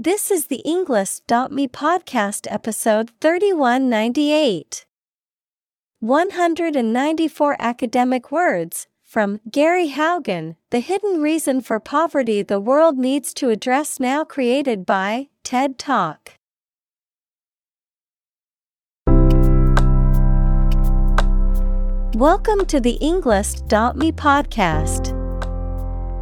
[0.00, 4.86] This is the Englist.me podcast episode 3198.
[5.98, 13.50] 194 academic words from Gary Haugen The Hidden Reason for Poverty the World Needs to
[13.50, 16.34] Address Now, created by TED Talk.
[22.14, 25.17] Welcome to the Englist.me podcast.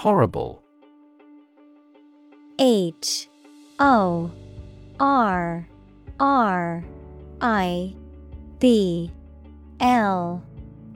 [0.00, 0.62] Horrible.
[2.58, 3.28] H
[3.78, 4.30] O
[4.98, 5.68] R
[6.18, 6.84] R
[7.42, 7.94] I
[8.58, 9.12] B
[9.78, 10.42] L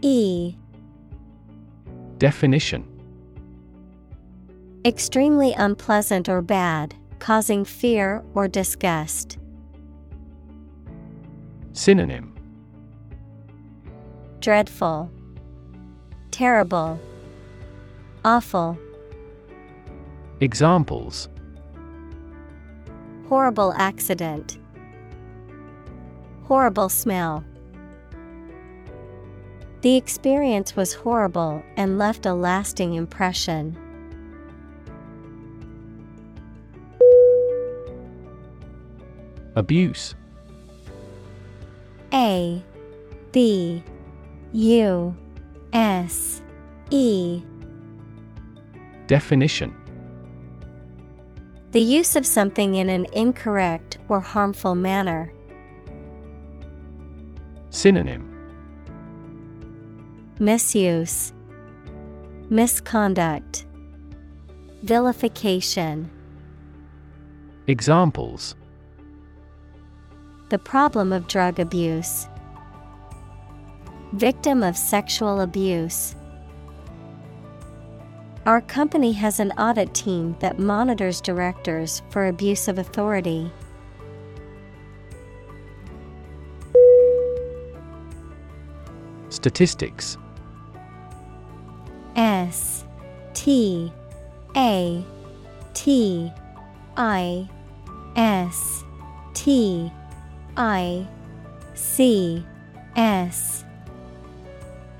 [0.00, 0.54] E
[2.16, 2.88] Definition
[4.86, 9.36] Extremely unpleasant or bad, causing fear or disgust.
[11.74, 12.34] Synonym
[14.40, 15.10] Dreadful,
[16.30, 16.98] Terrible,
[18.24, 18.78] Awful.
[20.44, 21.30] Examples
[23.30, 24.58] Horrible accident.
[26.42, 27.42] Horrible smell.
[29.80, 33.74] The experience was horrible and left a lasting impression.
[39.56, 40.14] Abuse
[42.12, 42.62] A
[43.32, 43.82] B
[44.52, 45.16] U
[45.72, 46.42] S
[46.90, 47.42] E
[49.06, 49.74] Definition
[51.74, 55.32] The use of something in an incorrect or harmful manner.
[57.70, 58.30] Synonym
[60.38, 61.32] Misuse,
[62.48, 63.66] Misconduct,
[64.84, 66.08] Vilification.
[67.66, 68.54] Examples
[70.50, 72.28] The problem of drug abuse.
[74.12, 76.14] Victim of sexual abuse.
[78.46, 83.50] Our company has an audit team that monitors directors for abuse of authority.
[89.30, 90.18] Statistics.
[92.16, 92.84] S
[93.32, 93.90] T
[94.54, 95.02] A
[95.72, 96.30] T
[96.98, 97.48] I
[98.14, 98.84] S
[99.32, 99.90] T
[100.58, 101.08] I
[101.72, 102.44] C
[102.94, 103.64] S.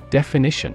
[0.09, 0.75] Definition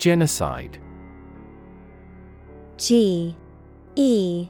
[0.00, 0.78] Genocide.
[2.78, 3.36] G
[3.96, 4.48] E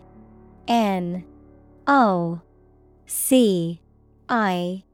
[0.69, 1.25] N
[1.89, 2.41] O
[3.07, 3.81] C
[4.29, 4.85] I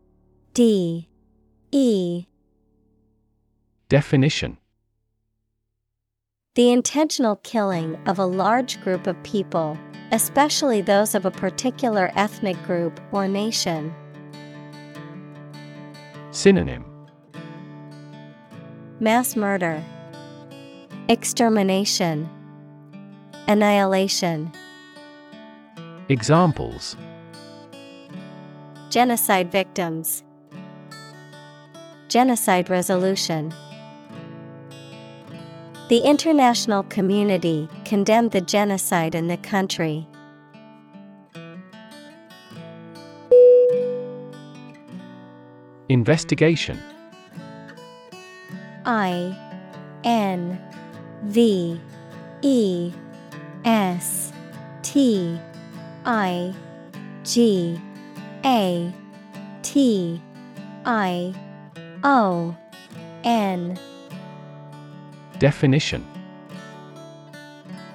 [0.54, 1.08] D
[1.72, 2.24] E.
[3.90, 4.56] Definition.
[6.54, 9.76] The intentional killing of a large group of people,
[10.10, 13.94] especially those of a particular ethnic group or nation.
[16.30, 16.86] Synonym.
[19.00, 19.84] Mass murder,
[21.08, 22.28] Extermination,
[23.46, 24.50] Annihilation.
[26.08, 26.96] Examples
[28.90, 30.24] Genocide victims.
[32.08, 33.54] Genocide resolution.
[35.88, 40.08] The international community condemned the genocide in the country.
[45.88, 46.82] Investigation
[48.84, 49.36] I
[50.02, 50.60] N
[51.26, 51.80] V
[52.42, 52.92] E
[53.64, 54.32] S
[54.82, 55.38] T
[56.04, 56.54] I
[57.24, 57.80] G
[58.44, 58.92] A
[59.62, 60.22] T
[60.84, 61.34] I
[62.04, 62.56] O
[63.24, 63.76] N
[65.40, 66.06] Definition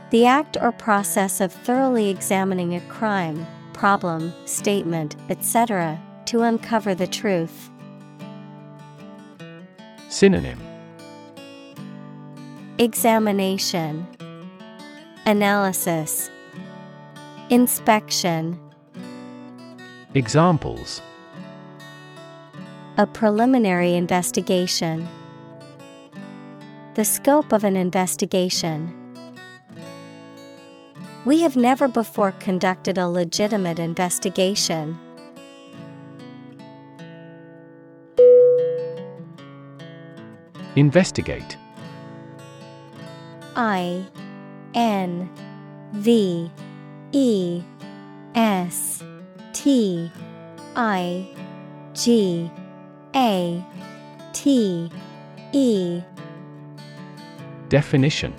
[0.09, 7.07] The act or process of thoroughly examining a crime, problem, statement, etc., to uncover the
[7.07, 7.69] truth.
[10.09, 10.70] Synonym
[12.81, 14.07] Examination
[15.27, 16.31] Analysis
[17.51, 18.59] Inspection
[20.15, 20.99] Examples
[22.97, 25.07] A preliminary investigation.
[26.95, 28.91] The scope of an investigation.
[31.23, 34.97] We have never before conducted a legitimate investigation.
[40.75, 41.57] Investigate
[43.55, 44.05] I
[44.73, 45.29] N
[45.93, 46.49] V
[47.11, 47.63] E
[48.35, 49.03] S
[49.53, 50.11] T
[50.75, 51.27] I
[51.93, 52.49] G
[53.15, 53.65] A
[54.33, 54.89] T
[55.51, 56.01] E
[57.67, 58.33] Definition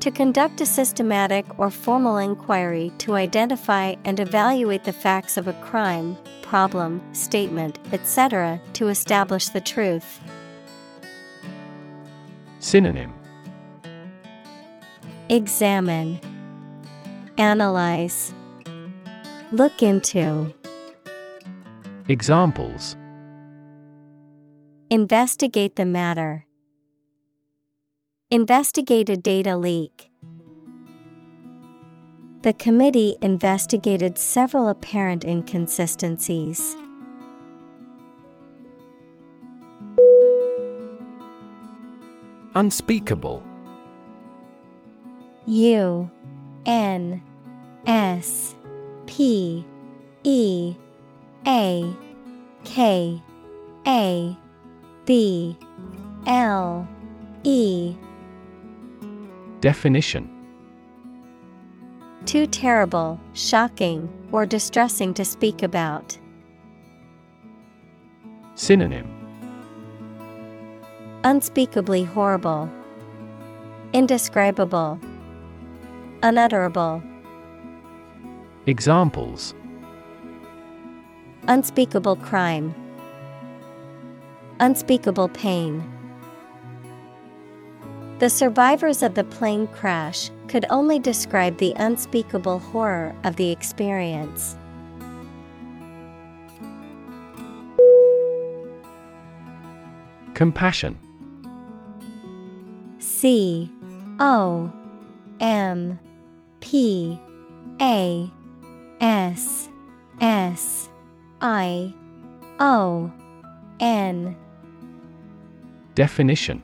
[0.00, 5.52] To conduct a systematic or formal inquiry to identify and evaluate the facts of a
[5.54, 10.20] crime, problem, statement, etc., to establish the truth.
[12.68, 13.14] Synonym
[15.30, 16.20] Examine,
[17.38, 18.34] Analyze,
[19.52, 20.52] Look into,
[22.08, 22.94] Examples
[24.90, 26.44] Investigate the matter.
[28.30, 30.10] Investigate a data leak.
[32.42, 36.76] The committee investigated several apparent inconsistencies.
[42.58, 43.40] Unspeakable.
[45.46, 46.10] U
[46.66, 47.22] N
[47.86, 48.56] S
[49.06, 49.64] P
[50.24, 50.74] E
[51.46, 51.96] A
[52.64, 53.22] K
[53.86, 54.36] A
[55.04, 55.56] B
[56.26, 56.88] L
[57.44, 57.94] E.
[59.60, 60.28] Definition.
[62.26, 66.18] Too terrible, shocking, or distressing to speak about.
[68.56, 69.17] Synonym
[71.24, 72.70] Unspeakably horrible.
[73.92, 75.00] Indescribable.
[76.22, 77.02] Unutterable.
[78.66, 79.54] Examples
[81.48, 82.72] Unspeakable crime.
[84.60, 85.82] Unspeakable pain.
[88.20, 94.56] The survivors of the plane crash could only describe the unspeakable horror of the experience.
[100.34, 100.96] Compassion
[103.20, 103.68] C
[104.20, 104.72] O
[105.40, 105.98] M
[106.60, 107.20] P
[107.80, 108.30] A
[109.00, 109.68] S
[110.20, 110.88] S
[111.40, 111.92] I
[112.60, 113.12] O
[113.80, 114.36] N.
[115.96, 116.62] Definition.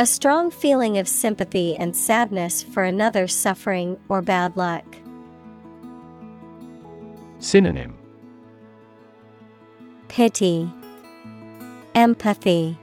[0.00, 4.84] A strong feeling of sympathy and sadness for another's suffering or bad luck.
[7.38, 7.96] Synonym.
[10.08, 10.68] Pity,
[11.94, 12.76] Empathy,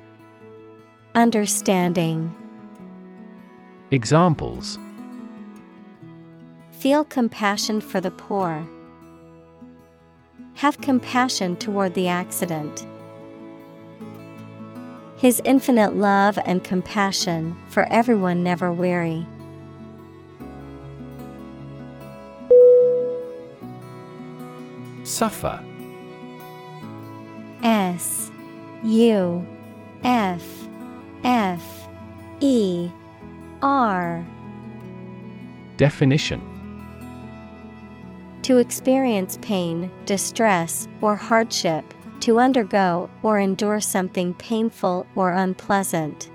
[1.16, 2.36] Understanding.
[3.92, 4.78] Examples
[6.72, 8.68] Feel compassion for the poor.
[10.56, 12.86] Have compassion toward the accident.
[15.16, 19.26] His infinite love and compassion for everyone never weary.
[25.06, 25.64] Suffer
[27.64, 28.30] S
[28.84, 29.48] U
[30.04, 30.65] F
[31.26, 31.88] F
[32.40, 32.88] E
[33.64, 34.24] R.
[35.76, 36.40] Definition.
[38.44, 41.84] To experience pain, distress, or hardship,
[42.20, 46.30] to undergo or endure something painful or unpleasant.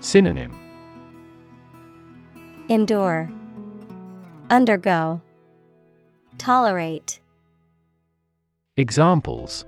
[0.00, 0.54] Synonym.
[2.68, 3.30] Endure,
[4.50, 5.22] Undergo,
[6.36, 7.20] Tolerate,
[8.76, 9.64] Examples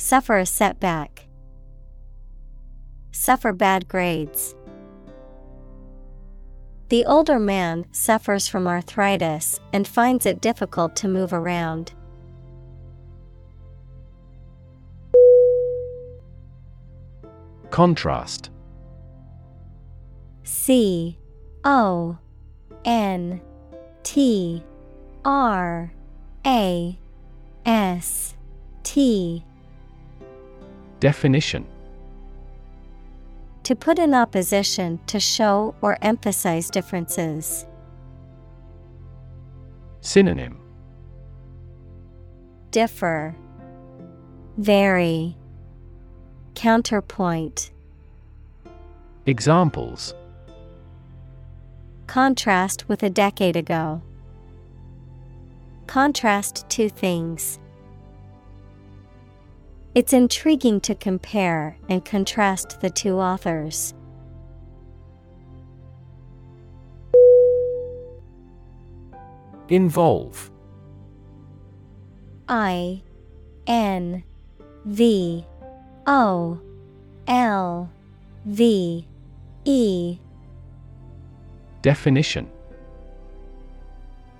[0.00, 1.26] Suffer a setback,
[3.12, 4.54] Suffer bad grades.
[6.88, 11.92] The older man suffers from arthritis and finds it difficult to move around.
[17.68, 18.48] Contrast
[20.44, 21.18] C
[21.62, 22.16] O
[22.86, 23.42] N
[24.02, 24.64] T
[25.26, 25.92] R
[26.46, 26.98] A
[27.66, 28.34] S
[28.82, 29.44] T
[31.00, 31.66] Definition
[33.62, 37.64] To put in opposition to show or emphasize differences.
[40.02, 40.58] Synonym
[42.70, 43.34] Differ,
[44.58, 45.36] Vary,
[46.54, 47.70] Counterpoint.
[49.26, 50.14] Examples
[52.06, 54.02] Contrast with a decade ago.
[55.86, 57.59] Contrast two things.
[59.92, 63.92] It's intriguing to compare and contrast the two authors.
[69.68, 70.50] Involve.
[72.48, 73.02] I
[73.66, 74.22] N
[74.84, 75.44] V
[76.06, 76.60] O
[77.26, 77.90] L
[78.44, 79.06] V
[79.64, 80.18] E.
[81.82, 82.48] Definition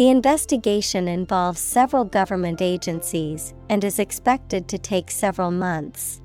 [0.00, 6.22] The investigation involves several government agencies and is expected to take several months.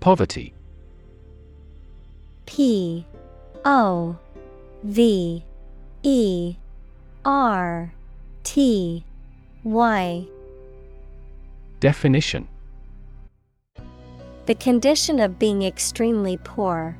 [0.00, 0.52] Poverty
[2.44, 3.06] P
[3.64, 4.18] O
[4.82, 5.42] V
[6.02, 6.56] E
[7.24, 7.94] R
[8.42, 9.02] T
[9.62, 10.26] Y
[11.80, 12.46] Definition
[14.44, 16.98] The condition of being extremely poor.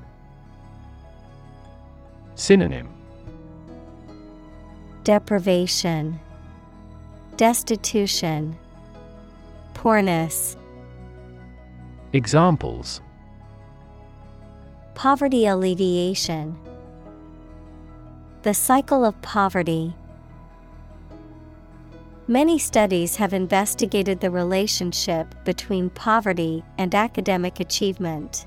[2.36, 2.88] Synonym
[5.04, 6.18] Deprivation,
[7.36, 8.56] Destitution,
[9.74, 10.56] Poorness.
[12.12, 13.00] Examples
[14.94, 16.58] Poverty alleviation.
[18.42, 19.94] The cycle of poverty.
[22.26, 28.46] Many studies have investigated the relationship between poverty and academic achievement.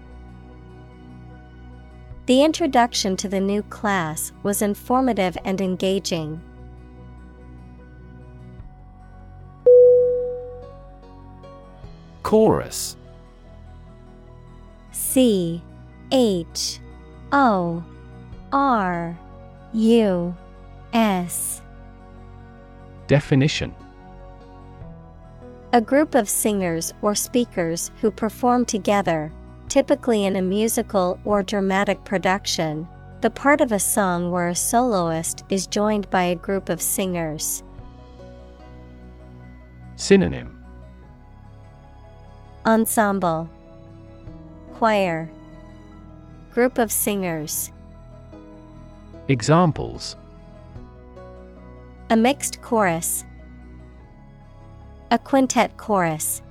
[2.31, 6.39] The introduction to the new class was informative and engaging.
[12.23, 12.95] Chorus.
[14.91, 15.61] C
[16.13, 16.79] H
[17.33, 17.83] O
[18.53, 19.19] R
[19.73, 20.35] U
[20.93, 21.61] S.
[23.07, 23.75] Definition.
[25.73, 29.33] A group of singers or speakers who perform together,
[29.71, 32.85] typically in a musical or dramatic production,
[33.21, 37.63] the part of a song where a soloist is joined by a group of singers.
[39.95, 40.61] Synonym
[42.65, 43.49] Ensemble
[44.73, 45.31] Choir
[46.51, 47.71] Group of singers.
[49.29, 50.17] Examples
[52.09, 53.23] A mixed chorus.
[55.11, 56.41] A quintet chorus.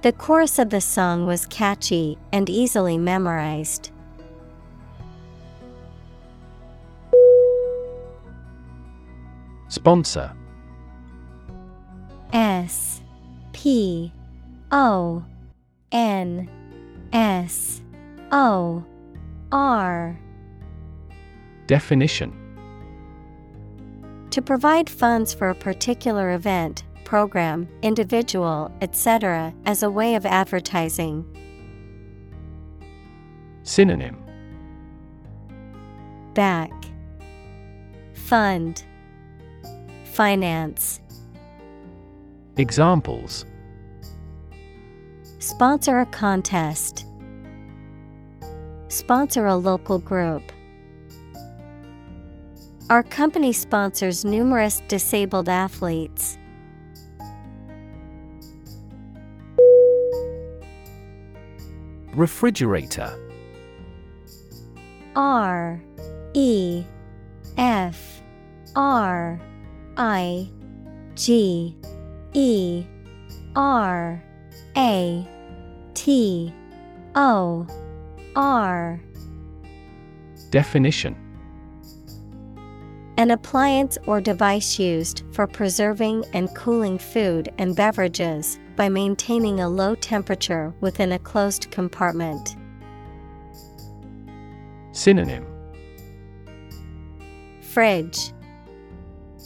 [0.00, 3.90] The chorus of the song was catchy and easily memorized.
[9.68, 10.32] Sponsor.
[12.32, 13.02] S
[13.52, 14.12] P
[14.70, 15.24] O
[15.90, 16.48] N
[17.12, 17.82] S
[18.30, 18.84] O
[19.50, 20.20] R.
[21.66, 22.32] Definition.
[24.30, 31.24] To provide funds for a particular event, program, individual, etc., as a way of advertising.
[33.62, 34.22] Synonym
[36.34, 36.70] Back
[38.12, 38.84] Fund
[40.04, 41.00] Finance
[42.58, 43.46] Examples
[45.38, 47.06] Sponsor a contest.
[48.88, 50.42] Sponsor a local group.
[52.90, 56.36] Our company sponsors numerous disabled athletes.
[62.18, 63.16] Refrigerator.
[65.14, 65.80] R
[66.34, 66.82] E
[67.56, 68.22] F
[68.74, 69.40] R
[69.96, 70.50] I
[71.14, 71.76] G
[72.32, 72.84] E
[73.54, 74.20] R
[74.76, 75.28] A
[75.94, 76.52] T
[77.14, 77.66] O
[78.34, 79.00] R.
[80.50, 81.14] Definition.
[83.16, 89.68] An appliance or device used for preserving and cooling food and beverages by maintaining a
[89.68, 92.54] low temperature within a closed compartment.
[94.92, 95.44] Synonym.
[97.60, 98.32] Fridge.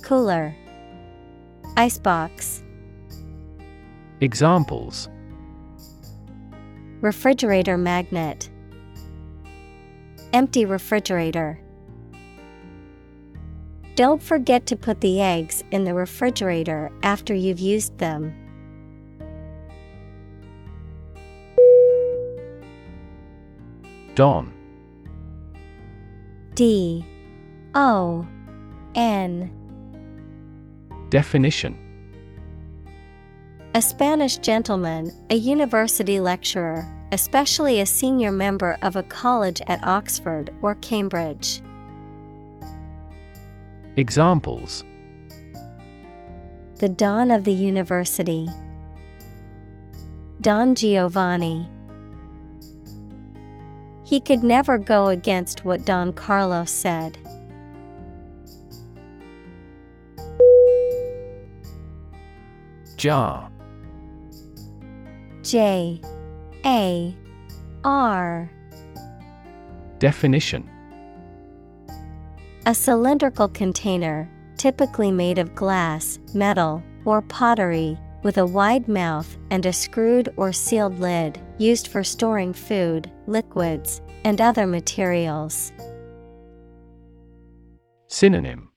[0.02, 0.54] Cooler.
[1.78, 2.62] Icebox
[4.20, 5.08] Examples.
[7.00, 8.50] Refrigerator magnet.
[10.34, 11.58] Empty refrigerator.
[13.94, 18.41] Don't forget to put the eggs in the refrigerator after you've used them.
[24.14, 24.52] Don
[26.54, 27.04] D
[27.74, 28.26] O
[28.94, 29.50] N
[31.08, 31.78] Definition
[33.74, 40.50] A Spanish gentleman, a university lecturer, especially a senior member of a college at Oxford
[40.60, 41.62] or Cambridge.
[43.96, 44.84] Examples
[46.76, 48.48] The Don of the University.
[50.40, 51.68] Don Giovanni.
[54.12, 57.16] He could never go against what Don Carlos said.
[62.98, 63.50] Jar
[65.42, 65.98] J.
[66.66, 67.16] A.
[67.84, 68.50] R.
[69.98, 70.68] Definition.
[72.66, 79.66] A cylindrical container, typically made of glass, metal, or pottery, with a wide mouth and
[79.66, 85.72] a screwed or sealed lid, used for storing food, liquids, and other materials.
[88.08, 88.70] Synonym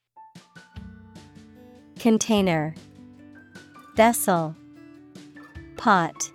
[1.99, 2.75] Container
[3.95, 4.55] Vessel
[5.77, 6.31] Pot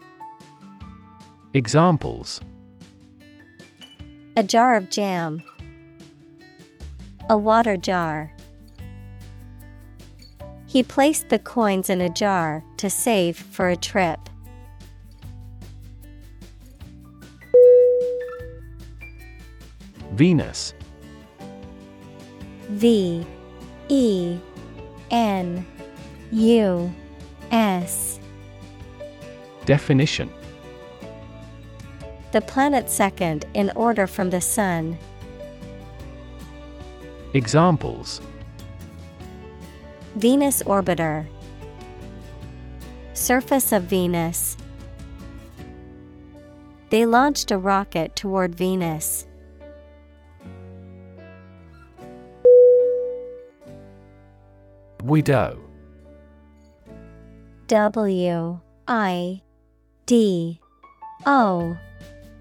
[1.55, 2.41] Examples
[4.37, 5.43] A jar of jam.
[7.29, 8.33] A water jar.
[10.71, 14.21] He placed the coins in a jar to save for a trip.
[20.13, 20.73] Venus
[22.69, 23.27] V
[23.89, 24.39] E
[25.11, 25.67] N
[26.31, 26.95] U
[27.51, 28.21] S
[29.65, 30.31] Definition
[32.31, 34.97] The planet second in order from the Sun.
[37.35, 38.21] Examples
[40.17, 41.27] Venus orbiter.
[43.15, 44.57] Surface of Venus.
[46.91, 49.27] They launched a rocket toward Venus.
[55.05, 55.61] Widow
[57.69, 59.43] W I
[60.07, 60.61] D
[61.25, 61.77] O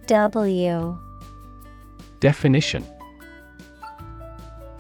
[0.08, 0.98] W
[2.20, 2.84] Definition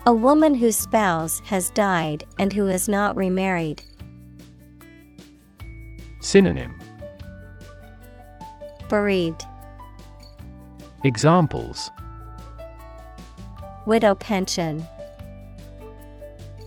[0.10, 3.84] A woman whose spouse has died and who is not remarried.
[6.20, 6.80] Synonym
[8.90, 9.46] Bereaved.
[11.04, 11.92] Examples
[13.86, 14.84] Widow pension.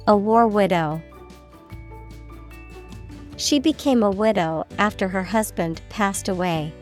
[0.07, 1.03] A war widow.
[3.39, 6.73] She became a widow after her husband passed away.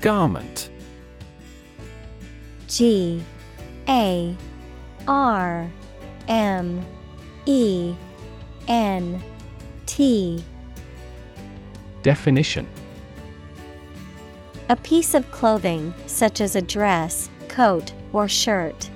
[0.00, 0.69] Garment
[2.70, 3.20] G
[3.88, 4.36] A
[5.08, 5.68] R
[6.28, 6.86] M
[7.44, 7.94] E
[8.68, 9.20] N
[9.86, 10.44] T.
[12.02, 12.68] Definition.
[14.68, 18.88] A piece of clothing, such as a dress, coat, or shirt.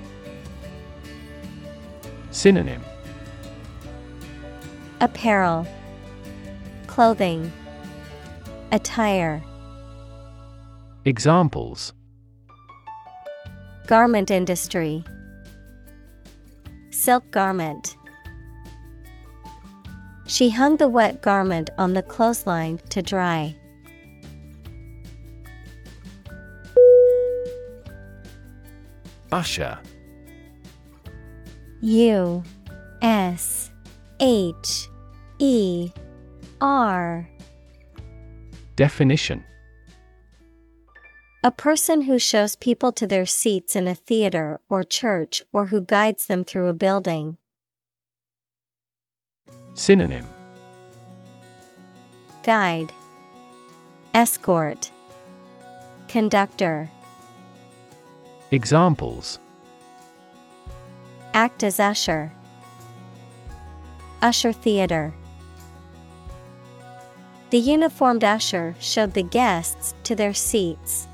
[2.31, 2.81] Synonym.
[5.01, 5.67] Apparel,
[6.87, 7.51] Clothing,
[8.71, 9.43] Attire.
[11.03, 11.93] Examples
[13.87, 15.03] Garment industry.
[16.89, 17.95] Silk garment.
[20.25, 23.55] She hung the wet garment on the clothesline to dry.
[29.31, 29.77] Usher
[31.81, 32.43] U
[33.01, 33.69] S
[34.19, 34.87] H
[35.39, 35.91] E
[36.61, 37.29] R
[38.75, 39.43] Definition
[41.45, 45.79] A person who shows people to their seats in a theater or church or who
[45.79, 47.37] guides them through a building.
[49.75, 50.25] Synonym
[52.41, 52.91] Guide
[54.15, 54.89] Escort
[56.07, 56.89] Conductor
[58.49, 59.37] Examples
[61.35, 62.31] Act as usher.
[64.23, 65.13] Usher theater.
[67.51, 71.07] The uniformed usher showed the guests to their seats.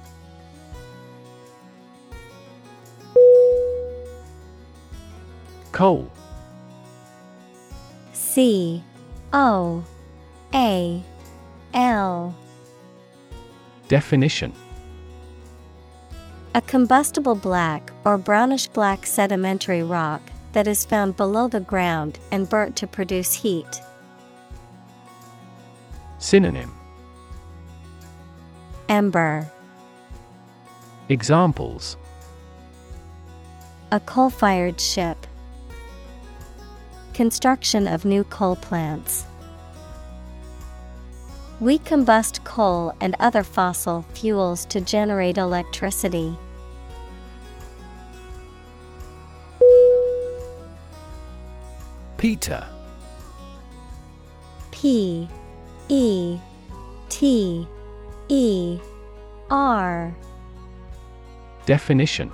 [5.82, 6.08] Coal
[8.14, 8.84] C
[9.34, 9.84] O
[10.54, 11.04] A
[11.74, 12.36] L.
[13.88, 14.54] Definition.
[16.54, 20.22] A combustible black or brownish black sedimentary rock
[20.54, 23.82] that is found below the ground and burnt to produce heat.
[26.20, 26.72] Synonym.
[28.88, 29.52] Ember
[31.10, 31.98] Examples.
[33.92, 35.26] A coal fired ship.
[37.14, 39.26] Construction of new coal plants.
[41.60, 46.36] We combust coal and other fossil fuels to generate electricity.
[52.18, 52.66] Peter
[54.72, 55.28] P
[55.90, 56.40] E
[57.10, 57.68] T
[58.30, 58.80] E
[59.50, 60.16] R
[61.66, 62.32] Definition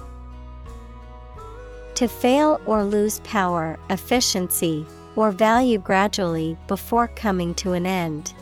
[1.97, 8.35] To fail or lose power, efficiency, or value gradually before coming to an end.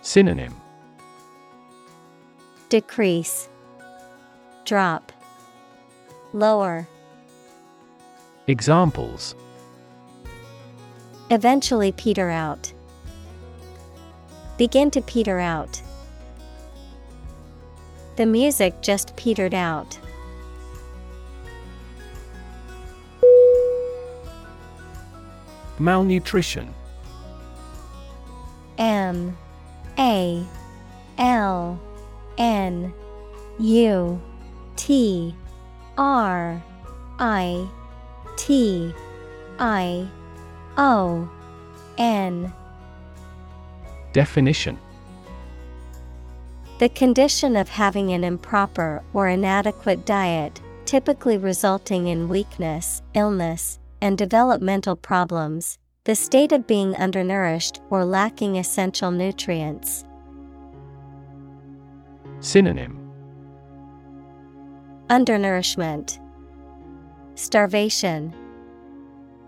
[0.00, 0.54] Synonym
[2.70, 3.50] Decrease,
[4.64, 5.12] Drop,
[6.32, 6.88] Lower.
[8.46, 9.34] Examples
[11.28, 12.72] Eventually peter out.
[14.56, 15.82] Begin to peter out.
[18.16, 19.98] The music just petered out.
[25.80, 26.74] Malnutrition.
[28.78, 29.36] M
[29.98, 30.44] A
[31.18, 31.80] L
[32.36, 32.92] N
[33.58, 34.20] U
[34.76, 35.34] T
[35.96, 36.62] R
[37.18, 37.68] I
[38.36, 38.92] T
[39.58, 40.08] I
[40.76, 41.28] O
[41.98, 42.52] N.
[44.12, 44.78] Definition.
[46.78, 54.16] The condition of having an improper or inadequate diet, typically resulting in weakness, illness, and
[54.16, 60.04] developmental problems, the state of being undernourished or lacking essential nutrients.
[62.40, 62.98] Synonym.
[65.10, 66.20] Undernourishment,
[67.34, 68.34] Starvation,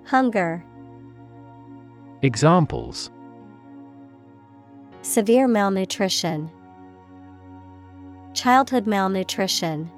[0.05, 0.65] Hunger,
[2.23, 3.11] Examples.
[5.03, 6.51] Severe malnutrition,
[8.35, 9.91] Childhood malnutrition.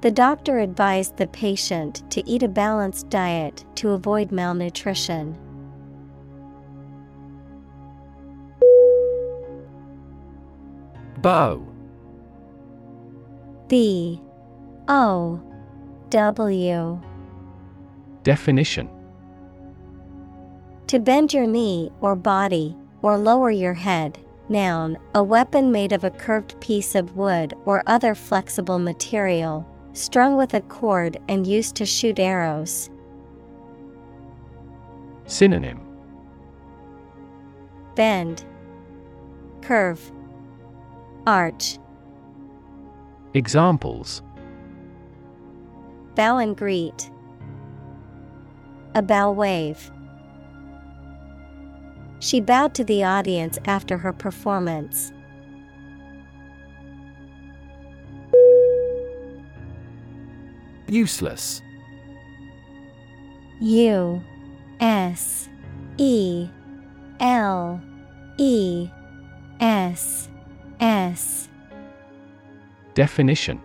[0.00, 5.36] The doctor advised the patient to eat a balanced diet to avoid malnutrition.
[11.18, 11.66] Bow
[13.68, 14.20] B.
[14.88, 15.40] O.
[16.08, 17.00] W.
[18.24, 18.88] Definition.
[20.88, 24.18] To bend your knee or body, or lower your head.
[24.48, 30.36] Noun, a weapon made of a curved piece of wood or other flexible material, strung
[30.36, 32.90] with a cord and used to shoot arrows.
[35.26, 35.80] Synonym
[37.94, 38.44] Bend,
[39.62, 40.10] Curve,
[41.26, 41.78] Arch.
[43.34, 44.22] Examples
[46.14, 47.10] Bow and greet.
[48.94, 49.90] A bow wave.
[52.18, 55.12] She bowed to the audience after her performance.
[60.90, 61.62] Useless.
[63.60, 64.20] U
[64.80, 65.48] S
[65.98, 66.48] E
[67.20, 67.80] L
[68.38, 68.88] E
[69.60, 70.28] S
[70.80, 71.48] S.
[72.94, 73.60] Definition.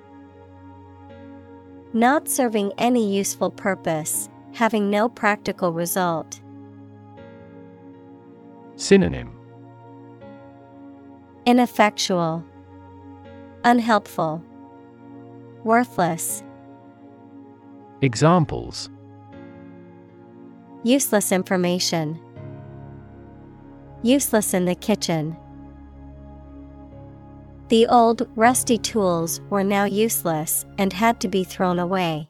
[1.93, 6.39] Not serving any useful purpose, having no practical result.
[8.75, 9.35] Synonym.
[11.47, 12.43] Ineffectual,
[13.63, 14.43] Unhelpful,
[15.63, 16.43] Worthless,
[18.05, 18.87] Examples
[20.83, 22.19] Useless information,
[24.03, 25.35] Useless in the kitchen.
[27.69, 32.29] The old, rusty tools were now useless and had to be thrown away.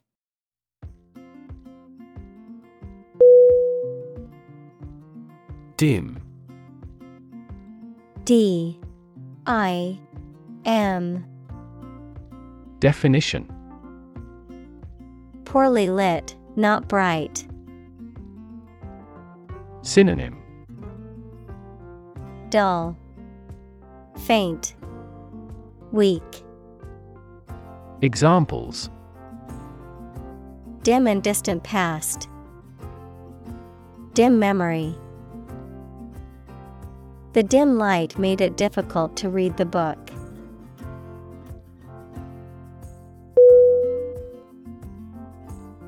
[5.76, 6.24] Dim.
[8.24, 8.80] D
[9.46, 10.00] I
[10.64, 11.26] M
[12.80, 13.55] Definition
[15.56, 17.48] Poorly lit, not bright.
[19.84, 20.36] Synonym
[22.50, 22.98] Dull,
[24.26, 24.76] faint,
[25.94, 26.44] weak.
[28.02, 28.90] Examples
[30.84, 32.28] Dim and distant past.
[34.12, 34.94] Dim memory.
[37.32, 40.05] The dim light made it difficult to read the book.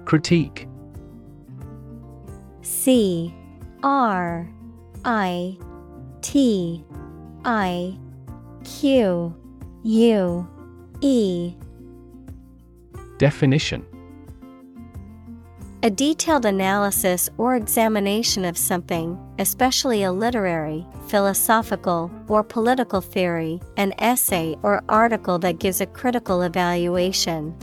[0.07, 0.69] Critique.
[2.61, 3.35] C
[3.83, 4.49] R
[5.03, 5.57] I
[6.21, 6.85] T
[7.43, 7.99] I
[8.63, 9.35] Q
[9.83, 10.47] U
[11.01, 11.55] E.
[13.17, 13.85] Definition.
[15.83, 23.93] A detailed analysis or examination of something, especially a literary, philosophical, or political theory, an
[23.97, 27.53] essay or article that gives a critical evaluation.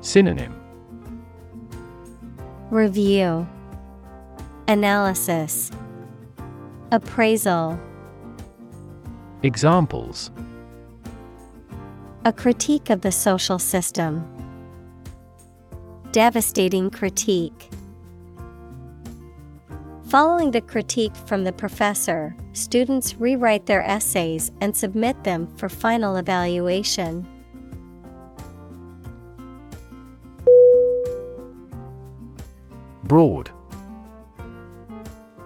[0.00, 0.54] Synonym
[2.70, 3.48] Review
[4.68, 5.72] Analysis
[6.92, 7.78] Appraisal
[9.42, 10.30] Examples
[12.24, 14.24] A critique of the social system.
[16.12, 17.68] Devastating critique.
[20.08, 26.16] Following the critique from the professor, students rewrite their essays and submit them for final
[26.16, 27.26] evaluation.
[33.04, 33.50] Broad.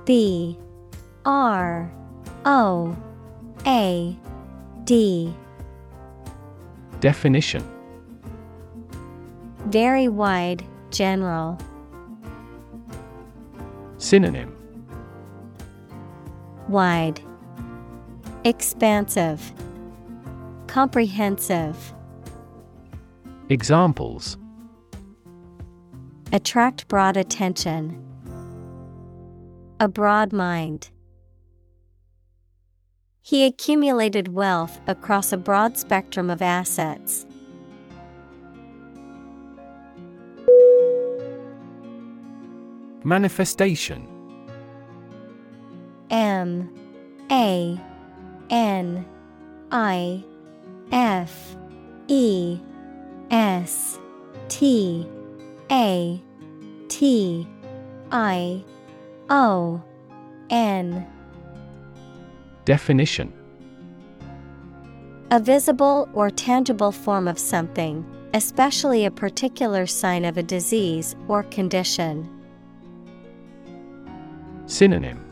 [0.05, 0.59] B
[1.25, 1.93] R
[2.45, 2.97] O
[3.67, 4.17] A
[4.85, 5.35] D.
[7.01, 7.63] Definition.
[9.67, 11.59] Very wide, general.
[13.99, 14.57] Synonym.
[16.69, 17.21] Wide,
[18.45, 19.53] Expansive,
[20.67, 21.95] Comprehensive.
[23.49, 24.37] Examples
[26.35, 28.03] Attract broad attention.
[29.79, 30.89] A broad mind.
[33.21, 37.27] He accumulated wealth across a broad spectrum of assets.
[43.05, 44.09] Manifestation.
[46.09, 46.75] M.
[47.31, 47.79] A.
[48.49, 49.05] N.
[49.71, 50.25] I.
[50.93, 51.57] F.
[52.09, 52.59] E.
[53.31, 53.99] S.
[54.49, 55.07] T
[55.73, 56.23] A
[56.89, 57.49] T
[58.11, 58.63] I
[59.31, 59.83] O
[60.51, 61.07] N.
[62.67, 63.33] Definition.
[65.31, 68.05] A visible or tangible form of something,
[68.35, 72.29] especially a particular sign of a disease or condition.
[74.67, 75.25] Synonym.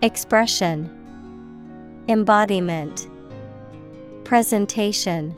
[0.00, 0.88] Expression.
[2.06, 3.08] Embodiment.
[4.22, 5.34] Presentation.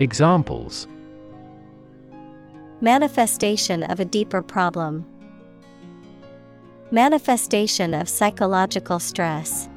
[0.00, 0.88] Examples
[2.84, 5.06] Manifestation of a deeper problem.
[6.90, 9.70] Manifestation of psychological stress.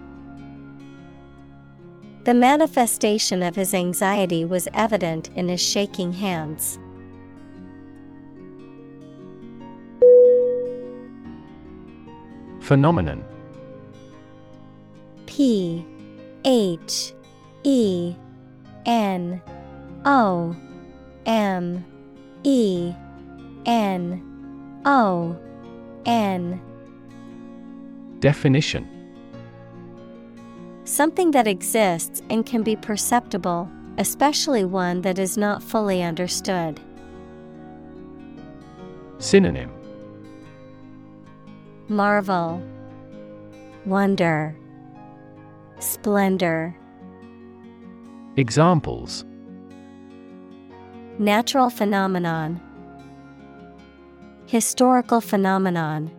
[2.25, 6.79] The manifestation of his anxiety was evident in his shaking hands.
[12.59, 13.23] Phenomenon
[15.27, 15.85] P
[16.43, 17.13] H
[17.63, 18.13] E
[18.85, 19.41] N
[20.03, 20.53] O
[21.25, 21.85] M
[22.43, 22.93] E
[23.65, 25.37] N O
[26.05, 26.61] N.
[28.19, 28.87] Definition.
[30.85, 36.79] Something that exists and can be perceptible, especially one that is not fully understood.
[39.19, 39.71] Synonym.
[41.89, 42.61] Marvel,
[43.85, 44.55] Wonder,
[45.79, 46.75] Splendor.
[48.35, 49.25] Examples
[51.19, 52.61] Natural phenomenon,
[54.45, 56.11] Historical phenomenon.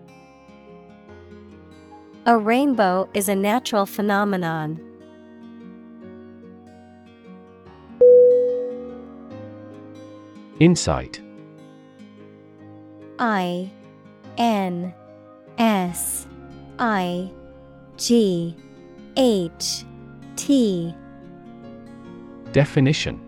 [2.26, 4.80] A rainbow is a natural phenomenon.
[10.58, 11.20] Insight
[13.20, 13.70] I
[14.36, 14.92] N
[15.58, 16.26] S
[16.80, 17.30] I
[17.96, 18.56] G
[19.16, 19.84] H
[20.34, 20.92] T
[22.52, 23.27] Definition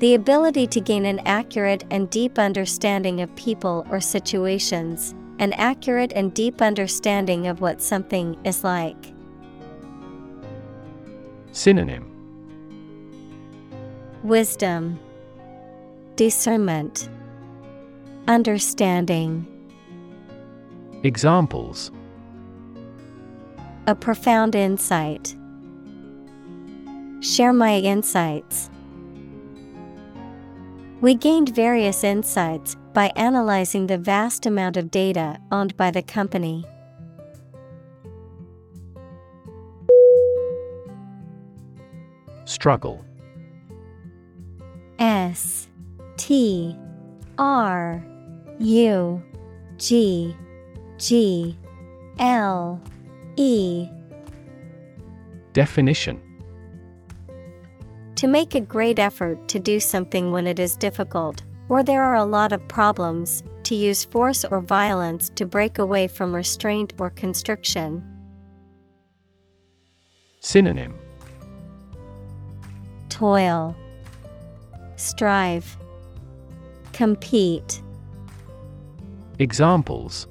[0.00, 6.14] The ability to gain an accurate and deep understanding of people or situations, an accurate
[6.14, 8.96] and deep understanding of what something is like.
[11.52, 12.06] Synonym
[14.22, 14.98] Wisdom,
[16.16, 17.10] Discernment,
[18.26, 19.46] Understanding.
[21.02, 21.90] Examples
[23.86, 25.36] A profound insight.
[27.20, 28.70] Share my insights.
[31.00, 36.62] We gained various insights by analyzing the vast amount of data owned by the company.
[42.44, 43.02] Struggle.
[44.98, 45.68] S
[46.18, 46.76] T
[47.38, 48.04] R
[48.58, 49.22] U
[49.78, 50.36] G
[50.98, 51.56] G
[52.18, 52.78] L
[53.36, 53.88] E.
[55.54, 56.20] Definition
[58.20, 62.16] To make a great effort to do something when it is difficult, or there are
[62.16, 67.08] a lot of problems, to use force or violence to break away from restraint or
[67.08, 68.04] constriction.
[70.40, 70.98] Synonym
[73.08, 73.74] Toil,
[74.96, 75.78] Strive,
[76.92, 77.80] Compete.
[79.38, 80.28] Examples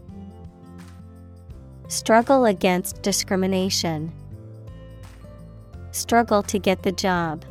[1.87, 4.11] Struggle against discrimination.
[5.89, 7.43] Struggle to get the job.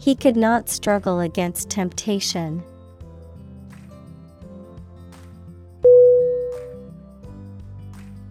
[0.00, 2.62] He could not struggle against temptation.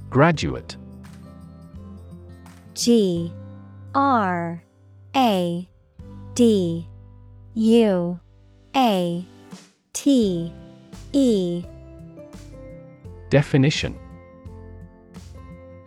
[0.10, 0.76] Graduate.
[2.74, 3.32] G
[3.94, 4.64] R
[5.16, 5.70] A
[6.34, 6.88] D
[7.54, 8.20] U
[8.76, 9.26] A
[9.94, 10.54] T
[11.14, 11.64] E.
[13.30, 13.96] Definition.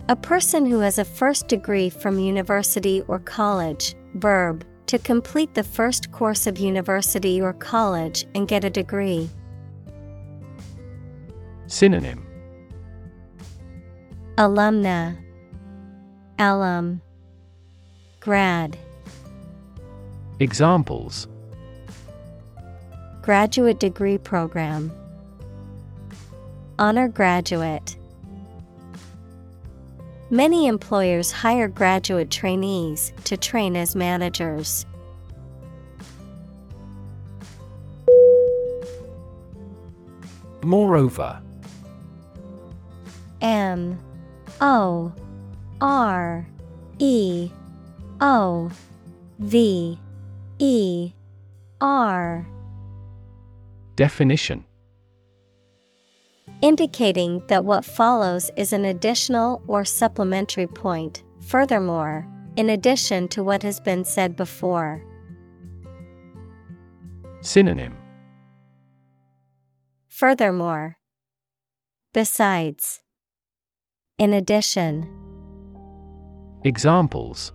[0.08, 5.62] A person who has a first degree from university or college, verb, to complete the
[5.64, 9.26] first course of university or college and get a degree.
[11.66, 12.26] Synonym.
[14.36, 15.16] Alumna,
[16.38, 17.00] Alum,
[18.20, 18.76] Grad,
[20.40, 21.26] Examples.
[23.22, 24.92] Graduate Degree Program,
[26.78, 27.96] Honor Graduate.
[30.32, 34.86] Many employers hire graduate trainees to train as managers.
[40.62, 41.38] Moreover
[43.42, 44.00] M
[44.62, 45.12] O
[45.82, 46.48] R
[46.98, 47.50] E
[48.22, 48.70] O
[49.38, 49.98] V
[50.58, 51.12] E
[51.82, 52.46] R
[53.96, 54.64] Definition
[56.62, 63.64] Indicating that what follows is an additional or supplementary point, furthermore, in addition to what
[63.64, 65.02] has been said before.
[67.40, 67.96] Synonym
[70.06, 70.98] Furthermore,
[72.12, 73.00] besides,
[74.18, 75.08] in addition,
[76.64, 77.52] Examples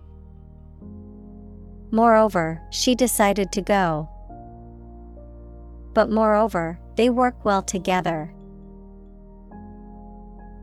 [1.90, 4.08] moreover, she decided to go.
[5.94, 8.34] But moreover, they work well together.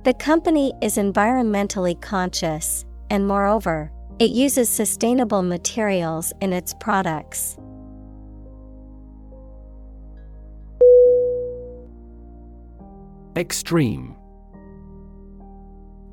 [0.05, 7.57] The company is environmentally conscious, and moreover, it uses sustainable materials in its products.
[13.35, 14.15] Extreme.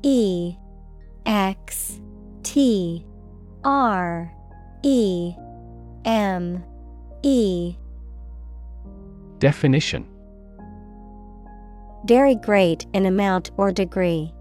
[0.01, 0.55] E
[1.27, 2.01] X
[2.41, 3.05] T
[3.63, 4.33] R
[4.81, 5.35] E
[6.03, 6.63] M
[7.21, 7.75] E.
[9.37, 10.12] Definition
[12.05, 14.33] Very great in amount or degree.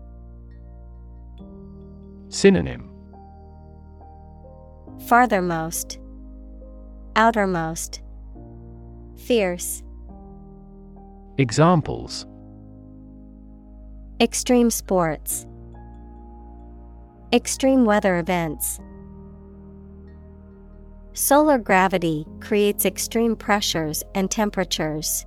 [2.28, 2.88] Synonym
[5.06, 5.98] Farthermost,
[7.14, 8.02] Outermost,
[9.16, 9.84] Fierce,
[11.38, 12.26] Examples
[14.20, 15.46] Extreme sports,
[17.32, 18.80] Extreme weather events.
[21.12, 25.26] Solar gravity creates extreme pressures and temperatures.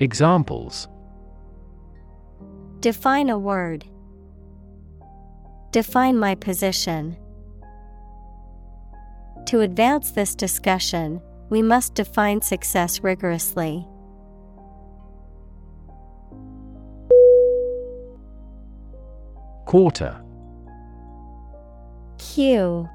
[0.00, 0.88] Examples
[2.80, 3.84] Define a word.
[5.70, 7.16] Define my position.
[9.46, 13.86] To advance this discussion, we must define success rigorously.
[19.66, 20.20] Quarter
[22.18, 22.88] Q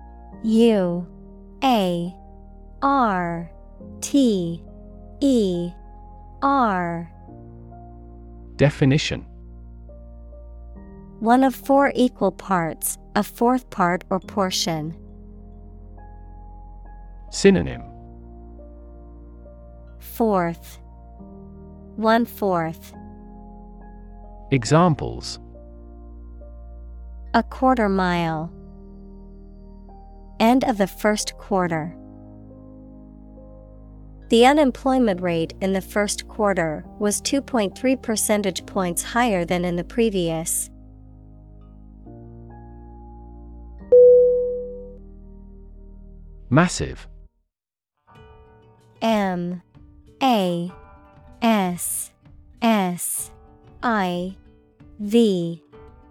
[0.44, 1.08] U
[1.64, 2.16] A
[2.82, 3.52] R
[4.02, 4.64] T
[5.22, 5.72] E
[6.42, 7.12] R.
[8.58, 9.26] Definition
[11.20, 14.96] One of four equal parts, a fourth part or portion.
[17.32, 17.82] Synonym
[20.00, 20.80] Fourth.
[21.96, 22.94] One fourth.
[24.52, 25.40] Examples
[27.34, 28.52] A quarter mile.
[30.40, 31.96] End of the first quarter.
[34.30, 39.86] The unemployment rate in the first quarter was 2.3 percentage points higher than in the
[39.86, 40.70] previous.
[46.50, 47.08] Massive.
[49.02, 49.62] M.
[50.22, 50.72] A.
[51.42, 52.12] S.
[52.62, 53.32] S.
[53.82, 54.36] I.
[55.00, 55.64] V.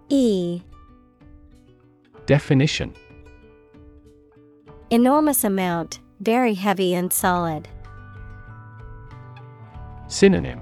[0.09, 0.61] E.
[2.25, 2.93] Definition.
[4.89, 7.67] Enormous amount, very heavy and solid.
[10.07, 10.61] Synonym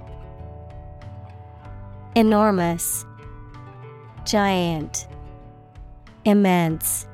[2.16, 3.06] Enormous,
[4.26, 5.08] Giant,
[6.24, 7.08] Immense.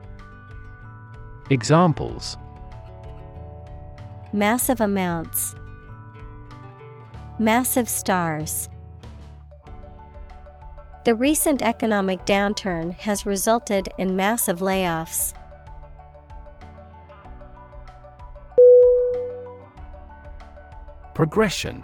[1.50, 2.38] Examples
[4.32, 5.56] Massive amounts.
[7.38, 8.70] Massive stars.
[11.04, 15.34] The recent economic downturn has resulted in massive layoffs.
[21.14, 21.84] Progression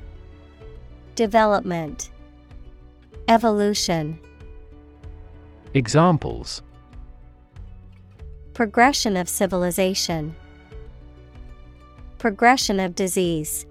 [1.15, 2.09] Development,
[3.27, 4.19] Evolution,
[5.73, 6.61] Examples.
[8.53, 10.35] Progression of civilization,
[12.17, 13.65] Progression of disease.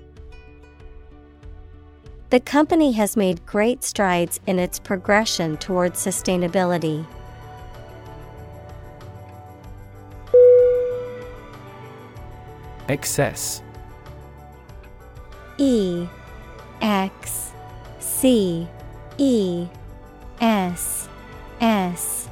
[2.30, 7.07] The company has made great strides in its progression towards sustainability.
[12.88, 13.62] Excess.
[15.59, 16.09] E
[16.81, 17.53] X
[17.99, 18.66] C
[19.18, 19.66] E
[20.41, 21.09] S
[21.61, 22.28] S.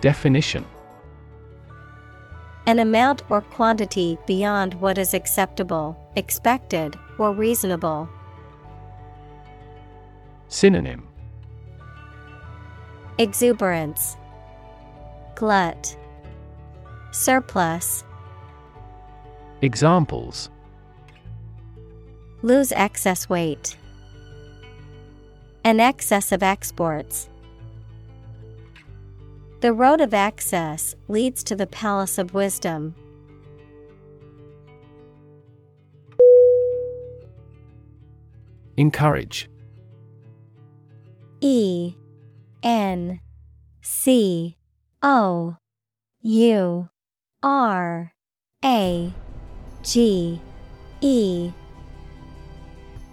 [0.00, 0.64] Definition.
[2.66, 8.08] An amount or quantity beyond what is acceptable, expected, or reasonable.
[10.48, 11.06] Synonym.
[13.18, 14.16] Exuberance,
[15.36, 15.96] Glut,
[17.12, 18.04] Surplus.
[19.62, 20.50] Examples
[22.46, 23.76] Lose excess weight.
[25.64, 27.28] An excess of exports.
[29.62, 32.94] The road of access leads to the palace of wisdom.
[38.76, 39.50] Encourage
[41.40, 41.96] E
[42.62, 43.18] N
[43.82, 44.56] C
[45.02, 45.56] O
[46.22, 46.88] U
[47.42, 48.12] R
[48.64, 49.12] A
[49.82, 50.40] G
[51.00, 51.50] E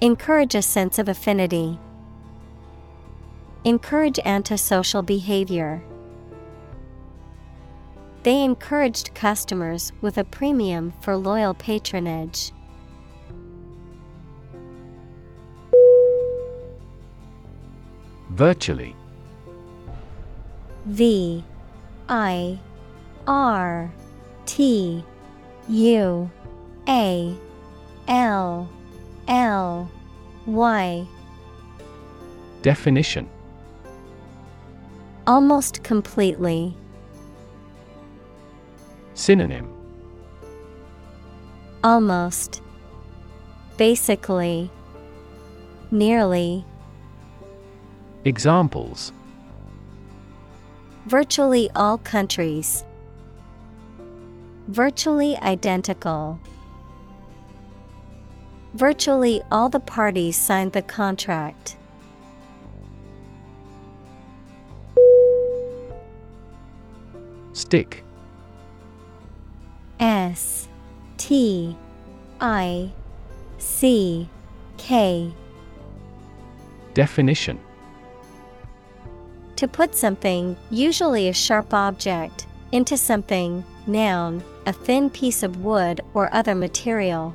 [0.00, 1.76] Encourage a sense of affinity.
[3.64, 5.82] Encourage antisocial behavior.
[8.22, 12.52] They encouraged customers with a premium for loyal patronage.
[18.30, 18.94] Virtually
[20.86, 21.42] V
[22.08, 22.60] I
[23.26, 23.92] R
[24.46, 25.04] T
[25.68, 26.30] U
[26.86, 27.36] A
[28.06, 28.70] L
[29.28, 29.90] L
[30.46, 31.06] Y
[32.62, 33.28] Definition
[35.26, 36.74] Almost completely.
[39.12, 39.70] Synonym
[41.84, 42.62] Almost.
[43.76, 44.70] Basically.
[45.90, 46.64] Nearly.
[48.24, 49.12] Examples
[51.06, 52.84] Virtually all countries.
[54.68, 56.40] Virtually identical.
[58.74, 61.76] Virtually all the parties signed the contract.
[67.52, 68.04] Stick.
[69.98, 70.68] S
[71.16, 71.76] T
[72.40, 72.92] I
[73.58, 74.28] C
[74.76, 75.32] K
[76.94, 77.58] Definition
[79.56, 86.00] To put something, usually a sharp object, into something, noun, a thin piece of wood
[86.14, 87.34] or other material.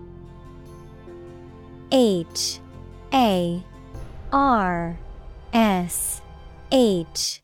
[1.91, 2.59] H
[3.13, 3.63] A
[4.31, 4.97] R
[5.53, 6.21] S
[6.71, 7.41] H.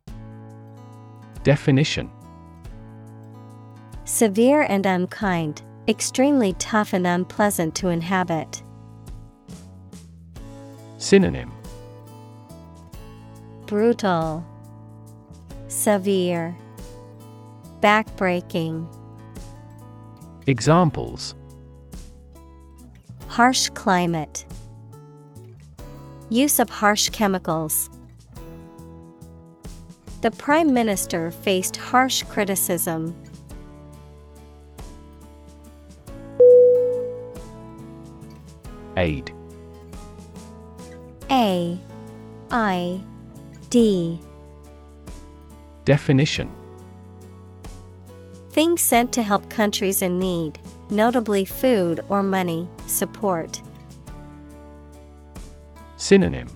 [1.44, 2.10] Definition
[4.06, 8.64] Severe and unkind, extremely tough and unpleasant to inhabit.
[10.98, 11.52] Synonym
[13.66, 14.46] Brutal,
[15.68, 16.56] Severe,
[17.82, 18.88] Backbreaking.
[20.48, 21.36] Examples
[23.28, 24.46] Harsh climate.
[26.30, 27.90] Use of harsh chemicals.
[30.22, 33.16] The Prime Minister faced harsh criticism.
[38.98, 39.32] Aid.
[41.30, 41.78] A
[42.50, 43.02] I
[43.70, 44.20] D
[45.86, 46.50] Definition
[48.50, 50.58] Things sent to help countries in need,
[50.90, 53.62] notably food or money, support.
[55.98, 56.48] Synonym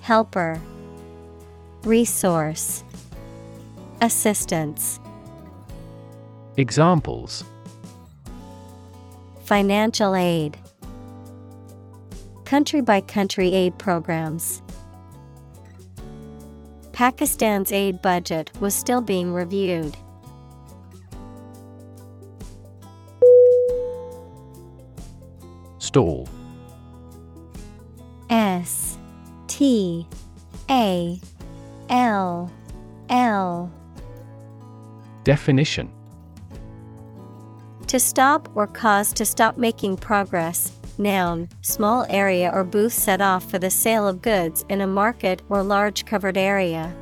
[0.00, 0.60] Helper,
[1.84, 2.82] Resource,
[4.00, 4.98] Assistance.
[6.56, 7.44] Examples
[9.44, 10.58] Financial aid,
[12.44, 14.60] Country by country aid programs.
[16.92, 19.96] Pakistan's aid budget was still being reviewed.
[25.90, 26.28] Stall.
[28.30, 28.96] S
[29.48, 30.06] T
[30.70, 31.18] A
[31.88, 32.48] L
[33.08, 33.72] L
[35.24, 35.90] Definition
[37.88, 40.70] To stop or cause to stop making progress.
[40.96, 45.42] Noun, small area or booth set off for the sale of goods in a market
[45.48, 46.94] or large covered area.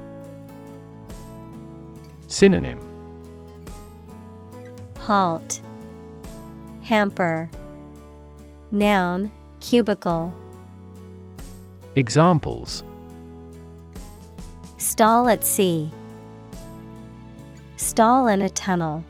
[2.27, 2.81] Synonym
[5.01, 5.61] Halt,
[6.85, 7.51] Hamper.
[8.71, 10.33] Noun, cubicle.
[11.97, 12.85] Examples
[14.77, 15.91] Stall at sea.
[17.77, 19.03] Stall in a tunnel.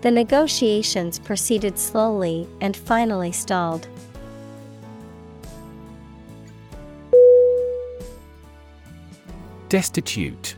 [0.00, 3.86] The negotiations proceeded slowly and finally stalled.
[9.68, 10.54] Destitute.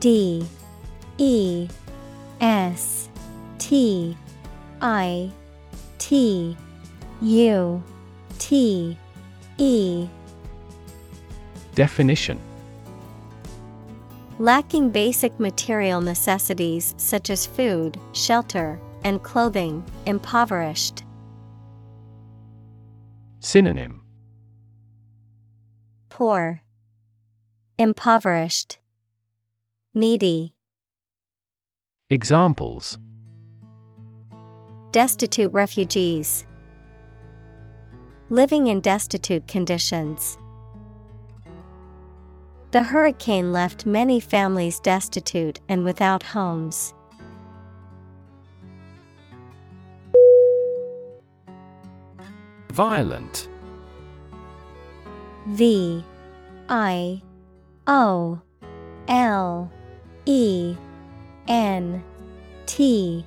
[0.00, 0.46] D
[1.18, 1.68] E
[2.40, 3.08] S
[3.58, 4.16] T
[4.84, 5.30] I
[5.96, 6.54] T
[7.22, 7.82] U
[8.38, 8.98] T
[9.56, 10.06] E.
[11.74, 12.38] Definition.
[14.38, 21.02] Lacking basic material necessities such as food, shelter, and clothing, impoverished.
[23.40, 24.02] Synonym.
[26.10, 26.60] Poor,
[27.78, 28.78] Impoverished,
[29.94, 30.54] Needy,
[32.10, 32.98] Examples
[34.94, 36.46] Destitute refugees.
[38.30, 40.38] Living in destitute conditions.
[42.70, 46.94] The hurricane left many families destitute and without homes.
[52.70, 53.48] Violent.
[55.48, 56.04] V
[56.68, 57.20] I
[57.88, 58.40] O
[59.08, 59.72] L
[60.24, 60.76] E
[61.48, 62.04] N
[62.66, 63.26] T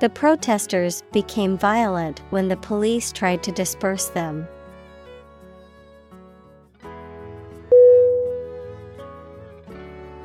[0.00, 4.48] The protesters became violent when the police tried to disperse them.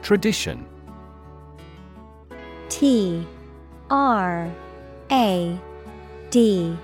[0.02, 0.66] Tradition.
[2.70, 3.28] T
[3.90, 4.50] R
[5.12, 5.60] A
[6.30, 6.78] D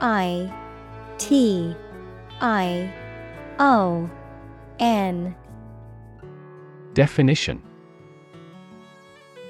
[0.00, 0.50] I
[1.18, 1.76] T
[2.40, 2.90] I
[3.58, 4.08] O
[4.78, 5.34] N.
[6.94, 7.62] Definition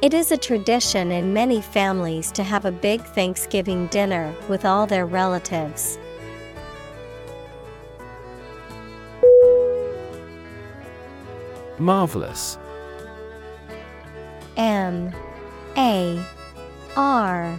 [0.00, 4.86] It is a tradition in many families to have a big Thanksgiving dinner with all
[4.86, 5.98] their relatives.
[11.80, 12.58] Marvelous.
[14.56, 15.12] M
[15.76, 16.24] A
[16.96, 17.58] R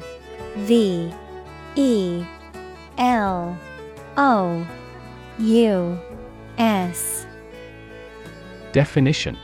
[0.60, 1.14] V
[1.76, 2.24] E
[2.98, 3.58] L
[4.16, 4.68] O
[5.40, 6.00] U
[6.58, 7.26] S.
[8.72, 9.38] Definition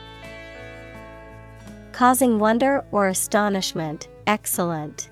[1.96, 5.10] Causing wonder or astonishment, excellent.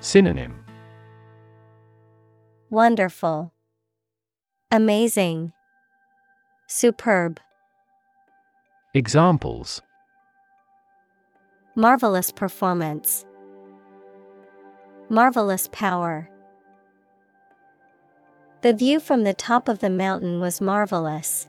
[0.00, 0.62] Synonym
[2.68, 3.54] Wonderful.
[4.70, 5.54] Amazing.
[6.66, 7.40] Superb.
[8.92, 9.80] Examples
[11.74, 13.24] Marvelous performance.
[15.08, 16.28] Marvelous power.
[18.60, 21.48] The view from the top of the mountain was marvelous.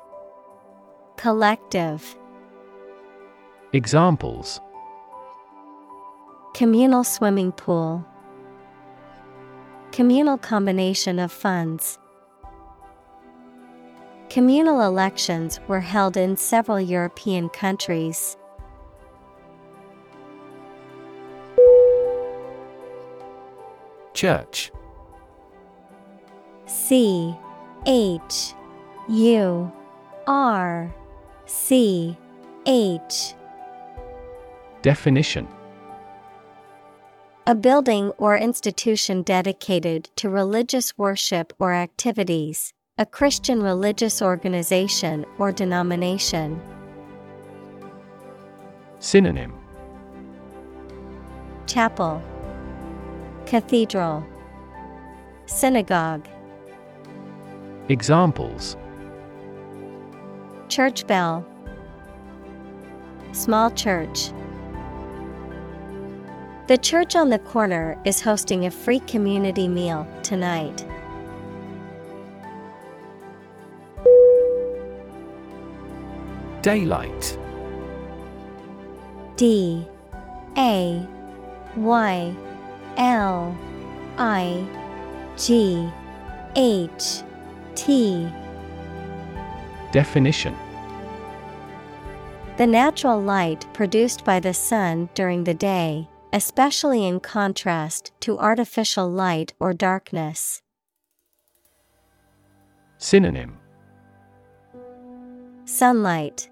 [1.21, 2.17] Collective.
[3.73, 4.59] Examples
[6.55, 8.03] Communal swimming pool.
[9.91, 11.99] Communal combination of funds.
[14.31, 18.35] Communal elections were held in several European countries.
[24.15, 24.71] Church
[26.65, 27.37] C
[27.85, 28.55] H
[29.07, 29.71] U
[30.25, 30.91] R
[31.53, 32.15] C
[32.65, 33.33] H.
[34.81, 35.49] Definition.
[37.45, 45.51] A building or institution dedicated to religious worship or activities, a Christian religious organization or
[45.51, 46.61] denomination.
[48.99, 49.53] Synonym.
[51.67, 52.23] Chapel,
[53.45, 54.25] Cathedral,
[55.47, 56.25] Synagogue,
[57.89, 58.77] Examples
[60.71, 61.45] Church bell,
[63.33, 64.31] Small church.
[66.67, 70.85] The church on the corner is hosting a free community meal tonight.
[76.61, 77.37] Daylight.
[79.35, 79.85] D.
[80.55, 81.05] A.
[81.75, 82.35] Y.
[82.95, 83.57] L.
[84.17, 84.65] I.
[85.35, 85.91] G.
[86.55, 87.23] H.
[87.75, 88.31] T
[89.91, 90.55] Definition.
[92.57, 99.09] The natural light produced by the sun during the day, especially in contrast to artificial
[99.09, 100.61] light or darkness.
[102.97, 103.57] Synonym.
[105.65, 106.49] Sunlight,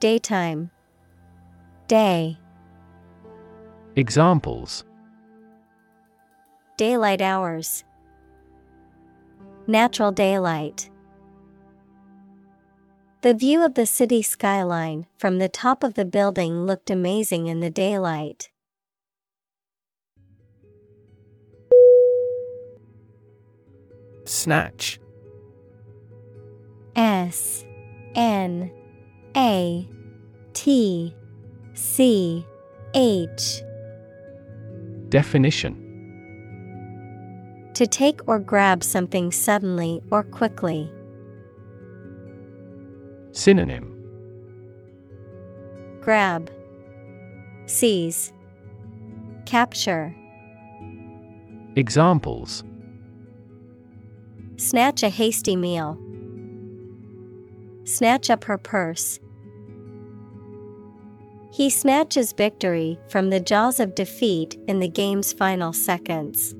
[0.00, 0.70] Daytime,
[1.88, 2.38] Day,
[3.96, 4.84] Examples.
[6.76, 7.84] Daylight hours,
[9.66, 10.90] Natural daylight.
[13.22, 17.60] The view of the city skyline from the top of the building looked amazing in
[17.60, 18.50] the daylight.
[24.24, 25.00] Snatch
[26.94, 27.64] S
[28.14, 28.70] N
[29.36, 29.88] A
[30.52, 31.14] T
[31.74, 32.46] C
[32.94, 33.62] H
[35.08, 35.82] Definition
[37.74, 40.90] To take or grab something suddenly or quickly.
[43.36, 43.92] Synonym
[46.00, 46.50] Grab,
[47.66, 48.32] Seize,
[49.44, 50.16] Capture.
[51.76, 52.64] Examples
[54.56, 55.98] Snatch a hasty meal.
[57.84, 59.20] Snatch up her purse.
[61.52, 66.54] He snatches victory from the jaws of defeat in the game's final seconds.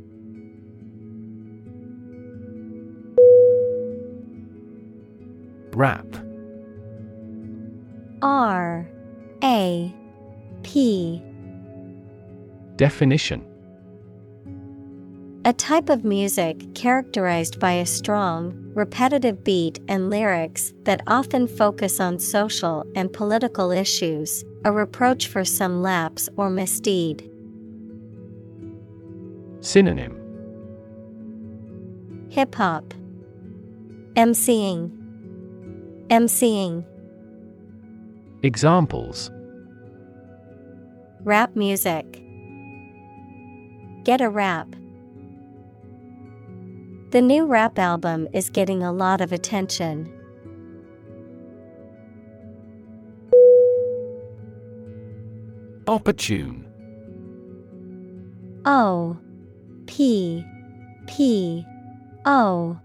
[5.73, 6.26] Rap
[8.23, 8.89] R
[9.43, 9.95] A
[10.63, 11.23] P.
[12.77, 13.45] Definition.
[15.45, 22.01] A type of music characterized by a strong, repetitive beat and lyrics that often focus
[22.01, 27.31] on social and political issues, a reproach for some lapse or misdeed.
[29.61, 30.21] Synonym.
[32.31, 32.93] Hip hop,
[34.15, 34.91] MCing,
[36.09, 36.85] MCing,
[38.47, 39.33] Examples
[41.25, 42.23] rap music.
[44.05, 44.69] Get a rap.
[47.11, 50.09] The new rap album is getting a lot of attention.
[55.89, 56.69] Opportune
[58.65, 59.19] O
[59.87, 60.47] P
[61.09, 61.67] P
[62.25, 62.79] O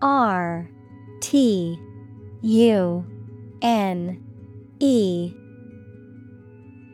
[0.00, 0.70] R
[1.20, 1.76] T
[2.42, 3.04] U
[3.62, 4.31] N
[4.84, 5.32] E.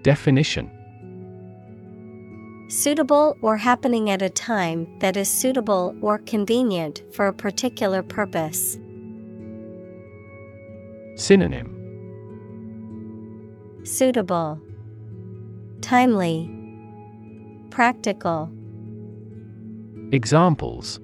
[0.03, 0.71] Definition.
[2.69, 8.79] Suitable or happening at a time that is suitable or convenient for a particular purpose.
[11.17, 11.75] Synonym.
[13.85, 14.61] Suitable,
[15.81, 16.51] Timely,
[17.71, 18.51] Practical,
[20.13, 21.01] Examples.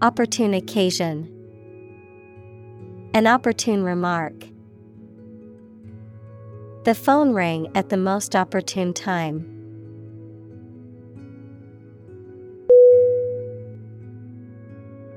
[0.00, 1.28] Opportune occasion,
[3.12, 4.32] An opportune remark.
[6.86, 9.44] The phone rang at the most opportune time.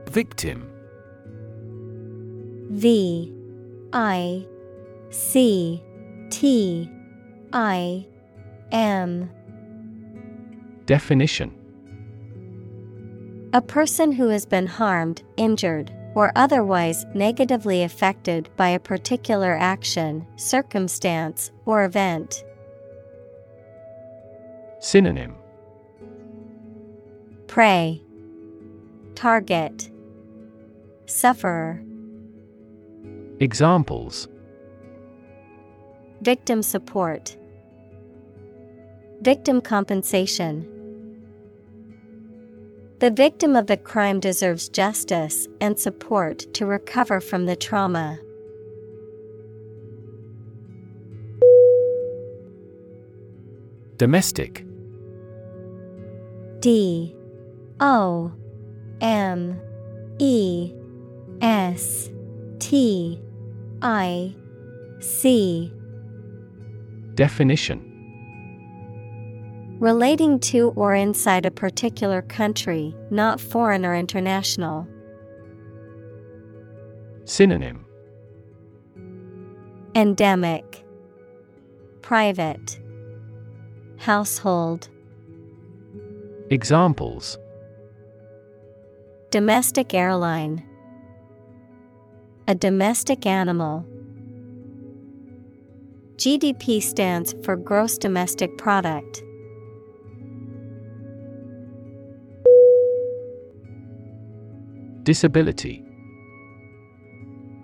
[0.08, 0.68] Victim.
[2.72, 3.32] V
[3.94, 4.48] I
[5.12, 5.84] C
[6.32, 6.90] T
[7.54, 8.04] I
[8.72, 9.30] M.
[10.88, 11.54] Definition.
[13.54, 20.28] A person who has been harmed, injured, or otherwise negatively affected by a particular action,
[20.36, 22.44] circumstance, or event.
[24.82, 25.34] Synonym.
[27.48, 28.02] Prey,
[29.16, 29.90] Target,
[31.06, 31.82] Sufferer,
[33.40, 34.28] Examples.
[36.20, 37.38] Victim support,
[39.22, 40.79] Victim compensation.
[43.00, 48.20] The victim of the crime deserves justice and support to recover from the trauma.
[53.96, 54.66] Domestic.
[56.60, 57.16] D.
[57.80, 58.34] O.
[59.00, 59.62] M.
[60.18, 60.74] E.
[61.42, 62.10] S.
[62.60, 63.22] T.
[63.82, 64.36] I.
[65.00, 65.72] C.
[67.16, 67.89] Definition
[69.80, 74.86] Relating to or inside a particular country, not foreign or international.
[77.24, 77.86] Synonym
[79.96, 80.84] Endemic,
[82.02, 82.78] Private,
[84.00, 84.90] Household,
[86.50, 87.38] Examples
[89.32, 90.62] Domestic airline,
[92.50, 93.86] A domestic animal.
[96.18, 99.24] GDP stands for Gross Domestic Product.
[105.10, 105.84] Disability.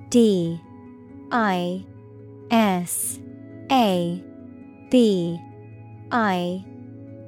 [0.09, 0.59] D
[1.31, 1.85] I
[2.49, 3.19] S
[3.71, 4.19] A
[4.89, 5.39] B
[6.11, 6.65] I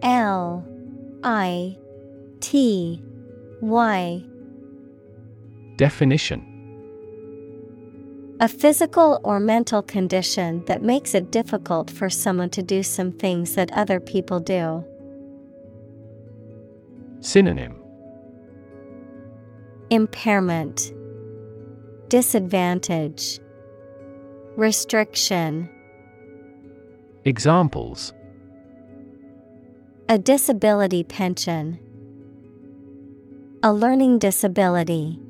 [0.01, 0.65] L
[1.23, 1.77] I
[2.39, 2.99] T
[3.61, 4.23] Y.
[5.75, 6.41] Definition.
[8.39, 13.53] A physical or mental condition that makes it difficult for someone to do some things
[13.53, 14.83] that other people do.
[17.19, 17.76] Synonym
[19.89, 20.91] Impairment,
[22.09, 23.39] Disadvantage,
[24.57, 25.69] Restriction.
[27.23, 28.13] Examples
[30.09, 31.79] A disability pension.
[33.63, 35.21] A learning disability.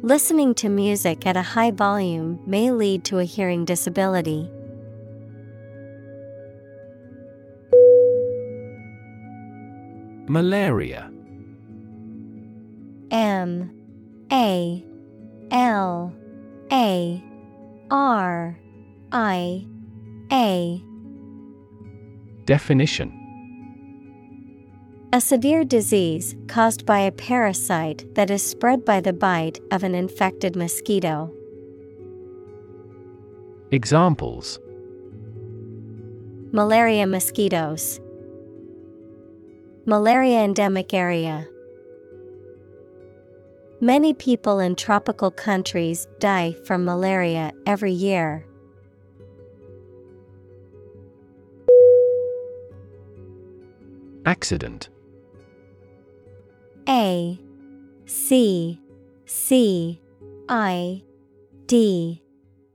[0.00, 4.50] Listening to music at a high volume may lead to a hearing disability.
[10.26, 11.10] Malaria
[13.10, 13.70] M
[14.32, 14.84] A
[15.50, 16.14] L
[16.70, 17.24] A
[17.90, 18.58] R
[19.10, 19.66] I
[20.32, 20.82] A
[22.44, 23.12] Definition
[25.12, 29.96] A severe disease caused by a parasite that is spread by the bite of an
[29.96, 31.32] infected mosquito.
[33.72, 34.60] Examples
[36.52, 38.00] Malaria mosquitoes.
[39.86, 41.46] Malaria endemic area.
[43.82, 48.44] Many people in tropical countries die from malaria every year.
[54.26, 54.90] Accident.
[56.86, 57.40] A
[58.04, 58.78] C
[59.24, 60.00] C
[60.50, 61.02] I
[61.66, 62.22] D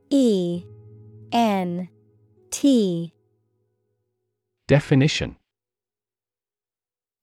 [0.10, 0.64] E
[1.32, 1.88] N
[2.50, 3.14] T.
[4.68, 5.36] Definition.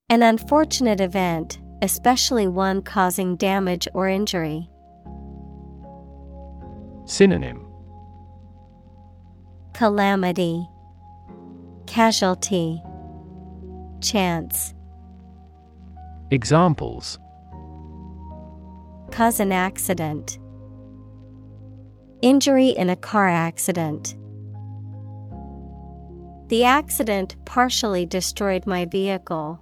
[0.08, 4.70] An unfortunate event, especially one causing damage or injury.
[7.04, 7.66] Synonym
[9.74, 10.66] Calamity
[11.86, 12.80] Casualty
[14.00, 14.74] Chance
[16.30, 17.18] Examples
[19.10, 20.38] Cause an accident.
[22.22, 24.16] Injury in a car accident.
[26.48, 29.61] The accident partially destroyed my vehicle.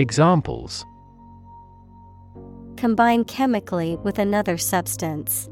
[0.00, 0.86] Examples
[2.76, 5.48] Combine chemically with another substance.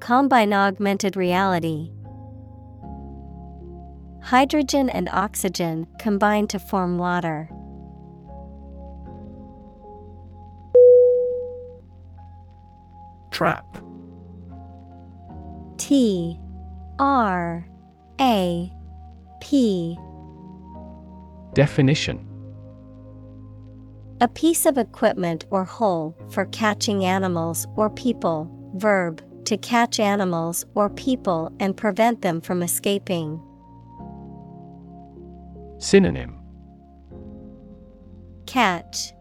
[0.00, 1.92] Combine augmented reality.
[4.20, 7.48] Hydrogen and oxygen combine to form water.
[13.30, 13.78] Trap
[15.78, 16.36] T
[16.98, 17.64] R
[18.20, 18.72] A
[19.40, 19.96] P
[21.54, 22.35] Definition
[24.18, 28.50] A piece of equipment or hole for catching animals or people.
[28.76, 33.40] Verb to catch animals or people and prevent them from escaping.
[35.78, 36.38] Synonym
[38.46, 39.12] Catch,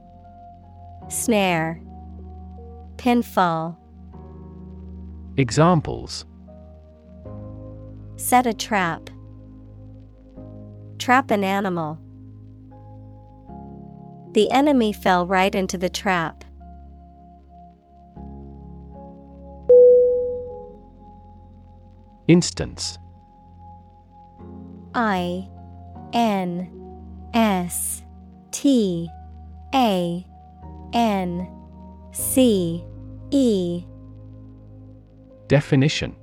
[1.09, 1.81] Snare,
[2.95, 3.75] Pinfall.
[5.35, 6.25] Examples
[8.15, 9.09] Set a trap.
[10.99, 11.99] Trap an animal.
[14.35, 16.43] The enemy fell right into the trap.
[22.27, 22.97] Instance
[24.93, 25.47] I
[26.11, 26.69] N
[27.33, 28.03] S
[28.51, 29.09] T
[29.73, 30.27] A
[30.91, 31.47] N
[32.11, 32.83] C
[33.31, 33.85] E
[35.47, 36.13] Definition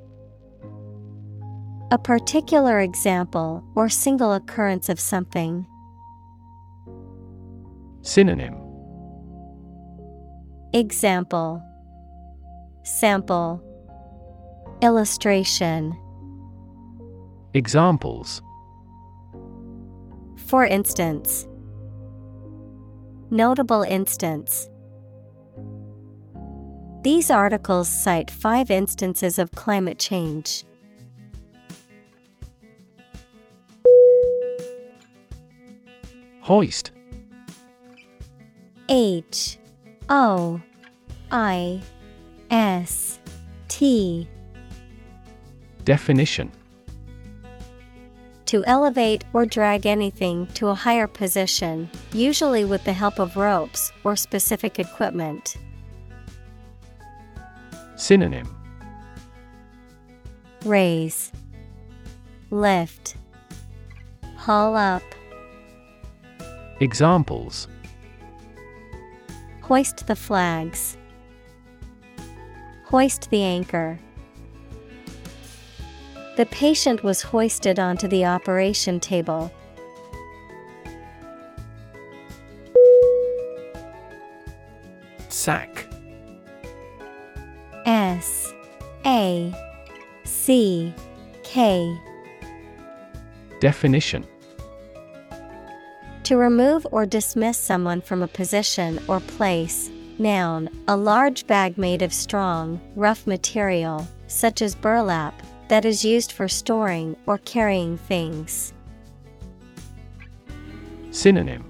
[1.90, 5.66] A particular example or single occurrence of something.
[8.03, 8.55] Synonym.
[10.74, 11.62] Example.
[12.84, 13.62] Sample.
[14.82, 15.96] Illustration.
[17.55, 18.42] Examples.
[20.36, 21.46] For instance,
[23.32, 24.68] Notable instance.
[27.03, 30.64] These articles cite five instances of climate change.
[36.42, 36.90] Hoist
[38.95, 39.57] H
[40.11, 40.61] O
[41.30, 41.80] I
[42.51, 43.18] S
[43.68, 44.28] T.
[45.84, 46.53] Definition.
[48.45, 53.90] To elevate or drag anything to a higher position, usually with the help of ropes
[54.05, 55.57] or specific equipment.
[57.97, 58.55] Synonym.
[60.66, 61.32] Raise,
[62.51, 63.16] Lift,
[64.36, 65.03] Haul up,
[66.80, 67.68] Examples
[69.62, 70.96] Hoist the flags,
[72.92, 73.98] Hoist the anchor.
[76.36, 79.50] The patient was hoisted onto the operation table.
[85.30, 85.86] Sack.
[87.86, 88.52] S.
[89.06, 89.54] A.
[90.24, 90.92] C.
[91.42, 91.98] K.
[93.60, 94.26] Definition
[96.24, 99.90] To remove or dismiss someone from a position or place.
[100.18, 105.34] Noun, a large bag made of strong, rough material, such as burlap,
[105.68, 108.72] that is used for storing or carrying things.
[111.10, 111.64] Synonym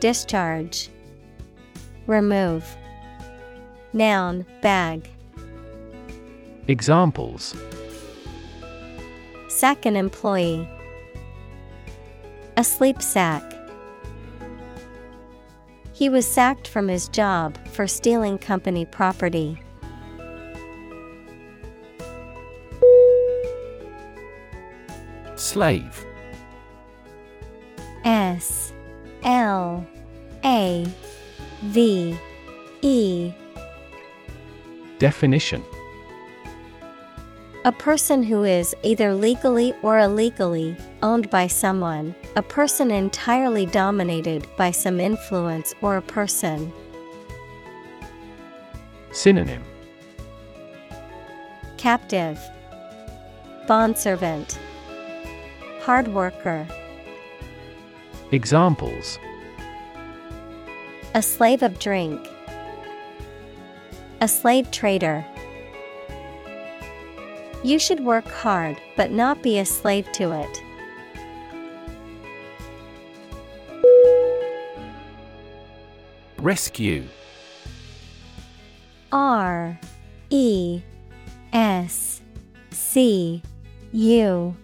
[0.00, 0.88] Discharge,
[2.06, 2.76] Remove.
[3.92, 5.08] Noun, bag.
[6.66, 7.54] Examples
[9.48, 10.68] Sack an employee.
[12.56, 13.42] A sleep sack.
[15.92, 19.58] He was sacked from his job for stealing company property.
[25.36, 26.04] Slave
[28.04, 28.72] S
[29.24, 29.86] L
[30.44, 30.86] A
[31.62, 32.16] V
[32.82, 33.32] E
[34.98, 35.62] Definition
[37.64, 44.46] A person who is either legally or illegally owned by someone, a person entirely dominated
[44.56, 46.72] by some influence or a person.
[49.10, 49.62] Synonym
[51.76, 52.40] Captive,
[53.66, 54.58] Bondservant,
[55.82, 56.66] Hard worker,
[58.30, 59.18] Examples
[61.14, 62.26] a slave of drink,
[64.22, 65.22] a slave trader.
[67.62, 70.62] You should work hard but not be a slave to it.
[76.42, 77.04] Rescue.
[79.12, 79.78] R
[80.30, 80.82] E
[81.52, 82.20] S
[82.70, 83.40] C
[83.92, 84.56] U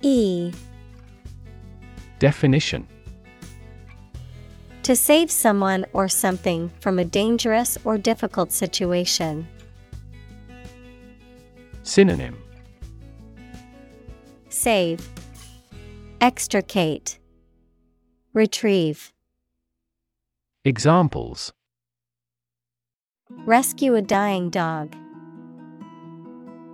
[0.00, 0.52] E.
[2.20, 2.86] Definition.
[4.84, 9.48] To save someone or something from a dangerous or difficult situation.
[11.82, 12.38] Synonym.
[14.50, 15.08] Save,
[16.20, 17.18] Extricate,
[18.34, 19.13] Retrieve.
[20.66, 21.52] Examples
[23.44, 24.96] Rescue a dying dog.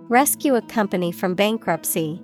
[0.07, 2.21] Rescue a company from bankruptcy.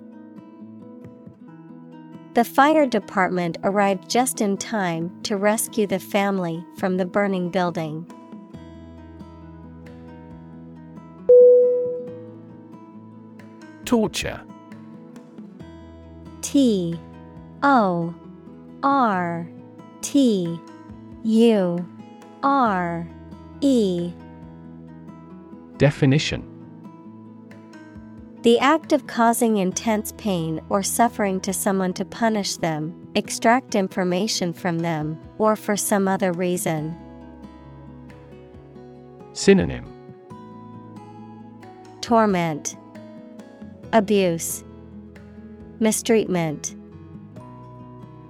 [2.32, 8.10] The fire department arrived just in time to rescue the family from the burning building.
[13.84, 14.40] Torture
[16.40, 16.98] T
[17.62, 18.14] O
[18.82, 19.46] R
[20.00, 20.58] T
[21.24, 21.86] U
[22.42, 23.06] R
[23.60, 24.12] E.
[25.78, 26.44] Definition.
[28.42, 34.52] The act of causing intense pain or suffering to someone to punish them, extract information
[34.52, 36.96] from them, or for some other reason.
[39.32, 39.84] Synonym.
[42.00, 42.76] Torment,
[43.92, 44.62] Abuse,
[45.80, 46.76] Mistreatment.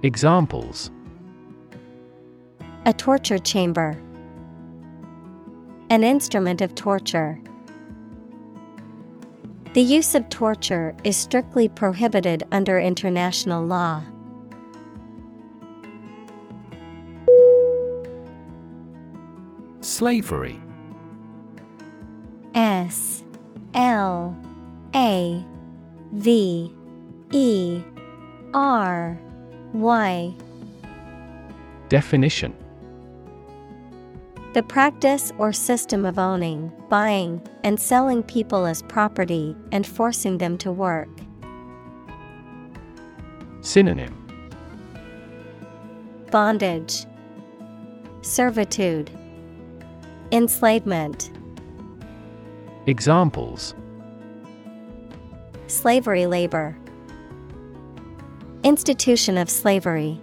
[0.03, 0.89] Examples
[2.89, 3.95] A torture chamber.
[5.91, 7.39] An instrument of torture.
[9.75, 14.01] The use of torture is strictly prohibited under international law.
[19.81, 20.59] Slavery
[22.55, 23.23] S
[23.75, 24.35] L
[24.95, 25.45] A
[26.13, 26.73] V
[27.29, 27.83] E
[28.55, 29.19] R
[29.73, 30.33] Y
[31.87, 32.58] Definition
[34.53, 40.57] The practice or system of owning, buying, and selling people as property and forcing them
[40.57, 41.07] to work.
[43.61, 44.15] Synonym.
[46.31, 47.05] Bondage,
[48.21, 49.11] Servitude,
[50.31, 51.31] Enslavement,
[52.87, 53.75] Examples.
[55.67, 56.75] Slavery labor,
[58.63, 60.19] Institution of slavery.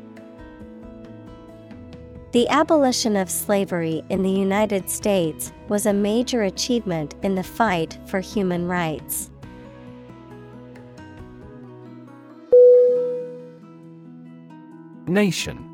[2.37, 7.99] The abolition of slavery in the United States was a major achievement in the fight
[8.05, 9.31] for human rights.
[15.07, 15.65] Nation.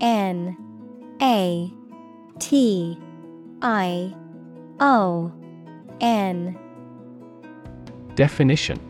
[0.00, 0.56] N
[1.20, 1.72] A
[2.38, 2.96] T
[3.62, 4.14] I
[4.78, 5.32] O
[6.00, 6.56] N.
[8.14, 8.89] Definition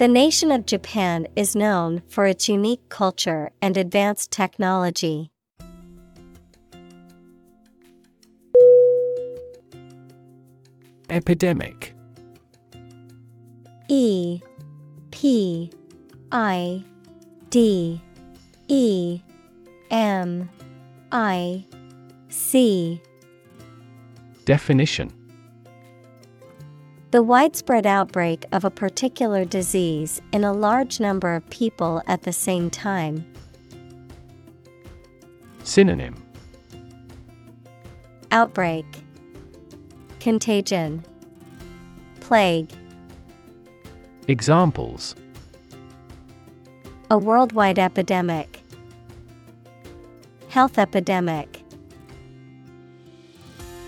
[0.00, 5.30] The nation of Japan is known for its unique culture and advanced technology.
[11.10, 11.94] Epidemic.
[13.88, 14.40] E
[15.10, 15.70] P
[16.32, 16.82] I
[17.50, 18.00] D
[18.68, 19.20] E
[19.90, 20.48] M
[21.12, 21.66] I
[22.30, 23.02] C.
[24.46, 25.19] Definition
[27.10, 32.32] The widespread outbreak of a particular disease in a large number of people at the
[32.32, 33.26] same time.
[35.64, 36.22] Synonym.
[38.30, 38.86] Outbreak.
[40.20, 41.04] Contagion.
[42.20, 42.70] Plague.
[44.28, 45.16] Examples.
[47.10, 48.62] A worldwide epidemic.
[50.48, 51.59] Health epidemic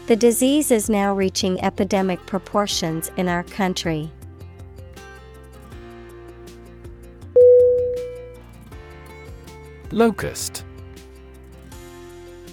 [0.09, 4.11] The disease is now reaching epidemic proportions in our country.
[9.93, 10.65] Locust.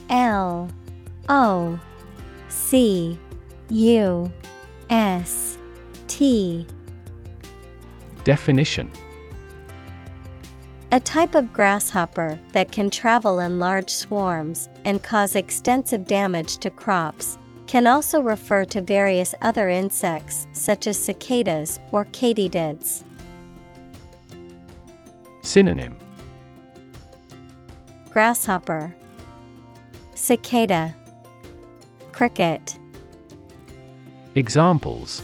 [0.10, 0.70] L
[1.28, 1.80] O
[2.50, 3.18] C
[3.70, 4.32] U
[4.90, 5.58] S
[6.08, 6.68] T.
[8.24, 8.92] Definition
[10.92, 16.72] A type of grasshopper that can travel in large swarms and cause extensive damage to
[16.72, 17.38] crops,
[17.68, 23.04] can also refer to various other insects such as cicadas or katydids.
[25.44, 25.96] Synonym.
[28.10, 28.96] Grasshopper,
[30.16, 30.96] Cicada,
[32.12, 32.80] Cricket,
[34.34, 35.22] Examples.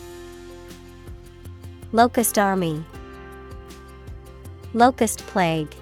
[1.91, 2.84] Locust Army,
[4.76, 5.73] Locust Plague.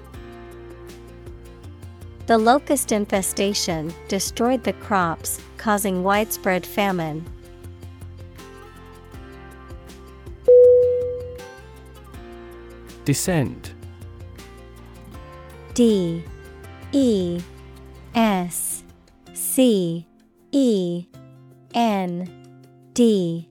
[2.28, 7.26] The locust infestation destroyed the crops, causing widespread famine.
[13.04, 13.72] Descend
[15.74, 16.22] D
[16.92, 17.40] E
[18.14, 18.84] S
[19.32, 20.06] C
[20.52, 21.06] E
[21.74, 22.30] N
[22.94, 23.48] D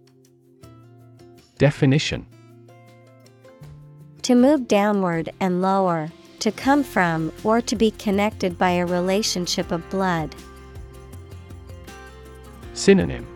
[1.57, 2.25] Definition
[4.23, 6.09] To move downward and lower,
[6.39, 10.33] to come from or to be connected by a relationship of blood.
[12.73, 13.27] Synonym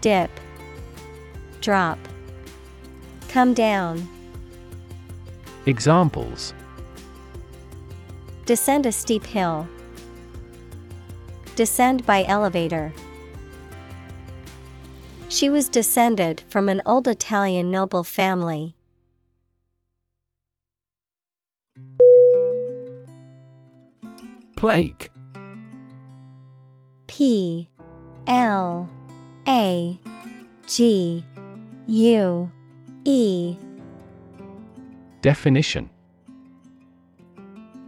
[0.00, 0.30] Dip,
[1.60, 1.96] Drop,
[3.28, 4.08] Come down,
[5.66, 6.52] Examples
[8.46, 9.68] Descend a steep hill.
[11.54, 12.92] Descend by elevator.
[15.32, 18.76] She was descended from an old Italian noble family.
[24.56, 25.08] Plague
[27.06, 27.70] P.
[28.26, 28.90] L.
[29.48, 29.98] A.
[30.66, 31.24] G.
[31.86, 32.52] U.
[33.06, 33.56] E.
[35.22, 35.88] Definition.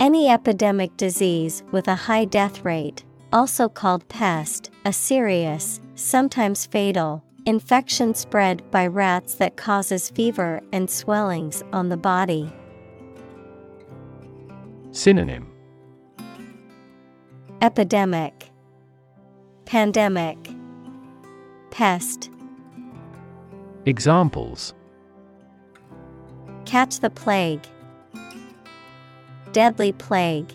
[0.01, 7.24] Any epidemic disease with a high death rate, also called pest, a serious, sometimes fatal,
[7.47, 12.51] infection spread by rats that causes fever and swellings on the body.
[14.93, 15.51] Synonym
[17.61, 18.51] Epidemic,
[19.65, 20.39] Pandemic,
[21.71, 22.31] Pest.
[23.87, 24.75] Examples
[26.65, 27.67] Catch the plague.
[29.53, 30.53] Deadly plague.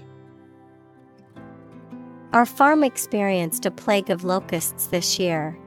[2.34, 5.58] Our farm experienced a plague of locusts this year.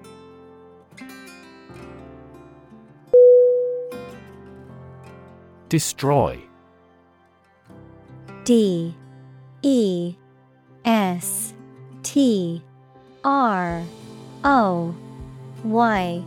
[5.73, 6.39] Destroy.
[8.45, 8.95] D
[9.63, 10.15] E
[10.85, 11.55] S
[12.03, 12.63] T
[13.25, 13.83] R
[14.45, 14.95] O
[15.65, 16.25] Y.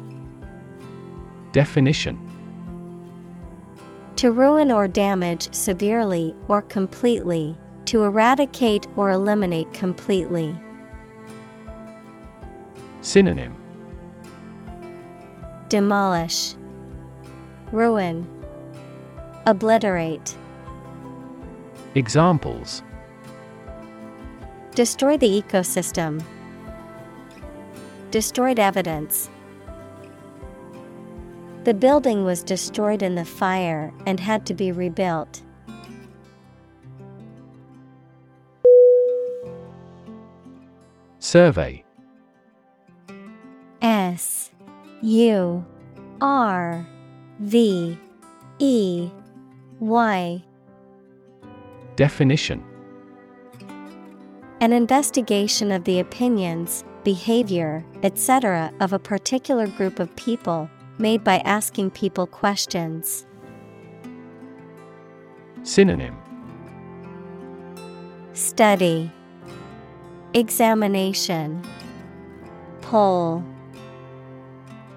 [1.51, 2.17] Definition.
[4.15, 7.55] To ruin or damage severely or completely,
[7.85, 10.57] to eradicate or eliminate completely.
[13.01, 13.55] Synonym.
[15.69, 16.55] Demolish,
[17.71, 18.27] Ruin,
[19.47, 20.35] Obliterate.
[21.93, 22.81] Examples
[24.73, 26.23] Destroy the ecosystem.
[28.09, 29.29] Destroyed evidence.
[31.63, 35.43] The building was destroyed in the fire and had to be rebuilt.
[41.19, 41.83] Survey
[43.83, 44.49] S
[45.01, 45.63] U
[46.19, 46.87] R
[47.39, 47.99] V
[48.57, 49.11] E
[49.85, 50.43] Y
[51.95, 52.63] Definition
[54.59, 58.73] An investigation of the opinions, behavior, etc.
[58.79, 60.67] of a particular group of people,
[60.97, 63.27] made by asking people questions.
[65.61, 66.17] Synonym
[68.33, 69.11] Study
[70.33, 71.63] Examination
[72.81, 73.43] Poll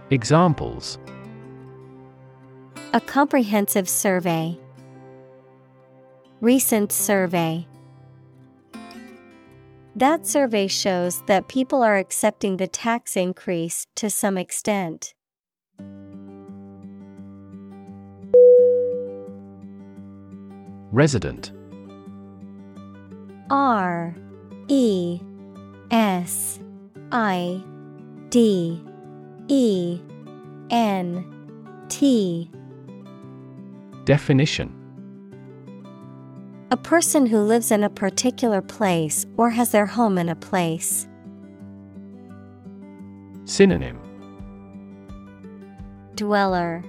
[0.09, 0.99] Examples
[2.95, 4.59] A comprehensive survey.
[6.41, 7.67] Recent survey.
[9.97, 15.15] That survey shows that people are accepting the tax increase to some extent.
[20.93, 21.51] Resident
[23.51, 24.15] R
[24.69, 25.21] E
[25.91, 26.61] S
[27.11, 27.61] I
[28.29, 28.81] D
[29.49, 30.01] E
[30.71, 32.49] N T
[34.05, 34.78] Definition
[36.71, 41.09] A person who lives in a particular place or has their home in a place.
[43.47, 43.99] Synonym
[46.15, 46.85] Dweller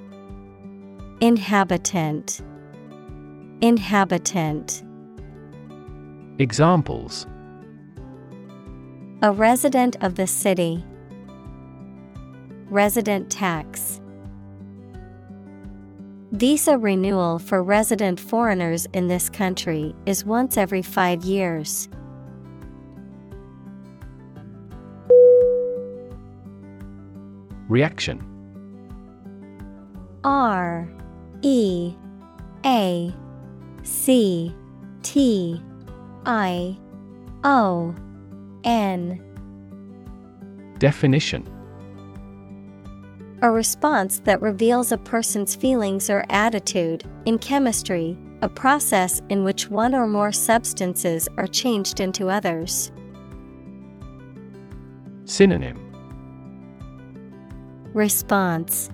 [1.21, 2.41] Inhabitant
[3.61, 4.83] Inhabitant
[6.39, 7.25] Examples
[9.21, 10.83] A resident of the city.
[12.69, 14.01] Resident tax.
[16.31, 21.89] Visa renewal for resident foreigners in this country is once every five years.
[27.67, 28.23] Reaction.
[30.23, 30.87] R
[31.41, 31.95] E
[32.63, 33.11] A
[33.81, 34.55] C
[35.01, 35.59] T
[36.27, 36.77] I
[37.43, 37.95] O
[38.63, 39.19] N.
[40.77, 41.58] Definition
[43.41, 47.05] A response that reveals a person's feelings or attitude.
[47.25, 52.91] In chemistry, a process in which one or more substances are changed into others.
[55.23, 55.77] Synonym
[57.93, 58.89] Response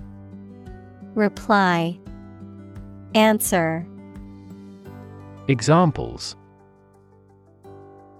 [1.14, 1.98] Reply
[3.14, 3.84] Answer
[5.48, 6.36] Examples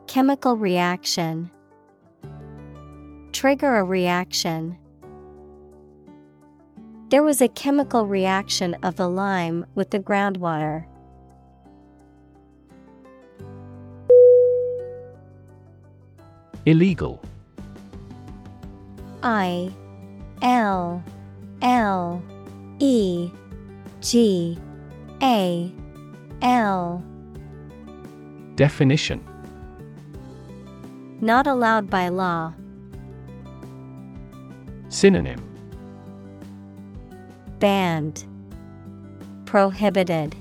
[0.08, 1.50] Chemical reaction
[3.32, 4.78] Trigger a reaction.
[7.08, 10.86] There was a chemical reaction of the lime with the groundwater.
[16.64, 17.22] Illegal
[19.22, 19.70] I
[20.42, 21.00] L
[21.62, 22.20] L
[22.80, 23.30] E
[24.00, 24.58] G
[25.22, 25.72] A
[26.42, 27.04] L
[28.56, 29.24] Definition
[31.20, 32.52] Not allowed by law.
[34.88, 35.45] Synonym
[37.58, 38.24] Banned.
[39.46, 40.36] Prohibited.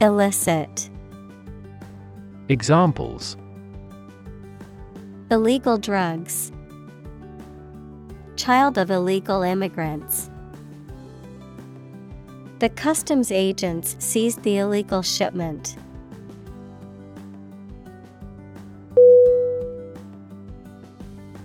[0.00, 0.90] Illicit.
[2.48, 3.36] Examples
[5.30, 6.52] Illegal drugs.
[8.36, 10.30] Child of illegal immigrants.
[12.60, 15.76] The customs agents seized the illegal shipment.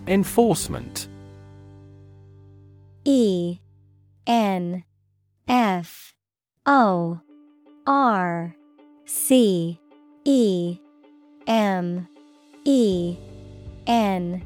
[0.08, 1.08] Enforcement
[3.06, 3.60] E
[4.26, 4.84] N
[5.48, 6.14] F
[6.66, 7.20] O
[7.86, 8.56] R
[9.06, 9.80] C
[10.24, 10.80] E
[11.48, 12.08] M
[12.64, 13.18] E
[13.86, 14.44] N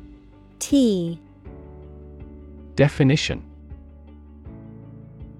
[0.59, 1.19] T
[2.75, 3.43] Definition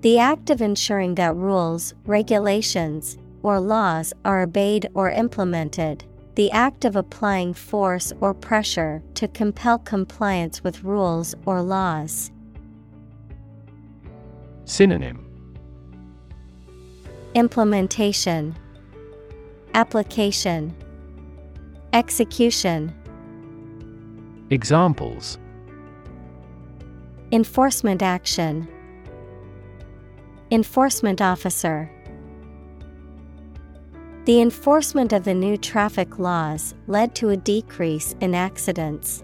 [0.01, 6.03] The act of ensuring that rules, regulations, or laws are obeyed or implemented.
[6.35, 12.31] The act of applying force or pressure to compel compliance with rules or laws.
[14.67, 15.23] Synonym
[17.35, 18.53] Implementation,
[19.73, 20.75] Application,
[21.93, 22.93] Execution.
[24.49, 25.39] Examples
[27.31, 28.67] Enforcement action.
[30.51, 31.89] Enforcement officer.
[34.25, 39.23] The enforcement of the new traffic laws led to a decrease in accidents.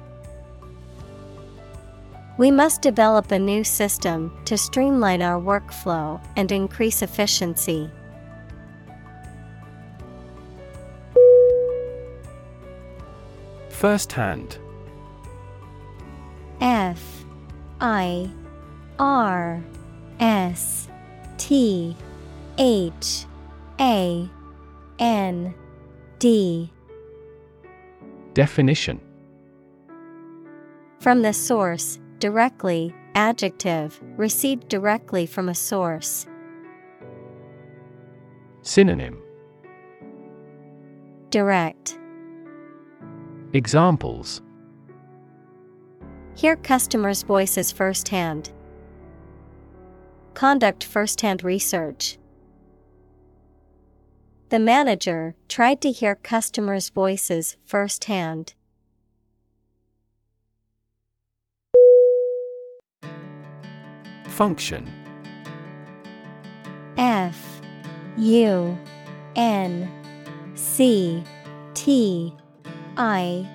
[2.37, 7.89] We must develop a new system to streamline our workflow and increase efficiency.
[13.69, 14.57] First hand.
[16.61, 17.25] F
[17.79, 18.29] I
[18.99, 19.63] R
[20.19, 20.87] S
[21.37, 21.97] T
[22.59, 23.25] H
[23.79, 24.29] A
[24.99, 25.55] N
[26.19, 26.71] D
[28.35, 29.01] Definition
[30.99, 36.27] From the source, directly, adjective, received directly from a source.
[38.61, 39.21] Synonym
[41.31, 41.97] Direct.
[43.53, 44.41] Examples
[46.35, 48.51] Hear customers' voices firsthand.
[50.33, 52.17] Conduct firsthand research.
[54.49, 58.53] The manager tried to hear customers' voices firsthand.
[64.41, 64.91] Function.
[66.97, 67.61] F
[68.17, 68.75] U
[69.35, 69.87] N
[70.55, 71.23] C
[71.75, 72.33] T
[72.97, 73.47] I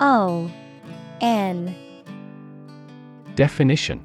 [0.00, 0.50] O
[1.20, 1.76] N.
[3.36, 4.02] Definition.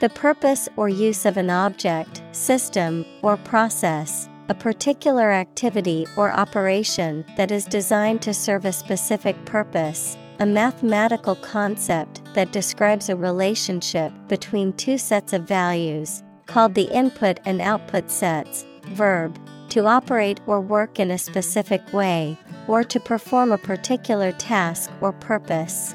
[0.00, 7.26] The purpose or use of an object, system, or process, a particular activity or operation
[7.36, 14.12] that is designed to serve a specific purpose, a mathematical concept that describes a relationship
[14.28, 19.38] between two sets of values, called the input and output sets, verb,
[19.70, 22.36] to operate or work in a specific way,
[22.68, 25.94] or to perform a particular task or purpose.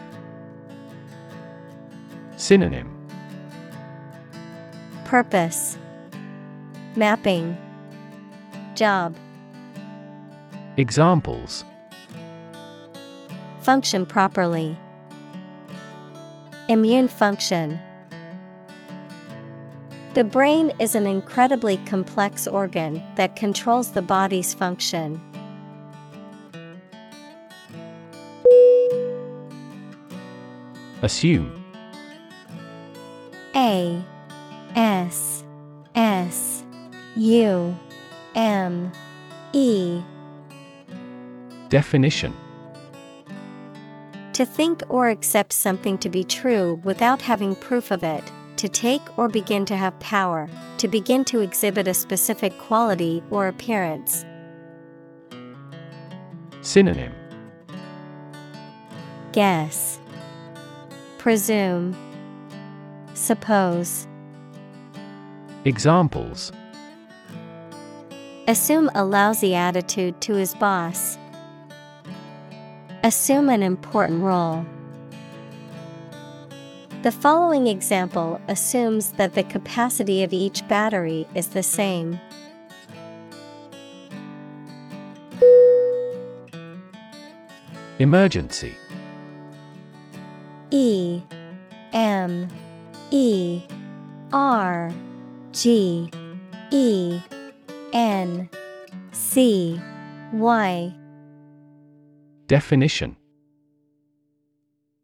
[2.36, 2.96] Synonym.
[5.06, 5.78] Purpose.
[6.96, 7.58] Mapping.
[8.76, 9.16] Job.
[10.78, 11.66] Examples.
[13.62, 14.78] Function properly.
[16.70, 17.80] Immune function.
[20.14, 25.20] The brain is an incredibly complex organ that controls the body's function.
[31.02, 31.66] Assume
[33.56, 34.00] A
[34.76, 35.44] S
[35.96, 36.64] S
[37.16, 37.76] U
[38.36, 38.92] M
[39.54, 40.04] E
[41.70, 42.32] Definition
[44.40, 48.24] To think or accept something to be true without having proof of it,
[48.56, 53.50] to take or begin to have power, to begin to exhibit a specific quality or
[53.50, 54.24] appearance.
[56.62, 57.14] Synonym
[59.34, 60.00] Guess.
[61.18, 61.94] Presume.
[63.16, 64.08] Suppose.
[65.66, 66.54] Examples
[68.48, 71.18] Assume a lousy attitude to his boss.
[73.02, 74.66] Assume an important role.
[77.02, 82.20] The following example assumes that the capacity of each battery is the same.
[88.00, 88.76] Emergency
[90.72, 91.22] E
[91.94, 92.50] M
[93.12, 93.64] E
[94.34, 94.92] R
[95.54, 96.12] G
[96.72, 97.22] E
[97.94, 98.50] N
[99.14, 99.82] C
[100.34, 100.94] Y
[102.50, 103.16] Definition.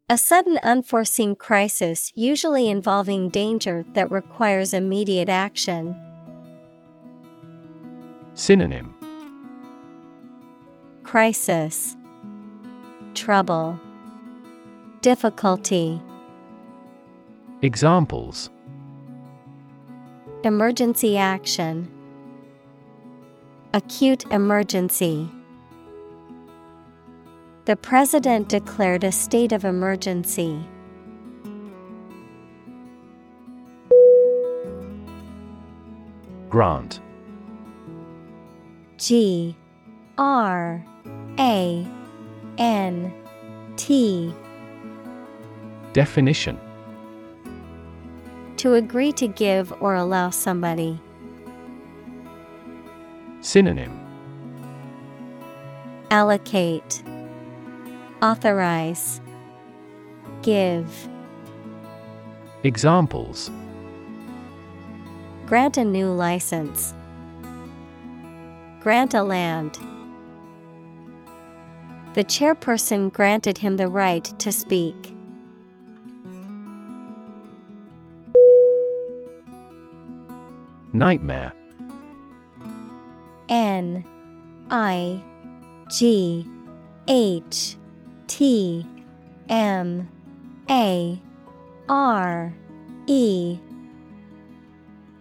[0.09, 5.95] A sudden unforeseen crisis usually involving danger that requires immediate action.
[8.33, 8.95] Synonym.
[11.03, 11.95] Crisis.
[13.13, 13.79] Trouble.
[15.01, 16.01] Difficulty.
[17.61, 18.49] Examples.
[20.43, 21.91] Emergency action.
[23.71, 25.29] Acute emergency
[27.65, 30.63] The President declared a state of emergency.
[36.47, 36.99] Grant.
[38.97, 39.55] G
[40.19, 40.85] R
[41.39, 41.87] A
[42.59, 43.13] N
[43.77, 44.31] T.
[45.93, 46.59] Definition.
[48.57, 50.99] To agree to give or allow somebody.
[53.41, 53.99] Synonym.
[56.11, 57.01] Allocate
[58.25, 59.21] Authorize
[60.41, 60.89] Give
[62.63, 63.51] Examples
[65.45, 66.95] Grant a new license.
[68.79, 69.77] Grant a land.
[72.15, 75.13] The chairperson granted him the right to speak.
[80.93, 81.53] Nightmare
[83.49, 84.03] N
[84.71, 85.21] I
[85.91, 86.49] G
[87.07, 87.77] H
[88.27, 88.85] T
[89.49, 90.09] M
[90.69, 91.21] A
[91.87, 92.53] R
[93.07, 93.59] E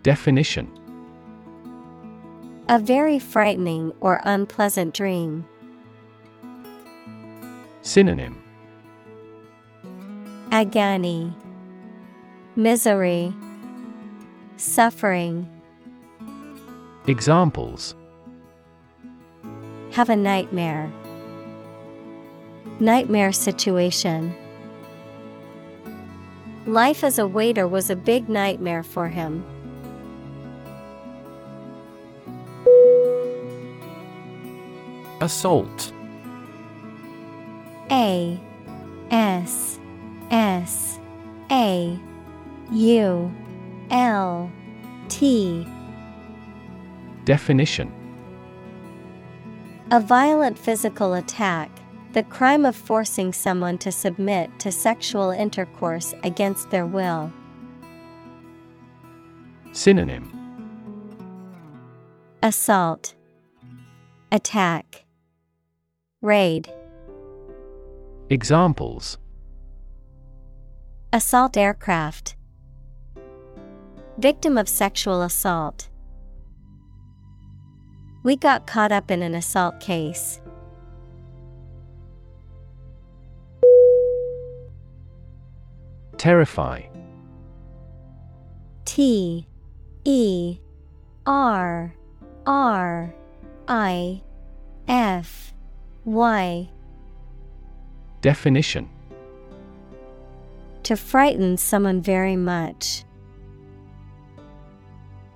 [0.03, 0.71] Definition
[2.69, 5.47] A very frightening or unpleasant dream.
[7.83, 8.43] Synonym
[10.51, 11.35] Agony,
[12.57, 13.35] Misery,
[14.57, 15.51] Suffering.
[17.07, 17.95] Examples
[19.93, 20.91] Have a nightmare.
[22.81, 24.35] Nightmare situation.
[26.67, 29.45] Life as a waiter was a big nightmare for him.
[35.21, 35.93] Assault
[37.91, 38.41] A
[39.11, 39.79] S
[40.31, 40.99] S
[41.51, 41.99] A
[42.73, 43.33] U
[43.91, 44.53] L
[45.09, 45.67] T
[47.25, 47.93] Definition
[49.91, 51.71] A violent physical attack,
[52.15, 57.33] the crime of forcing someone to submit to sexual intercourse against their will.
[59.73, 60.31] Synonym
[62.41, 63.15] Assault,
[64.31, 65.05] Attack,
[66.23, 66.73] Raid.
[68.31, 69.19] Examples
[71.13, 72.37] Assault aircraft.
[74.19, 75.89] Victim of sexual assault.
[78.23, 80.41] We got caught up in an assault case.
[86.25, 86.81] Terrify.
[88.87, 89.47] T
[90.07, 90.59] E
[91.27, 91.95] R
[92.47, 93.15] R
[93.69, 94.23] I
[94.89, 95.53] F
[96.07, 96.71] Y.
[98.23, 98.89] Definition.
[100.85, 103.05] To frighten someone very much.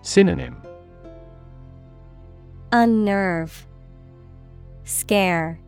[0.01, 0.57] Synonym.
[2.73, 3.67] Unnerve,
[4.85, 5.61] Scare,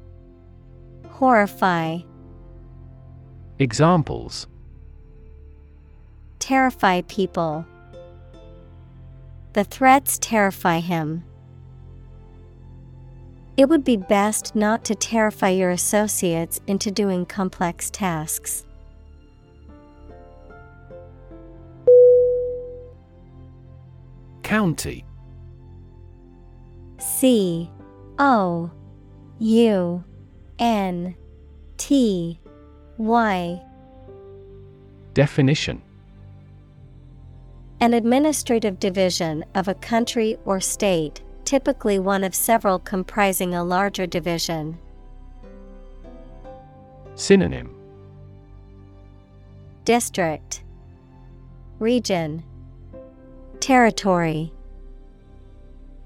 [1.10, 1.98] Horrify,
[3.59, 4.47] Examples
[6.51, 7.64] Terrify people.
[9.52, 11.22] The threats terrify him.
[13.56, 18.64] It would be best not to terrify your associates into doing complex tasks.
[24.43, 25.05] County
[26.98, 27.70] C
[28.18, 28.72] O
[29.39, 30.05] U
[30.59, 31.14] N
[31.77, 32.40] T
[32.98, 33.62] Y
[35.14, 35.81] Definition
[37.82, 44.07] An administrative division of a country or state, typically one of several comprising a larger
[44.07, 44.78] division.
[47.15, 47.74] Synonym.
[49.86, 50.62] District.
[51.78, 52.43] Region.
[53.61, 54.52] Territory.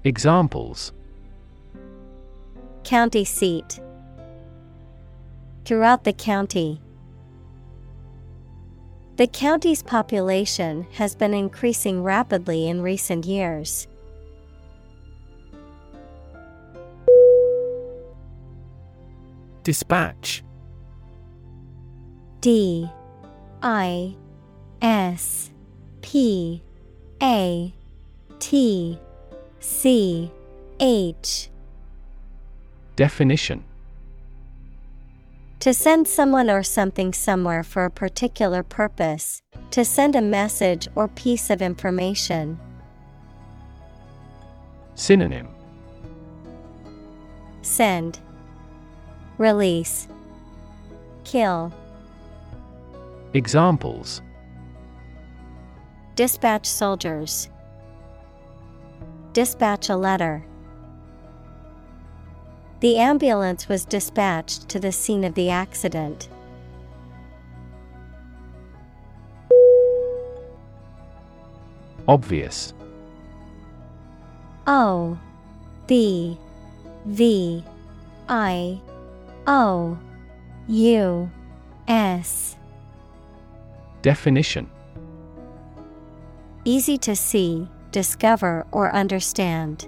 [0.05, 0.93] Examples.
[2.85, 3.81] County seat.
[5.65, 6.79] Throughout the county.
[9.17, 13.87] The county's population has been increasing rapidly in recent years.
[19.63, 20.43] Dispatch.
[22.41, 22.89] D.
[23.63, 24.15] I.
[24.81, 25.49] S.
[26.01, 26.61] P.
[27.23, 27.73] A.
[28.39, 28.99] T.
[29.59, 30.29] C.
[30.81, 31.49] H.
[32.97, 33.63] Definition
[35.65, 41.07] To send someone or something somewhere for a particular purpose, to send a message or
[41.07, 42.59] piece of information.
[44.93, 45.47] Synonym
[47.63, 48.19] Send,
[49.39, 50.07] Release,
[51.23, 51.73] Kill.
[53.33, 54.21] Examples
[56.13, 57.49] Dispatch soldiers.
[59.33, 60.45] Dispatch a letter.
[62.81, 66.29] The ambulance was dispatched to the scene of the accident.
[72.07, 72.73] Obvious
[74.67, 75.17] O
[75.87, 76.37] B
[77.05, 77.63] V
[78.29, 78.79] I
[79.47, 79.97] O
[80.67, 81.31] U
[81.87, 82.55] S
[84.01, 84.69] Definition
[86.67, 89.87] Easy to see, discover, or understand.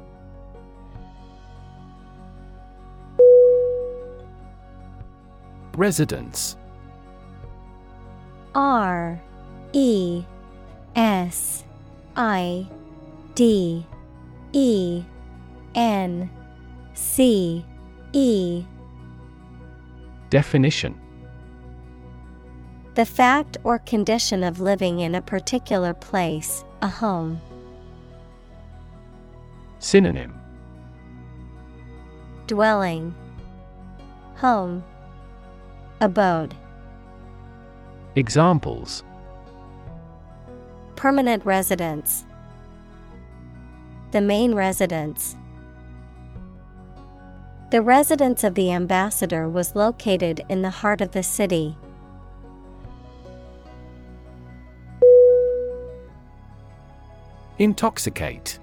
[5.75, 6.57] Residence
[8.53, 9.21] R
[9.73, 10.23] E
[10.95, 11.63] S
[12.15, 12.67] I
[13.35, 13.85] D
[14.51, 15.03] E
[15.75, 16.29] N
[16.93, 17.65] C
[18.13, 18.65] E.
[20.29, 20.99] Definition.
[22.95, 27.39] The fact or condition of living in a particular place, a home.
[29.79, 30.33] Synonym.
[32.47, 33.15] Dwelling,
[34.37, 34.83] Home,
[36.01, 36.55] Abode.
[38.15, 39.03] Examples
[40.95, 42.25] Permanent residence,
[44.09, 45.35] The main residence.
[47.69, 51.77] The residence of the ambassador was located in the heart of the city.
[57.59, 58.57] Intoxicate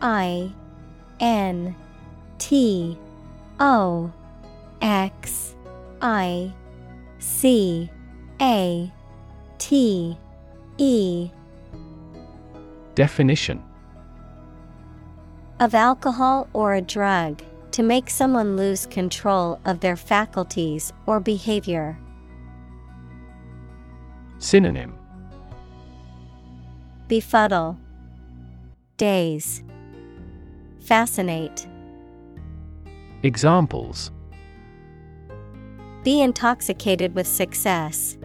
[0.00, 0.50] I
[1.20, 1.76] N
[2.38, 2.98] T
[3.60, 4.10] O
[4.80, 5.54] X
[6.00, 6.52] I
[7.18, 7.90] C
[8.40, 8.92] A
[9.58, 10.18] T
[10.78, 11.30] E.
[12.94, 13.62] Definition.
[15.60, 21.98] Of alcohol or a drug to make someone lose control of their faculties or behavior.
[24.38, 24.94] Synonym.
[27.08, 27.78] Befuddle,
[28.96, 29.62] Daze,
[30.80, 31.66] Fascinate.
[33.22, 34.10] Examples
[36.04, 38.18] Be intoxicated with success.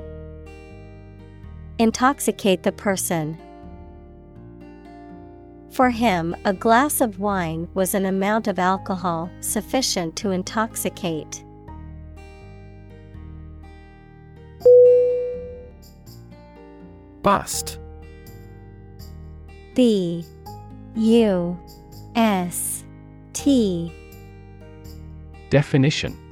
[1.77, 3.37] Intoxicate the person.
[5.71, 11.41] For him, a glass of wine was an amount of alcohol sufficient to intoxicate.
[17.21, 17.79] Bust
[19.73, 20.25] B
[20.95, 21.57] U
[22.15, 22.83] S
[23.31, 23.93] T
[25.49, 26.28] Definition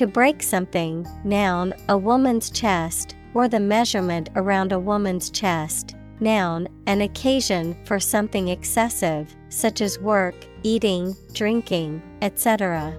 [0.00, 5.94] To break something, noun, a woman's chest, or the measurement around a woman's chest.
[6.20, 12.96] Noun, an occasion for something excessive, such as work, eating, drinking, etc.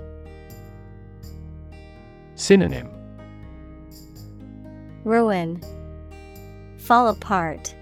[2.35, 2.87] Synonym
[5.03, 5.59] Ruin,
[6.77, 7.73] Fall apart.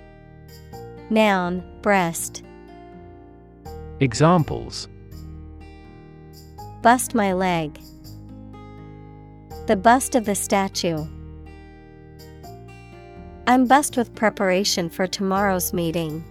[1.10, 2.44] Noun, breast.
[4.00, 4.88] Examples
[6.82, 7.82] Bust my leg.
[9.70, 11.06] The bust of the statue.
[13.46, 16.24] I'm bust with preparation for tomorrow's meeting.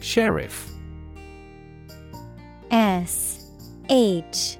[0.00, 0.72] Sheriff
[2.70, 3.44] S
[3.90, 4.56] H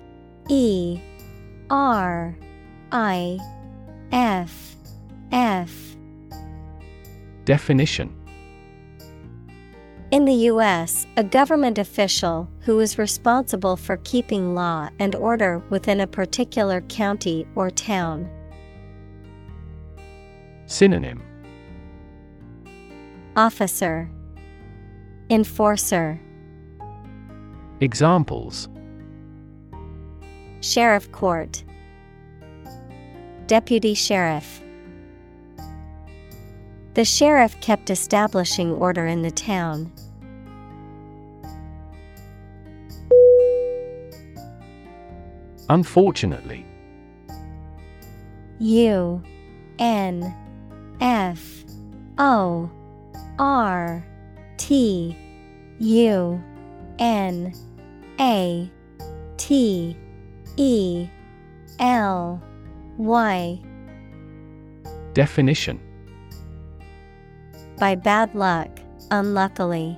[0.50, 1.00] E
[1.70, 2.36] R
[2.92, 3.38] I
[4.12, 4.76] F
[5.32, 5.96] F
[7.46, 8.14] Definition
[10.10, 16.00] In the U.S., a government official who is responsible for keeping law and order within
[16.00, 18.28] a particular county or town.
[20.66, 21.22] Synonym.
[23.36, 24.10] Officer.
[25.30, 26.20] Enforcer.
[27.80, 28.68] Examples.
[30.60, 31.64] Sheriff Court.
[33.46, 34.60] Deputy Sheriff.
[36.92, 39.90] The sheriff kept establishing order in the town.
[45.68, 46.64] Unfortunately.
[48.58, 49.22] U
[49.78, 50.34] N
[51.00, 51.64] F
[52.16, 52.70] O
[53.38, 54.04] R
[54.56, 55.16] T
[55.78, 56.42] U
[56.98, 57.52] N
[58.18, 58.70] A
[59.36, 59.96] T
[60.56, 61.08] E
[61.78, 62.42] L
[62.96, 63.60] Y.
[65.12, 65.80] Definition.
[67.78, 68.80] By bad luck,
[69.10, 69.96] unluckily.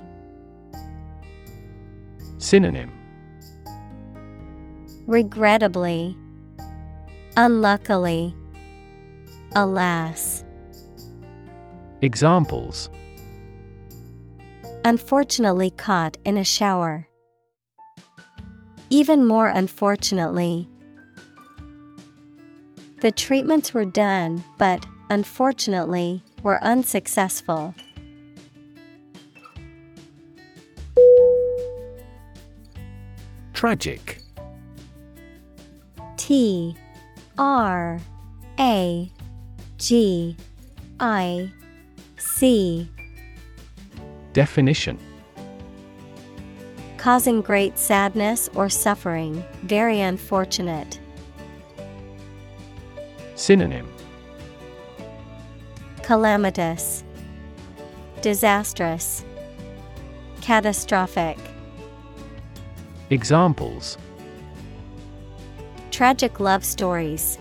[2.37, 3.00] Synonym
[5.07, 6.15] Regrettably.
[7.35, 8.35] Unluckily.
[9.55, 10.43] Alas.
[12.01, 12.89] Examples
[14.85, 17.07] Unfortunately caught in a shower.
[18.89, 20.67] Even more unfortunately.
[23.01, 27.73] The treatments were done, but, unfortunately, were unsuccessful.
[33.53, 34.20] Tragic
[36.21, 36.75] T
[37.39, 37.99] R
[38.59, 39.11] A
[39.79, 40.37] G
[40.99, 41.51] I
[42.17, 42.87] C.
[44.31, 44.99] Definition.
[46.97, 50.99] Causing great sadness or suffering, very unfortunate.
[53.33, 53.91] Synonym.
[56.03, 57.03] Calamitous,
[58.21, 59.25] Disastrous,
[60.41, 61.39] Catastrophic.
[63.09, 63.97] Examples
[65.91, 67.37] Tragic love stories.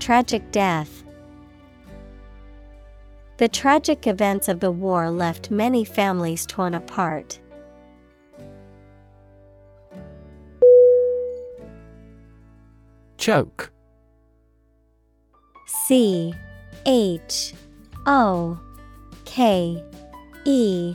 [0.00, 1.04] Tragic death.
[3.38, 7.38] The tragic events of the war left many families torn apart.
[13.16, 13.72] Choke
[15.66, 16.34] C
[16.84, 17.54] H
[18.06, 18.58] O
[19.24, 19.82] K
[20.44, 20.94] E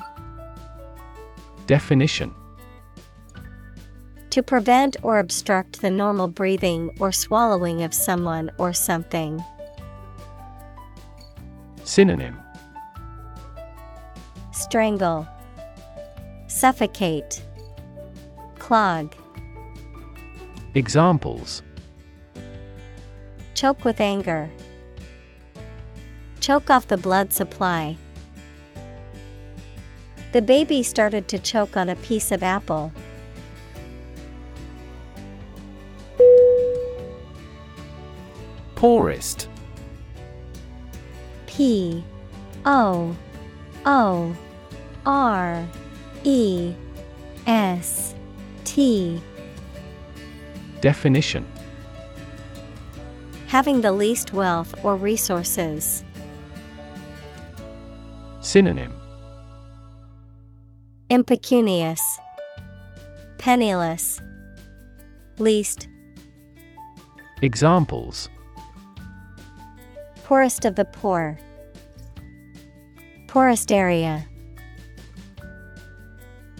[1.65, 2.33] Definition
[4.31, 9.43] To prevent or obstruct the normal breathing or swallowing of someone or something.
[11.83, 12.39] Synonym
[14.53, 15.27] Strangle,
[16.47, 17.43] Suffocate,
[18.57, 19.13] Clog.
[20.75, 21.61] Examples
[23.53, 24.49] Choke with anger.
[26.39, 27.97] Choke off the blood supply.
[30.31, 32.93] The baby started to choke on a piece of apple.
[38.81, 39.47] Poorest.
[41.45, 42.03] P
[42.65, 43.15] O
[43.85, 44.35] O
[45.05, 45.67] R
[46.23, 46.73] E
[47.45, 48.15] S
[48.63, 49.21] T.
[50.81, 51.45] Definition.
[53.45, 56.03] Having the least wealth or resources.
[58.39, 58.99] Synonym.
[61.11, 62.01] Impecunious,
[63.37, 64.19] Penniless,
[65.37, 65.87] Least,
[67.43, 68.27] Examples
[70.31, 71.37] Poorest of the poor,
[73.27, 74.25] Poorest area.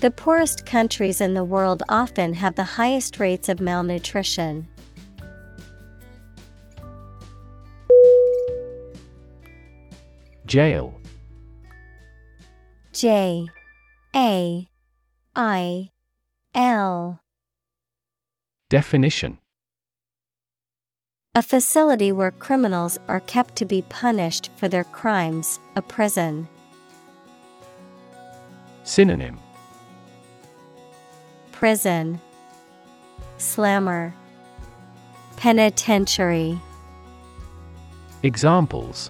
[0.01, 4.67] The poorest countries in the world often have the highest rates of malnutrition.
[10.45, 10.99] Jail.
[12.91, 13.47] J.
[14.13, 14.67] A.
[15.33, 15.91] I.
[16.53, 17.21] L.
[18.69, 19.40] Definition
[21.33, 26.49] A facility where criminals are kept to be punished for their crimes, a prison.
[28.83, 29.39] Synonym
[31.53, 32.19] Prison
[33.37, 34.13] Slammer
[35.37, 36.59] Penitentiary
[38.23, 39.09] Examples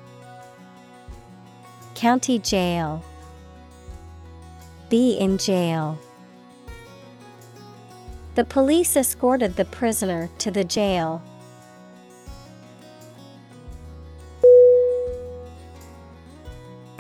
[1.96, 3.04] County Jail
[4.92, 5.98] Be in jail.
[8.36, 11.24] The police escorted the prisoner to the jail.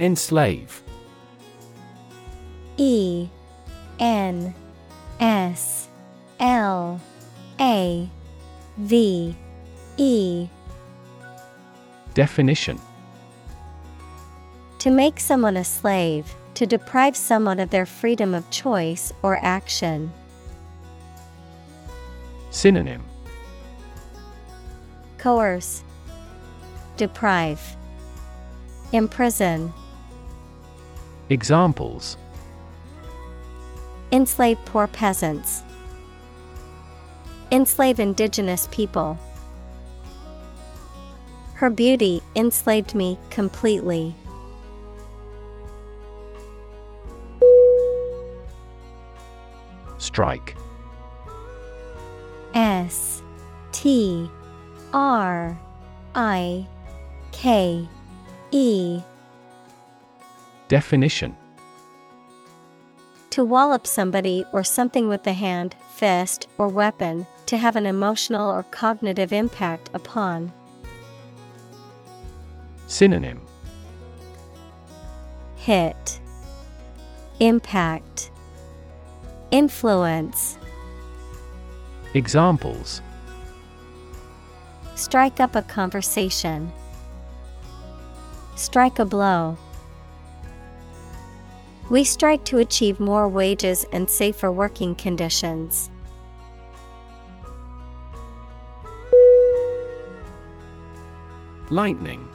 [0.01, 0.81] Enslave.
[2.77, 3.29] E
[3.99, 4.55] N
[5.19, 5.87] S
[6.39, 6.99] L
[7.59, 8.09] A
[8.77, 9.35] V
[9.97, 10.47] E.
[12.15, 12.79] Definition.
[14.79, 20.11] To make someone a slave, to deprive someone of their freedom of choice or action.
[22.49, 23.03] Synonym.
[25.19, 25.83] Coerce,
[26.97, 27.75] Deprive,
[28.91, 29.71] Imprison,
[31.31, 32.17] Examples
[34.11, 35.61] Enslave poor peasants,
[37.53, 39.17] Enslave indigenous people.
[41.53, 44.13] Her beauty enslaved me completely.
[49.99, 50.57] Strike
[52.53, 53.23] S
[53.71, 54.29] T
[54.91, 55.57] R
[56.13, 56.67] I
[57.31, 57.87] K
[58.51, 59.01] E
[60.71, 61.35] Definition
[63.31, 68.49] To wallop somebody or something with the hand, fist, or weapon, to have an emotional
[68.49, 70.53] or cognitive impact upon.
[72.87, 73.41] Synonym
[75.57, 76.21] Hit,
[77.41, 78.31] Impact,
[79.51, 80.57] Influence.
[82.13, 83.01] Examples
[84.95, 86.71] Strike up a conversation.
[88.55, 89.57] Strike a blow.
[91.91, 95.91] We strive to achieve more wages and safer working conditions.
[101.69, 102.25] Lightning.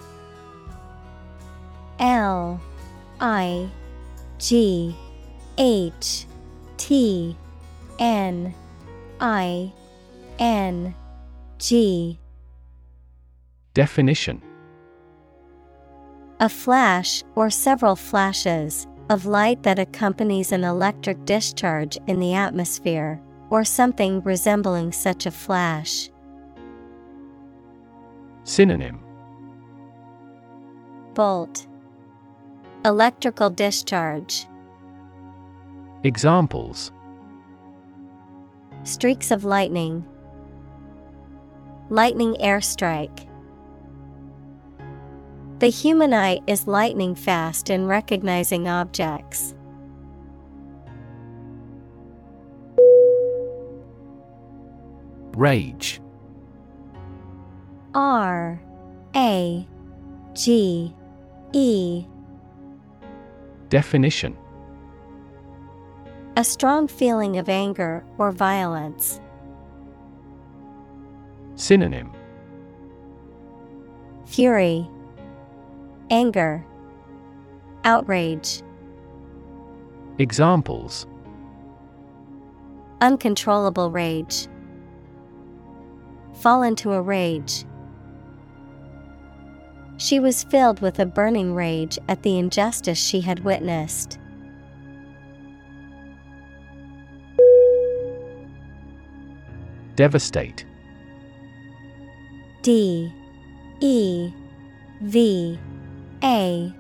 [1.99, 2.61] L
[3.19, 3.71] I
[4.39, 4.95] G
[5.57, 6.27] H
[6.77, 7.35] T
[7.99, 8.55] N
[9.21, 9.73] I
[10.39, 10.95] N
[11.57, 12.19] G.
[13.73, 14.43] Definition.
[16.41, 23.21] A flash or several flashes of light that accompanies an electric discharge in the atmosphere,
[23.51, 26.11] or something resembling such a flash.
[28.45, 29.01] Synonym.
[31.15, 31.67] Bolt.
[32.85, 34.47] Electrical discharge.
[36.05, 36.93] Examples.
[38.85, 40.05] Streaks of lightning,
[41.91, 43.27] lightning airstrike.
[45.59, 49.55] The human eye is lightning fast in recognizing objects.
[55.35, 56.03] Rage.
[57.95, 58.61] R
[59.15, 59.67] A
[60.35, 60.95] G
[61.55, 62.05] E.
[63.71, 64.37] Definition.
[66.37, 69.23] A strong feeling of anger or violence.
[71.55, 72.13] Synonym.
[74.27, 74.87] Fury,
[76.11, 76.65] Anger,
[77.85, 78.63] Outrage,
[80.19, 81.07] Examples
[83.01, 84.49] Uncontrollable rage.
[86.35, 87.65] Fall into a rage.
[89.99, 94.19] She was filled with a burning rage at the injustice she had witnessed.
[99.97, 100.67] Devastate
[102.63, 103.13] D
[103.81, 104.33] E
[105.01, 105.59] V
[106.23, 106.75] A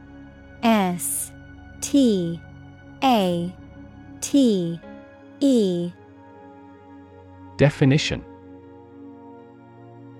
[0.62, 1.32] S
[1.80, 2.40] T
[3.02, 3.54] A
[4.20, 4.80] T
[5.40, 5.92] E.
[7.56, 8.24] Definition.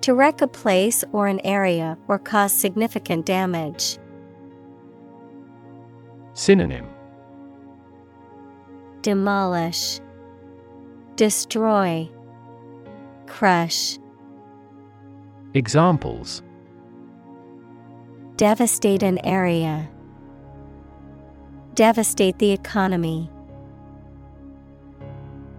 [0.03, 3.99] To wreck a place or an area or cause significant damage.
[6.35, 6.87] Synonym.
[9.03, 10.01] Demolish,
[11.17, 12.09] Destroy,
[13.27, 13.99] Crush.
[15.55, 16.43] Examples
[18.37, 19.89] Devastate an area.
[21.73, 23.31] Devastate the economy.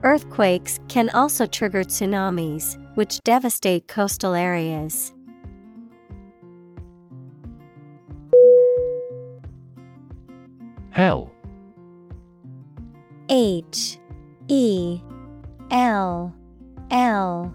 [0.03, 5.11] Earthquakes can also trigger tsunamis, which devastate coastal areas.
[10.91, 11.31] Hell
[13.29, 13.97] H
[14.47, 15.01] E
[15.71, 16.31] L
[16.91, 17.53] L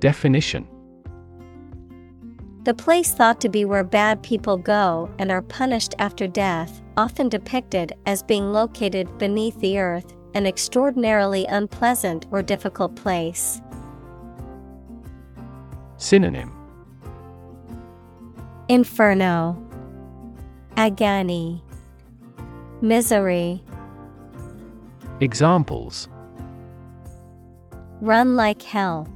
[0.00, 0.68] Definition
[2.64, 7.28] The place thought to be where bad people go and are punished after death, often
[7.28, 13.60] depicted as being located beneath the earth, an extraordinarily unpleasant or difficult place.
[15.96, 16.52] Synonym
[18.68, 19.60] Inferno,
[20.76, 21.64] Agony,
[22.80, 23.60] Misery,
[25.20, 26.08] Examples
[28.00, 29.08] Run like hell.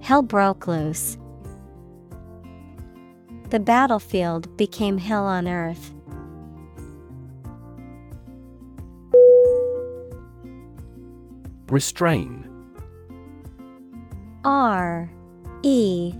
[0.00, 1.18] Hell broke loose.
[3.50, 5.94] The battlefield became hell on earth.
[11.70, 12.44] Restrain.
[14.44, 15.10] R
[15.62, 16.12] E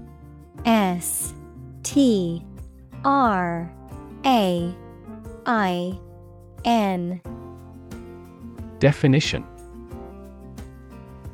[0.65, 1.35] S
[1.83, 2.43] T
[3.05, 3.71] R
[4.25, 4.75] A
[5.47, 5.99] I
[6.65, 7.21] N.
[8.79, 9.45] Definition.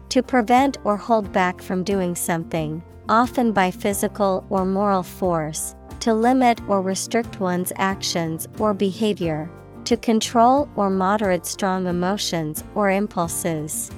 [0.09, 5.75] To prevent or hold back from doing something, often by physical or moral force,
[6.05, 9.51] to limit or restrict one's actions or behavior,
[9.87, 13.91] to control or moderate strong emotions or impulses.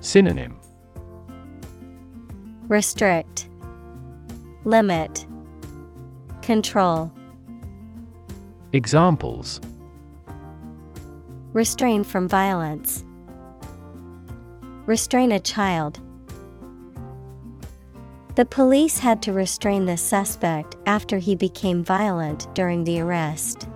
[0.00, 0.58] Synonym
[2.68, 3.50] Restrict,
[4.64, 5.26] Limit,
[6.40, 7.12] Control.
[8.72, 9.60] Examples
[11.52, 13.04] Restrain from violence.
[14.86, 16.00] Restrain a child.
[18.36, 23.66] The police had to restrain the suspect after he became violent during the arrest.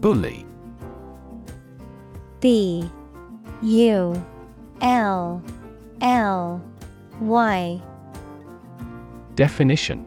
[0.00, 0.46] Bully.
[2.40, 2.90] B.
[3.60, 4.26] U.
[4.80, 5.42] L.
[6.00, 6.64] L.
[7.20, 7.82] Y.
[9.34, 10.06] Definition.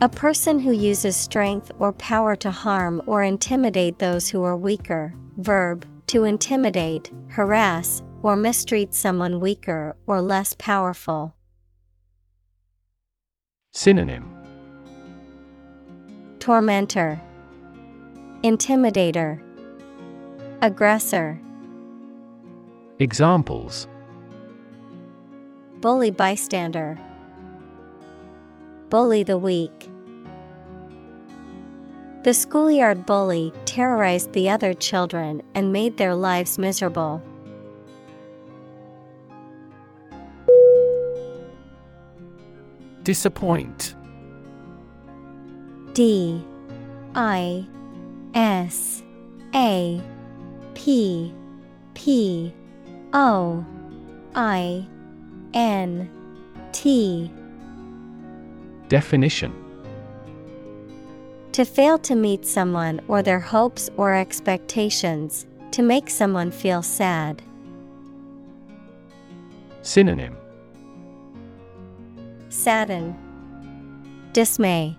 [0.00, 5.14] A person who uses strength or power to harm or intimidate those who are weaker.
[5.38, 11.34] Verb to intimidate, harass, or mistreat someone weaker or less powerful.
[13.72, 14.32] Synonym.
[16.38, 17.20] Tormentor,
[18.42, 19.40] Intimidator,
[20.62, 21.40] Aggressor,
[22.98, 23.88] Examples.
[25.80, 26.98] Bully bystander,
[28.88, 29.90] Bully the weak.
[32.26, 37.22] The schoolyard bully terrorized the other children and made their lives miserable.
[43.04, 43.94] Disappoint.
[45.92, 46.44] D
[47.14, 47.64] I
[48.34, 49.04] S
[49.54, 50.02] A
[50.74, 51.32] P
[51.94, 52.52] P
[53.12, 53.64] O
[54.34, 54.84] I
[55.54, 56.10] N
[56.72, 57.30] T.
[58.88, 59.65] Definition
[61.56, 67.42] To fail to meet someone or their hopes or expectations, to make someone feel sad.
[69.80, 70.36] Synonym
[72.50, 73.16] Sadden,
[74.34, 74.98] Dismay,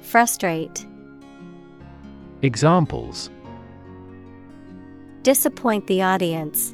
[0.00, 0.86] Frustrate.
[2.40, 3.28] Examples
[5.24, 6.72] Disappoint the audience.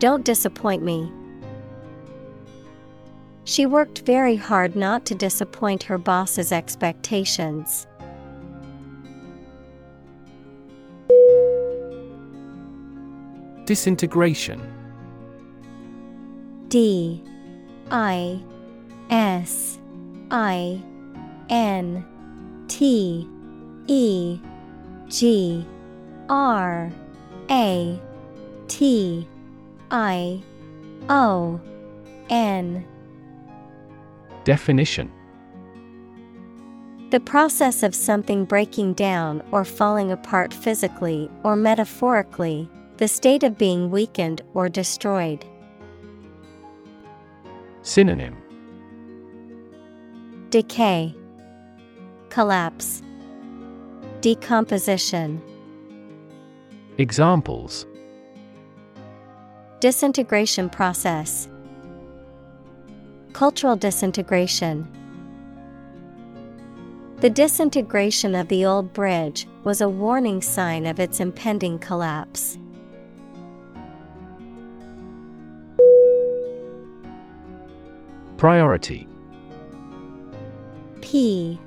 [0.00, 1.10] Don't disappoint me.
[3.44, 7.86] She worked very hard not to disappoint her boss's expectations.
[13.66, 14.60] Disintegration
[16.68, 17.22] D
[17.90, 18.40] I
[19.10, 19.78] S
[20.30, 20.82] I
[21.50, 22.04] N
[22.68, 23.28] T
[23.86, 24.40] E
[25.08, 25.66] G
[26.28, 26.90] R
[27.50, 28.00] A
[28.68, 29.28] T
[29.90, 30.42] I
[31.08, 31.60] O
[32.30, 32.84] N
[34.44, 35.10] Definition.
[37.10, 43.56] The process of something breaking down or falling apart physically or metaphorically, the state of
[43.56, 45.44] being weakened or destroyed.
[47.82, 48.36] Synonym.
[50.50, 51.14] Decay,
[52.30, 53.02] Collapse,
[54.20, 55.40] Decomposition.
[56.98, 57.86] Examples.
[59.80, 61.48] Disintegration process,
[63.34, 64.86] Cultural disintegration.
[67.16, 72.56] The disintegration of the old bridge was a warning sign of its impending collapse.
[78.36, 79.08] Priority
[81.00, 81.58] P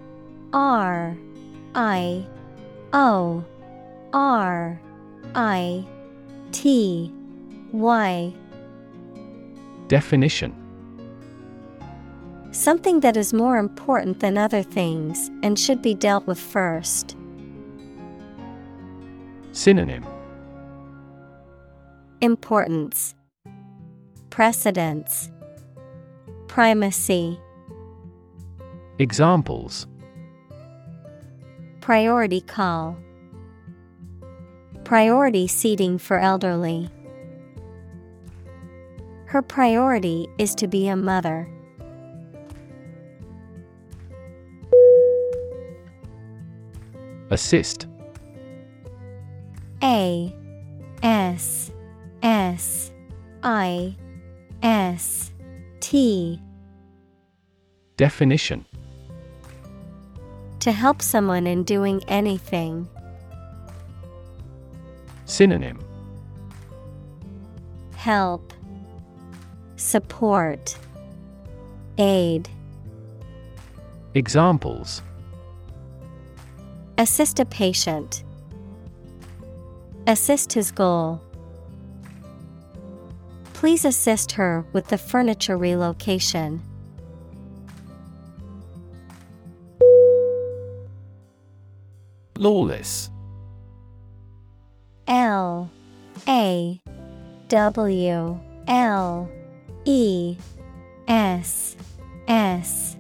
[0.54, 1.18] R
[1.76, 2.26] I
[2.94, 3.44] O
[4.14, 4.80] R
[5.36, 5.86] I
[6.54, 7.14] T
[7.74, 8.34] Y
[9.90, 10.57] Definition
[12.58, 17.16] Something that is more important than other things and should be dealt with first.
[19.52, 20.04] Synonym
[22.20, 23.14] Importance
[24.32, 25.30] Precedence
[26.48, 27.40] Primacy
[28.98, 29.86] Examples
[31.80, 32.98] Priority call
[34.84, 36.90] Priority seating for elderly.
[39.26, 41.48] Her priority is to be a mother.
[47.30, 47.88] Assist.
[49.84, 50.34] A
[51.04, 51.72] S
[52.24, 52.92] S
[53.44, 53.96] I
[54.64, 55.32] S
[55.80, 56.42] T.
[57.98, 58.66] Definition.
[60.60, 62.88] To help someone in doing anything.
[65.26, 65.80] Synonym.
[67.96, 68.54] Help.
[69.76, 70.78] Support.
[71.98, 72.50] Aid.
[74.14, 75.02] Examples
[77.00, 78.24] Assist a patient.
[80.08, 81.22] Assist his goal.
[83.54, 86.62] Please assist her with the furniture relocation.
[92.38, 93.10] Lawless
[95.08, 95.72] L
[96.28, 96.82] A
[97.48, 99.30] W L
[99.86, 100.38] E
[101.08, 101.76] S
[102.28, 102.96] S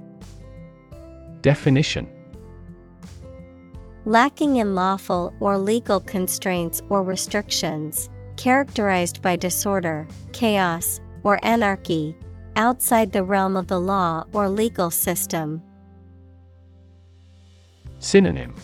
[1.41, 2.16] Definition
[4.07, 12.15] Lacking in lawful or legal constraints or restrictions, characterized by disorder, chaos, or anarchy,
[12.55, 15.61] outside the realm of the law or legal system.
[17.99, 18.55] Synonym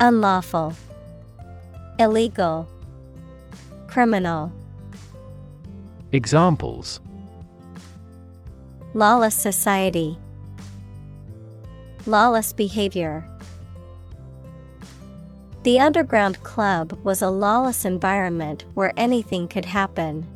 [0.00, 0.74] Unlawful,
[2.00, 2.68] Illegal,
[3.86, 4.50] Criminal.
[6.10, 6.98] Examples
[8.94, 10.18] Lawless society.
[12.08, 13.22] Lawless behavior.
[15.62, 20.26] The underground club was a lawless environment where anything could happen.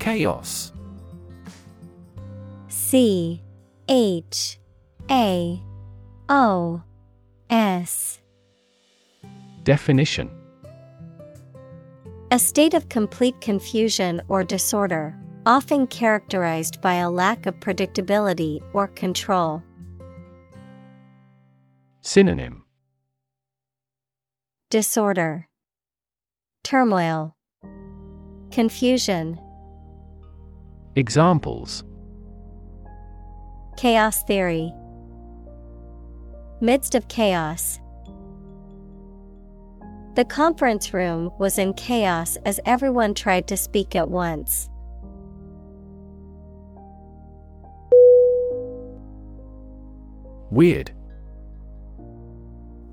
[0.00, 0.72] Chaos
[2.66, 3.40] C
[3.88, 4.58] H
[5.08, 5.62] A
[6.28, 6.82] O
[7.48, 8.18] S
[9.62, 10.28] Definition
[12.32, 18.86] A state of complete confusion or disorder, often characterized by a lack of predictability or
[18.88, 19.62] control.
[22.00, 22.64] Synonym
[24.70, 25.48] Disorder,
[26.64, 27.36] Turmoil,
[28.50, 29.38] Confusion,
[30.94, 31.84] Examples
[33.76, 34.72] Chaos theory.
[36.60, 37.80] Midst of Chaos
[40.14, 44.68] The conference room was in chaos as everyone tried to speak at once.
[50.52, 50.92] Weird.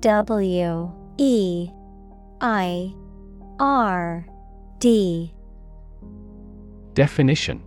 [0.00, 1.70] W E
[2.40, 2.94] I
[3.58, 4.26] R
[4.78, 5.34] D.
[6.94, 7.62] Definition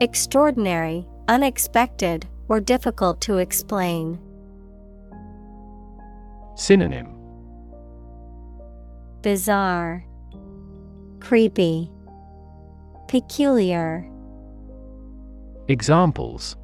[0.00, 4.18] Extraordinary, unexpected, or difficult to explain.
[6.54, 7.14] Synonym
[9.20, 10.06] Bizarre,
[11.20, 11.90] Creepy,
[13.08, 14.10] Peculiar.
[15.68, 16.56] Examples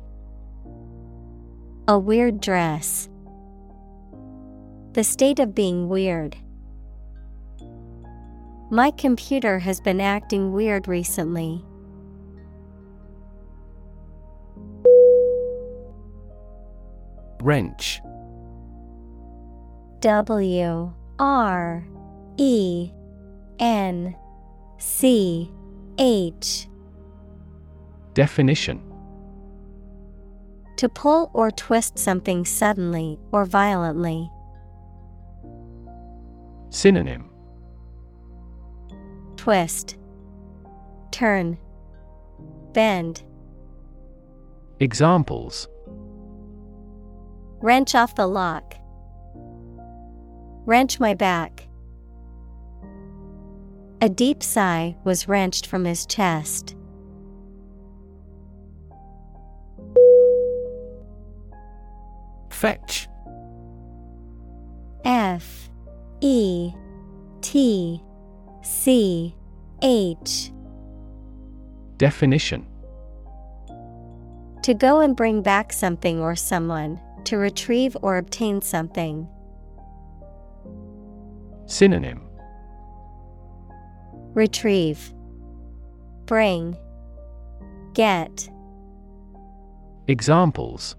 [1.88, 3.08] A weird dress.
[4.94, 6.36] The state of being weird.
[8.72, 11.64] My computer has been acting weird recently.
[17.40, 18.00] Wrench
[20.00, 21.86] W R
[22.36, 22.90] E
[23.60, 24.16] N
[24.78, 25.52] C
[25.98, 26.66] H
[28.14, 28.85] Definition
[30.76, 34.30] To pull or twist something suddenly or violently.
[36.70, 37.30] Synonym
[39.36, 39.96] Twist,
[41.10, 41.56] Turn,
[42.72, 43.22] Bend.
[44.80, 45.68] Examples
[47.62, 48.74] Wrench off the lock.
[50.66, 51.66] Wrench my back.
[54.02, 56.75] A deep sigh was wrenched from his chest.
[62.56, 63.06] Fetch.
[65.04, 65.68] F
[66.22, 66.72] E
[67.42, 68.02] T
[68.62, 69.36] C
[69.82, 70.50] H.
[71.98, 72.66] Definition.
[74.62, 79.28] To go and bring back something or someone, to retrieve or obtain something.
[81.66, 82.22] Synonym.
[84.32, 85.12] Retrieve,
[86.24, 86.74] Bring,
[87.92, 88.48] Get,
[90.08, 90.96] Examples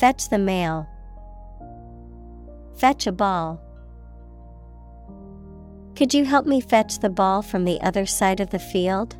[0.00, 0.88] Fetch the mail.
[2.78, 3.60] Fetch a ball.
[5.94, 9.14] Could you help me fetch the ball from the other side of the field?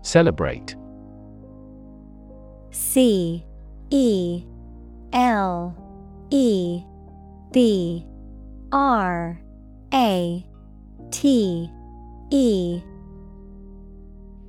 [0.00, 0.74] Celebrate
[2.70, 3.44] C
[3.90, 4.42] E
[5.12, 5.76] L
[6.30, 6.82] E
[7.52, 8.06] B
[8.72, 9.38] R
[9.92, 10.46] A
[11.10, 11.70] T
[12.30, 12.82] E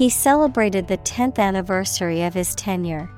[0.00, 3.10] He celebrated the 10th anniversary of his tenure.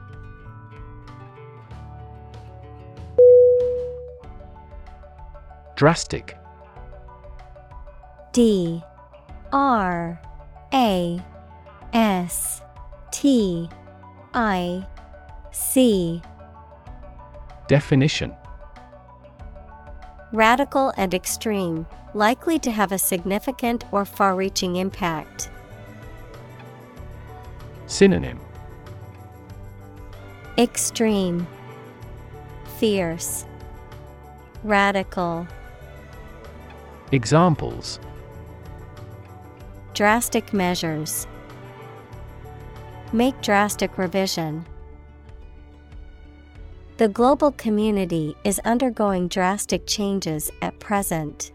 [5.77, 6.37] Drastic.
[8.33, 8.83] D.
[9.53, 10.21] R.
[10.75, 11.23] A.
[11.93, 12.63] S.
[13.13, 13.69] T.
[14.35, 14.85] I.
[15.53, 16.21] C.
[17.69, 18.35] Definition.
[20.33, 25.49] Radical and extreme, likely to have a significant or far reaching impact.
[27.93, 28.41] Synonym
[30.57, 31.47] Extreme,
[32.79, 33.45] Fierce,
[34.65, 35.47] Radical,
[37.13, 38.01] Examples
[39.93, 41.27] Drastic measures.
[43.13, 44.65] Make drastic revision.
[46.97, 51.53] The global community is undergoing drastic changes at present.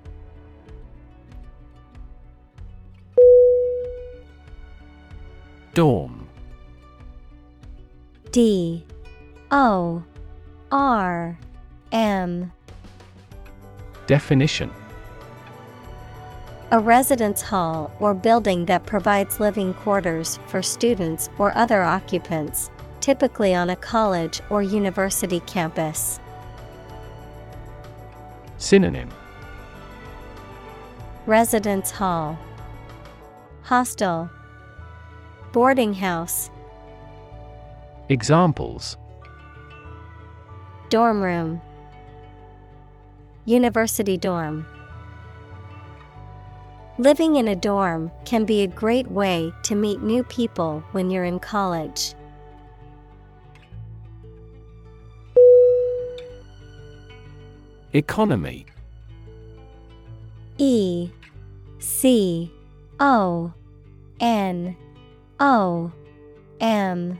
[5.73, 6.16] Dorm
[8.31, 8.85] D.
[9.51, 10.03] O.
[10.71, 11.39] R.
[11.91, 12.51] M.
[14.05, 14.71] Definition.
[16.71, 23.55] A residence hall or building that provides living quarters for students or other occupants, typically
[23.55, 26.19] on a college or university campus.
[28.57, 29.09] Synonym.
[31.25, 32.37] Residence hall,
[33.63, 34.29] Hostel,
[35.53, 36.49] Boarding house,
[38.09, 38.95] Examples
[40.89, 41.61] Dorm room,
[43.43, 44.65] University dorm.
[46.97, 51.25] Living in a dorm can be a great way to meet new people when you're
[51.25, 52.13] in college.
[57.91, 58.65] Economy
[60.57, 61.09] E
[61.79, 62.49] C
[63.01, 63.51] O
[64.21, 64.77] N
[65.41, 65.91] O
[66.61, 67.19] M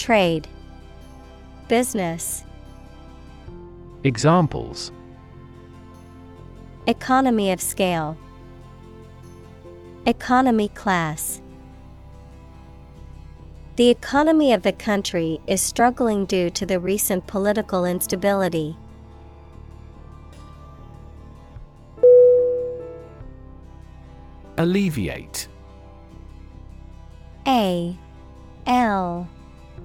[0.00, 0.48] Trade,
[1.68, 2.42] Business,
[4.02, 4.92] Examples.
[6.86, 8.16] Economy of scale,
[10.06, 11.42] Economy class.
[13.76, 18.78] The economy of the country is struggling due to the recent political instability.
[24.56, 25.46] Alleviate.
[27.46, 27.94] A
[28.66, 29.28] L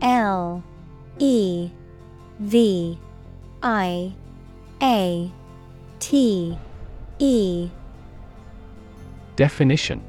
[0.06, 0.64] L
[1.18, 1.72] E
[2.38, 3.00] V
[3.64, 4.14] I
[4.80, 5.32] A
[6.00, 6.58] T
[7.18, 7.70] E.
[9.36, 10.04] Definition.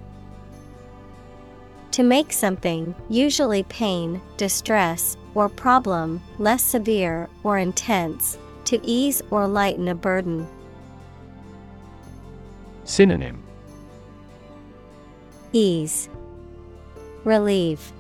[1.92, 8.36] To make something, usually pain, distress, or problem, less severe or intense,
[8.66, 10.46] to ease or lighten a burden.
[12.84, 13.42] Synonym.
[15.54, 16.10] Ease,
[17.24, 17.92] Relieve,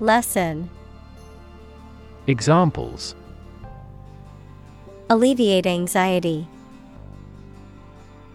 [0.00, 0.70] Lessen,
[2.28, 3.14] Examples
[5.08, 6.46] Alleviate anxiety,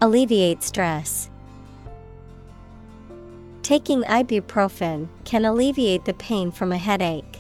[0.02, 1.30] Alleviate stress.
[3.62, 7.40] Taking ibuprofen can alleviate the pain from a headache.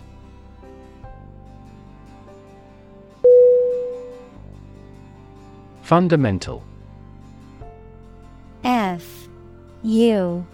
[5.81, 6.63] Fundamental
[8.63, 9.27] F
[9.81, 10.45] U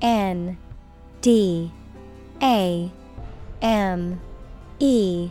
[0.00, 0.56] N
[1.20, 1.70] D
[2.42, 2.90] A
[3.60, 4.18] M
[4.80, 5.30] E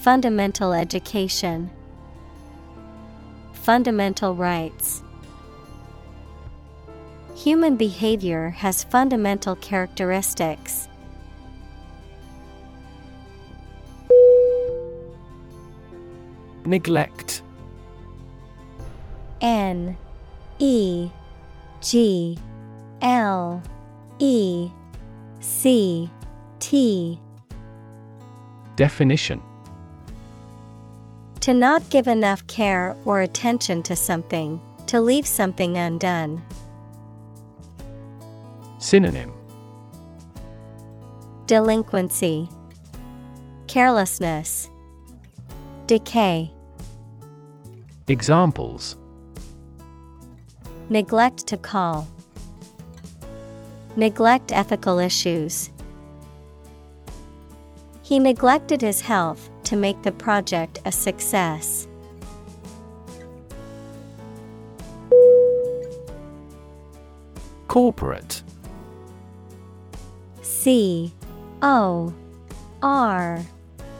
[0.00, 1.70] Fundamental education.
[3.52, 5.02] Fundamental rights.
[7.36, 10.88] Human behavior has fundamental characteristics.
[16.64, 17.42] Neglect.
[19.42, 19.98] N
[20.58, 21.10] E
[21.82, 22.38] G
[23.02, 23.62] L
[24.18, 24.70] E
[25.40, 26.08] C
[26.58, 27.20] T.
[28.76, 29.42] Definition
[31.40, 36.42] To not give enough care or attention to something, to leave something undone.
[38.78, 39.32] Synonym.
[41.46, 42.48] Delinquency,
[43.66, 44.68] Carelessness,
[45.86, 46.52] Decay,
[48.06, 48.96] Examples.
[50.88, 52.06] Neglect to call,
[53.96, 55.70] Neglect ethical issues.
[58.02, 61.86] He neglected his health to make the project a success.
[67.68, 68.42] Corporate
[70.42, 71.14] C
[71.62, 72.12] O
[72.82, 73.40] R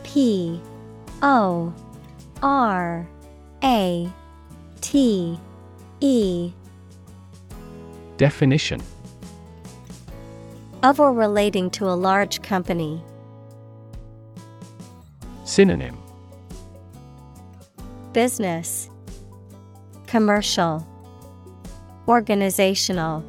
[0.03, 0.61] P
[1.23, 1.73] O
[2.43, 3.09] R
[3.63, 4.13] A
[4.81, 5.39] T
[6.01, 6.53] E
[8.17, 8.83] Definition
[10.83, 13.05] of or relating to a large company.
[15.61, 15.99] Synonym.
[18.15, 18.89] Business.
[20.07, 20.87] Commercial.
[22.09, 23.23] Organizational.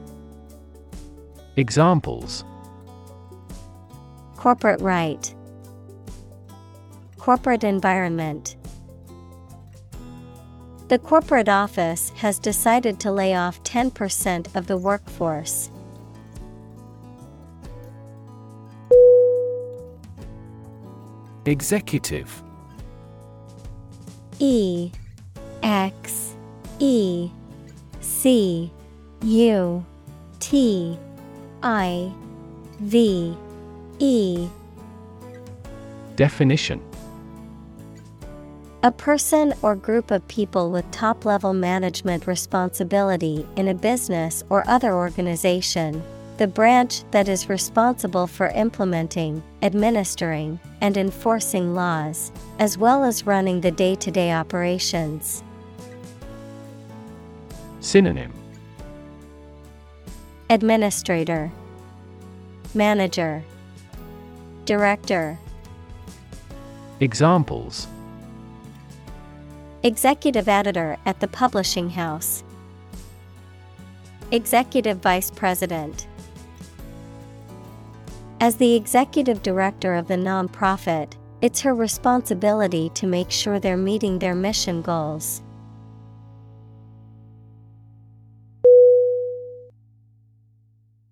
[1.57, 2.45] Examples.
[4.37, 5.35] Corporate right.
[7.17, 8.55] Corporate environment.
[10.87, 15.69] The corporate office has decided to lay off 10% of the workforce.
[21.45, 22.43] Executive.
[24.37, 24.91] E
[25.63, 26.35] X
[26.79, 27.31] E
[27.99, 28.71] C
[29.23, 29.85] U
[30.39, 30.99] T
[31.63, 32.13] I
[32.79, 33.35] V
[33.97, 34.47] E.
[36.15, 36.79] Definition.
[38.83, 44.63] A person or group of people with top level management responsibility in a business or
[44.67, 46.03] other organization.
[46.41, 53.61] The branch that is responsible for implementing, administering, and enforcing laws, as well as running
[53.61, 55.43] the day to day operations.
[57.79, 58.33] Synonym
[60.49, 61.51] Administrator,
[62.73, 63.43] Manager,
[64.65, 65.37] Director.
[67.01, 67.87] Examples
[69.83, 72.43] Executive editor at the publishing house.
[74.31, 76.07] Executive vice president.
[78.41, 84.17] As the executive director of the nonprofit, it's her responsibility to make sure they're meeting
[84.17, 85.43] their mission goals.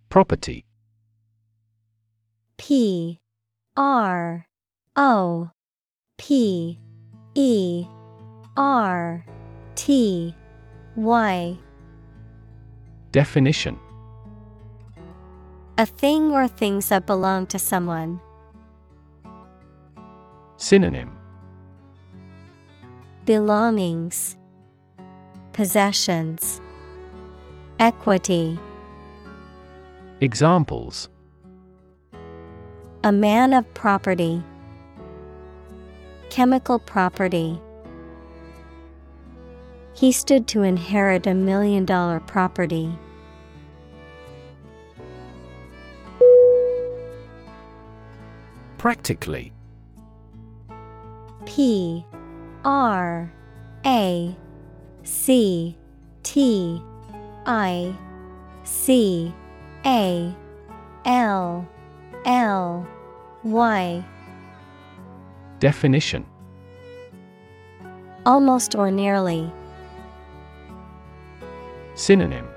[0.10, 0.66] Property.
[2.58, 3.20] P.
[3.78, 4.48] R.
[4.96, 5.52] O.
[6.18, 6.80] P.
[7.36, 7.86] E.
[8.58, 9.24] R.
[9.76, 10.34] T.
[10.96, 11.60] Y.
[13.12, 13.80] Definition
[15.80, 18.20] A thing or things that belong to someone.
[20.58, 21.16] Synonym
[23.24, 24.36] Belongings,
[25.54, 26.60] Possessions,
[27.80, 28.60] Equity.
[30.20, 31.08] Examples
[33.06, 34.44] A man of property,
[36.30, 37.58] Chemical property.
[39.94, 43.00] He stood to inherit a million dollar property.
[48.80, 49.52] Practically
[51.46, 52.06] P
[52.64, 53.30] R
[53.86, 54.36] A
[55.04, 55.78] C
[56.24, 56.82] T
[57.46, 57.94] I
[58.64, 59.34] C
[59.86, 60.34] A
[61.04, 61.68] L
[62.26, 62.88] L
[63.44, 64.06] Y
[65.60, 66.26] Definition
[68.26, 69.52] Almost or nearly.
[71.96, 72.48] Synonym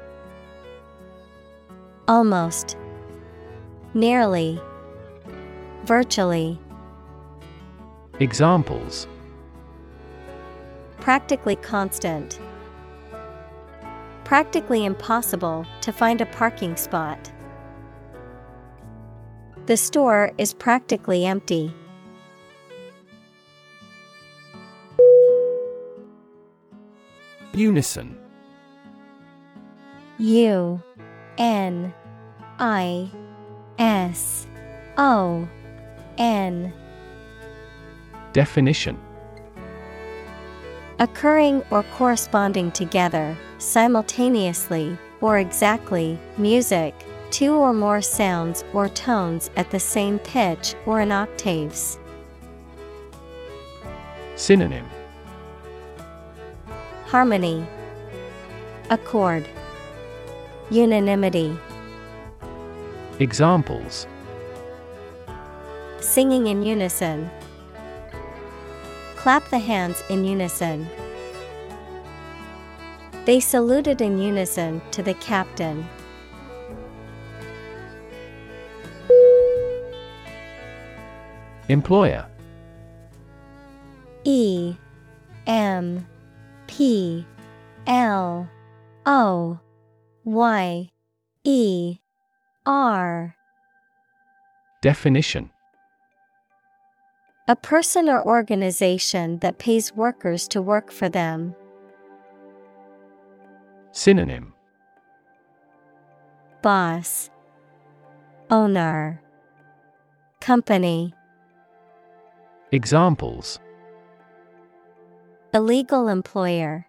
[2.06, 2.76] Almost.
[3.92, 4.60] Nearly.
[5.84, 6.60] Virtually.
[8.20, 9.08] Examples
[11.00, 12.38] Practically constant.
[14.22, 17.32] Practically impossible to find a parking spot.
[19.66, 21.74] The store is practically empty.
[27.54, 28.16] Unison
[30.18, 30.80] U
[31.38, 31.92] N
[32.60, 33.10] I
[33.78, 34.46] S
[34.96, 35.48] O
[36.18, 36.72] N.
[38.32, 38.98] Definition.
[40.98, 46.94] Occurring or corresponding together, simultaneously, or exactly, music,
[47.30, 51.98] two or more sounds or tones at the same pitch or in octaves.
[54.36, 54.86] Synonym.
[57.06, 57.66] Harmony,
[58.90, 59.48] Accord,
[60.70, 61.56] Unanimity.
[63.18, 64.06] Examples
[66.02, 67.30] Singing in unison.
[69.14, 70.88] Clap the hands in unison.
[73.24, 75.88] They saluted in unison to the captain.
[81.68, 82.26] Employer
[84.24, 84.74] E
[85.46, 86.04] M
[86.66, 87.24] P
[87.86, 88.50] L
[89.06, 89.60] O
[90.24, 90.90] Y
[91.44, 91.98] E
[92.66, 93.36] R
[94.82, 95.50] Definition
[97.48, 101.56] A person or organization that pays workers to work for them.
[103.90, 104.54] Synonym.
[106.62, 107.30] Boss.
[108.48, 109.20] Owner.
[110.40, 111.14] Company.
[112.70, 113.58] Examples.
[115.52, 116.86] Illegal employer.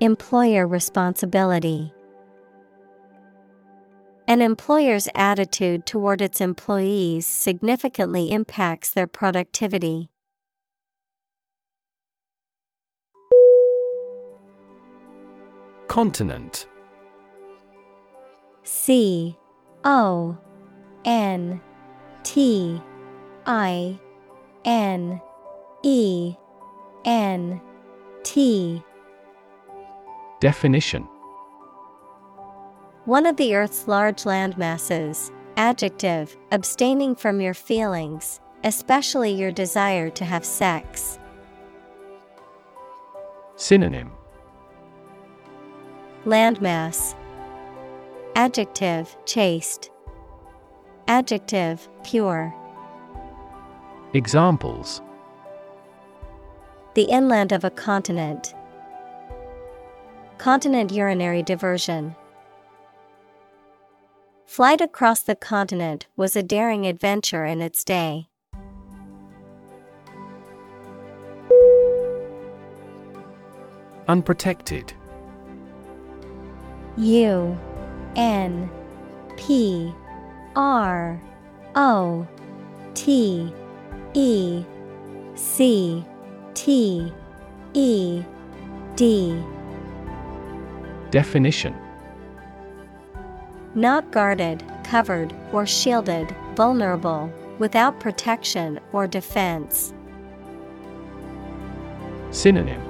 [0.00, 1.94] Employer responsibility
[4.28, 10.10] An employer's attitude toward its employees significantly impacts their productivity.
[15.86, 16.66] Continent.
[18.64, 19.34] C
[19.84, 20.36] O
[21.06, 21.62] N
[22.22, 22.82] T
[23.46, 23.98] I
[24.66, 25.22] N
[25.82, 26.34] E
[27.06, 27.62] N
[28.24, 28.82] T.
[30.40, 31.08] Definition
[33.08, 35.32] One of the Earth's large landmasses.
[35.56, 41.18] Adjective, abstaining from your feelings, especially your desire to have sex.
[43.56, 44.10] Synonym
[46.26, 47.14] Landmass.
[48.36, 49.90] Adjective, chaste.
[51.06, 52.54] Adjective, pure.
[54.12, 55.00] Examples
[56.92, 58.54] The inland of a continent.
[60.36, 62.14] Continent urinary diversion.
[64.48, 68.28] Flight across the continent was a daring adventure in its day.
[74.08, 74.94] Unprotected.
[76.96, 77.58] U
[78.16, 78.70] N
[79.36, 79.92] P
[80.56, 81.20] R
[81.74, 82.26] O
[82.94, 83.52] T
[84.14, 84.64] E
[85.34, 86.02] C
[86.54, 87.12] T
[87.74, 88.22] E
[88.96, 89.44] D
[91.10, 91.76] Definition
[93.78, 99.94] Not guarded, covered, or shielded, vulnerable, without protection or defense.
[102.32, 102.82] Synonym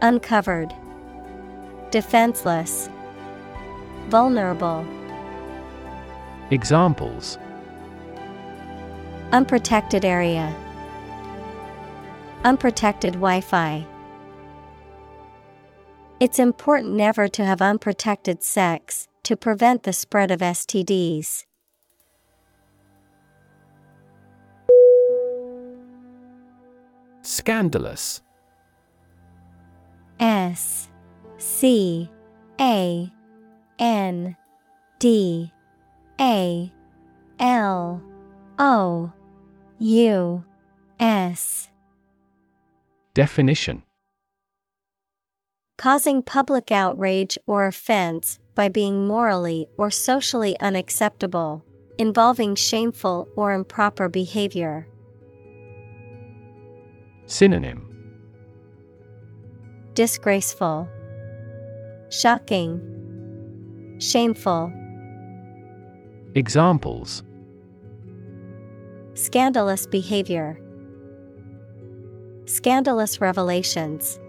[0.00, 0.72] Uncovered,
[1.90, 2.88] Defenseless,
[4.08, 4.86] Vulnerable.
[6.50, 7.36] Examples
[9.30, 10.56] Unprotected area,
[12.44, 13.86] Unprotected Wi Fi.
[16.20, 21.46] It's important never to have unprotected sex to prevent the spread of STDs.
[27.22, 28.20] Scandalous.
[30.18, 30.90] S
[31.38, 32.10] C
[32.60, 33.10] A
[33.78, 34.36] N
[34.98, 35.50] D
[36.20, 36.70] A
[37.38, 38.02] L
[38.58, 39.12] O
[39.78, 40.44] U
[40.98, 41.70] S
[43.14, 43.82] Definition
[45.80, 51.64] Causing public outrage or offense by being morally or socially unacceptable,
[51.96, 54.86] involving shameful or improper behavior.
[57.24, 57.86] Synonym
[59.94, 60.86] Disgraceful,
[62.10, 64.70] Shocking, Shameful.
[66.34, 67.22] Examples
[69.14, 70.60] Scandalous behavior,
[72.44, 74.20] Scandalous revelations.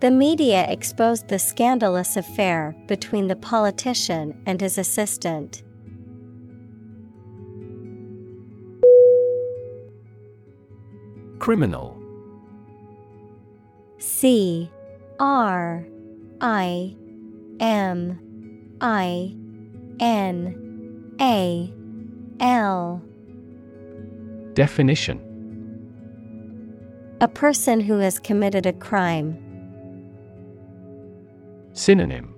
[0.00, 5.64] The media exposed the scandalous affair between the politician and his assistant.
[11.40, 12.00] Criminal
[13.98, 14.70] C
[15.18, 15.84] R
[16.40, 16.94] I
[17.58, 18.20] M
[18.80, 19.34] I
[19.98, 21.72] N A
[22.38, 23.02] L
[24.54, 25.18] Definition
[27.20, 29.47] A person who has committed a crime.
[31.78, 32.34] Synonym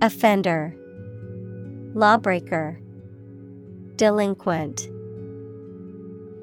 [0.00, 0.74] Offender,
[1.92, 2.80] Lawbreaker,
[3.96, 4.88] Delinquent.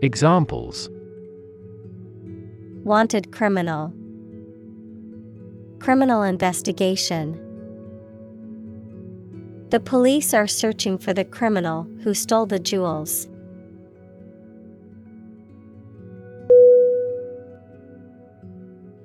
[0.04, 0.92] Examples
[2.84, 3.92] Wanted criminal.
[5.80, 7.40] Criminal investigation.
[9.72, 13.28] The police are searching for the criminal who stole the jewels.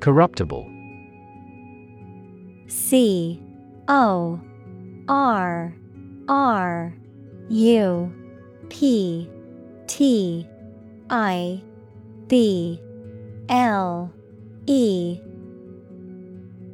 [0.00, 0.77] Corruptible
[2.68, 3.42] C
[3.88, 4.40] O
[5.08, 5.74] R
[6.28, 6.94] R
[7.48, 8.12] U
[8.68, 9.30] P
[9.86, 10.46] T
[11.10, 11.62] I
[12.28, 12.80] B
[13.48, 14.12] L
[14.66, 15.20] E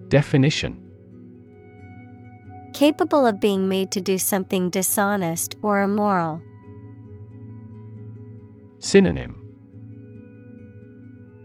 [0.08, 0.80] Definition.
[2.72, 6.42] Capable of being made to do something dishonest or immoral.
[8.80, 9.40] Synonym.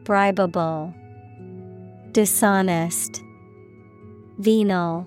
[0.03, 0.93] Bribable,
[2.11, 3.23] Dishonest,
[4.39, 5.05] Venal.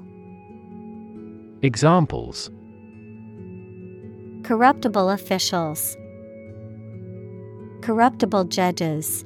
[1.62, 2.50] Examples
[4.42, 5.96] Corruptible officials,
[7.80, 9.24] Corruptible judges.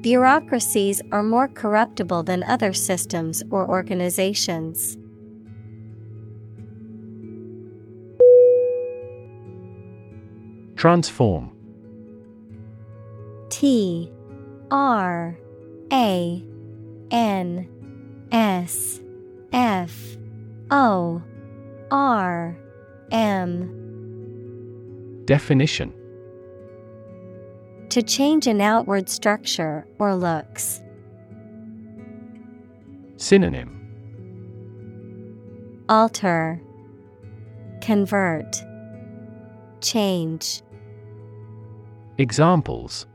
[0.00, 4.96] Bureaucracies are more corruptible than other systems or organizations.
[10.76, 11.50] Transform
[13.50, 14.10] T
[14.70, 15.38] R
[15.92, 16.42] A
[17.10, 17.68] N
[18.32, 19.00] S
[19.52, 20.16] F
[20.70, 21.22] O
[21.90, 22.56] R
[23.10, 23.82] M.
[25.24, 25.92] Definition.
[27.90, 30.82] To change an outward structure or looks.
[33.16, 33.72] Synonym.
[35.88, 36.60] Alter,
[37.80, 38.62] Convert,
[39.80, 40.62] Change.
[42.18, 43.06] Examples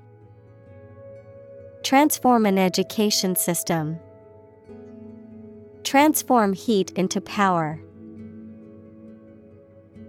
[1.84, 4.00] Transform an education system.
[5.84, 7.82] Transform heat into power.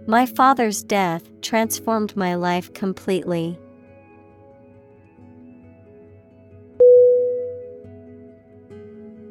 [0.05, 3.57] My father's death transformed my life completely.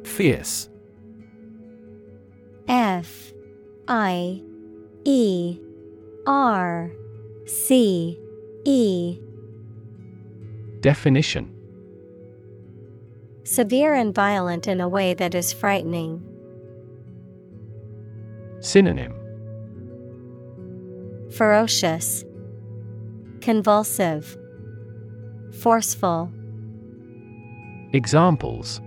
[0.03, 0.69] Fierce
[2.67, 3.31] F
[3.87, 4.41] I
[5.05, 5.59] E
[6.27, 6.91] R
[7.45, 8.19] C
[8.65, 9.19] E
[10.81, 11.52] Definition
[13.45, 16.23] Severe and violent in a way that is frightening.
[18.61, 19.13] Synonym
[21.35, 22.23] Ferocious,
[23.41, 24.37] Convulsive,
[25.59, 26.31] Forceful.
[27.91, 28.79] Examples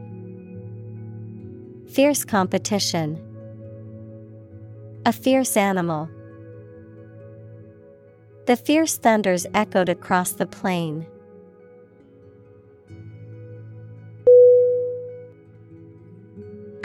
[1.93, 3.23] Fierce competition.
[5.05, 6.09] A fierce animal.
[8.47, 11.07] The fierce thunders echoed across the plain.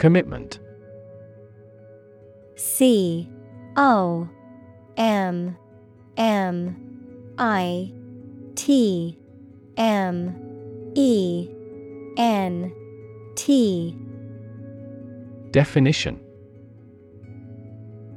[0.02, 0.58] Commitment.
[2.56, 3.30] C.
[3.76, 4.28] O.
[4.96, 5.56] M.
[6.16, 7.34] M.
[7.38, 7.92] I.
[8.56, 9.16] T.
[9.76, 10.92] M.
[10.96, 11.48] E.
[12.16, 12.72] N.
[13.36, 13.96] T.
[15.52, 16.18] Definition.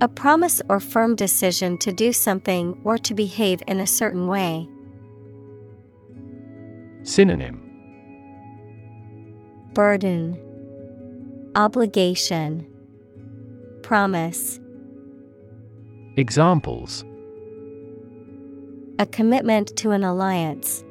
[0.01, 4.67] A promise or firm decision to do something or to behave in a certain way.
[7.03, 7.61] Synonym.
[9.75, 10.44] Burden
[11.55, 12.67] Obligation
[13.81, 14.59] Promise
[16.17, 17.05] Examples
[18.99, 20.83] A commitment to an alliance.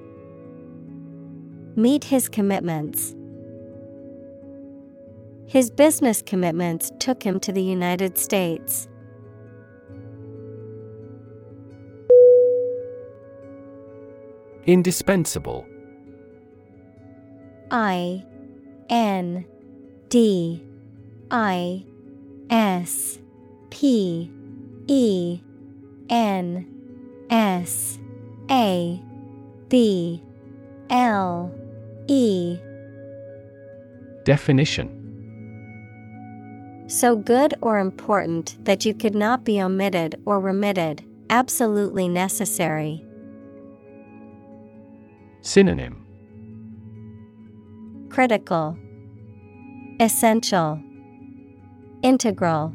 [1.77, 3.15] Meet his commitments.
[5.47, 8.89] His business commitments took him to the United States.
[14.65, 15.66] Indispensable
[17.70, 18.24] I
[18.89, 19.45] N
[20.15, 20.62] D
[21.32, 21.85] I
[22.49, 23.19] S
[23.70, 24.31] P
[24.86, 25.41] E
[26.09, 26.66] N
[27.31, 27.99] S
[28.49, 29.03] A
[29.69, 30.23] B
[30.89, 31.53] L
[32.07, 32.57] E.
[34.23, 34.89] Definition.
[36.86, 43.05] So good or important that you could not be omitted or remitted, absolutely necessary.
[45.41, 46.07] Synonym.
[48.11, 48.78] Critical,
[50.00, 50.80] Essential,
[52.02, 52.74] Integral.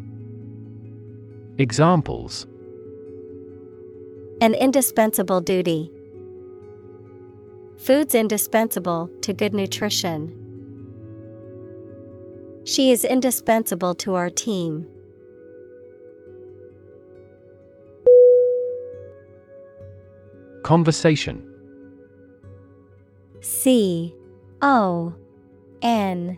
[1.58, 2.48] Examples
[4.40, 5.92] An indispensable duty.
[7.78, 10.34] Food's indispensable to good nutrition.
[12.64, 14.88] She is indispensable to our team.
[20.64, 21.46] Conversation
[23.42, 24.16] C
[24.62, 25.14] O
[25.82, 26.38] N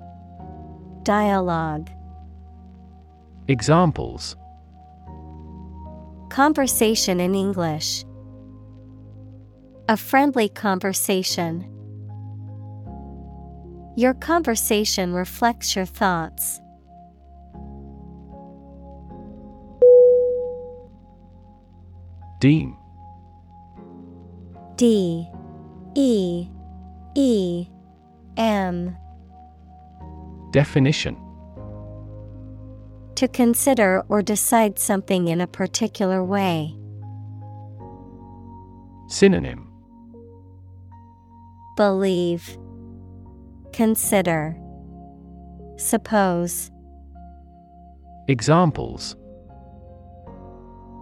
[1.03, 1.89] Dialogue.
[3.47, 4.35] Examples.
[6.29, 8.05] Conversation in English.
[9.89, 11.67] A friendly conversation.
[13.97, 16.61] Your conversation reflects your thoughts.
[22.39, 22.75] Deem
[24.77, 25.27] D
[25.95, 26.47] E
[27.15, 27.67] E
[28.37, 28.97] M
[30.51, 31.15] Definition
[33.15, 36.75] To consider or decide something in a particular way.
[39.07, 39.69] Synonym
[41.77, 42.57] Believe,
[43.73, 44.57] Consider,
[45.77, 46.69] Suppose,
[48.27, 49.15] Examples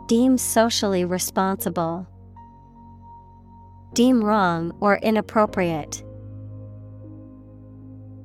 [0.08, 2.08] Deem socially responsible.
[3.94, 6.04] Deem wrong or inappropriate.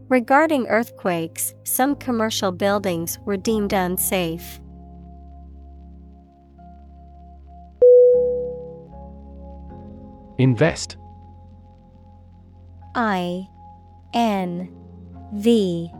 [0.09, 4.61] Regarding earthquakes, some commercial buildings were deemed unsafe.
[10.37, 10.97] Invest.
[12.95, 13.49] I
[14.13, 14.69] N
[15.33, 15.91] V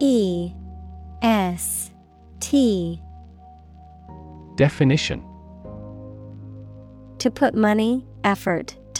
[0.00, 0.52] E
[1.20, 1.90] S
[2.40, 3.02] T.
[4.56, 5.22] Definition.
[7.18, 8.76] To put money, effort,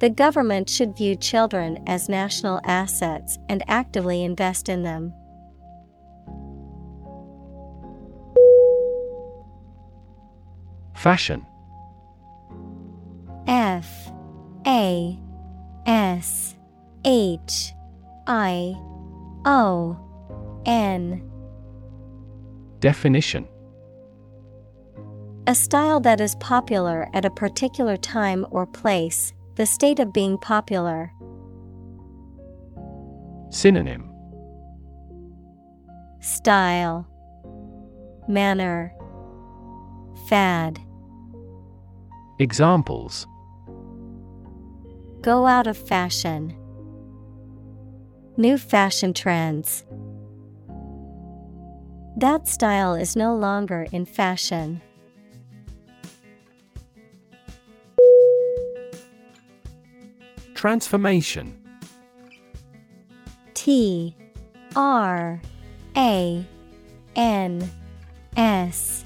[0.00, 5.12] The government should view children as national assets and actively invest in them.
[10.94, 11.46] Fashion.
[13.46, 14.10] F.
[14.66, 15.18] A.
[15.86, 16.56] S.
[17.04, 17.72] H.
[18.26, 18.74] I.
[19.44, 19.98] O.
[20.64, 21.30] N.
[22.80, 23.46] Definition.
[25.46, 30.38] A style that is popular at a particular time or place, the state of being
[30.38, 31.12] popular.
[33.50, 34.10] Synonym
[36.20, 37.06] Style
[38.26, 38.94] Manner
[40.30, 40.80] Fad
[42.38, 43.26] Examples
[45.20, 46.56] Go out of fashion.
[48.38, 49.84] New fashion trends.
[52.16, 54.80] That style is no longer in fashion.
[60.60, 61.58] Transformation.
[63.54, 64.14] T
[64.76, 65.40] R
[65.96, 66.44] A
[67.16, 67.70] N
[68.36, 69.02] S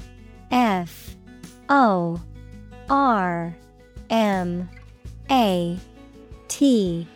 [0.50, 1.14] F
[1.68, 2.20] O
[2.90, 3.54] R
[4.10, 4.68] M
[5.30, 5.78] A
[6.48, 7.06] T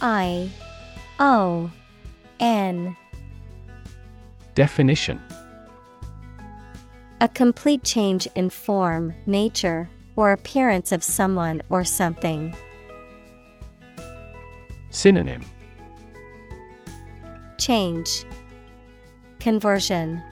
[0.00, 0.50] I
[1.20, 1.70] O
[2.40, 2.96] N.
[4.54, 5.20] Definition.
[7.20, 12.56] A complete change in form, nature, or appearance of someone or something.
[14.94, 15.42] Synonym
[17.58, 18.24] Change,
[19.40, 20.22] Conversion,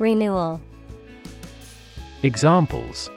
[0.00, 0.60] Renewal.
[2.24, 3.08] Examples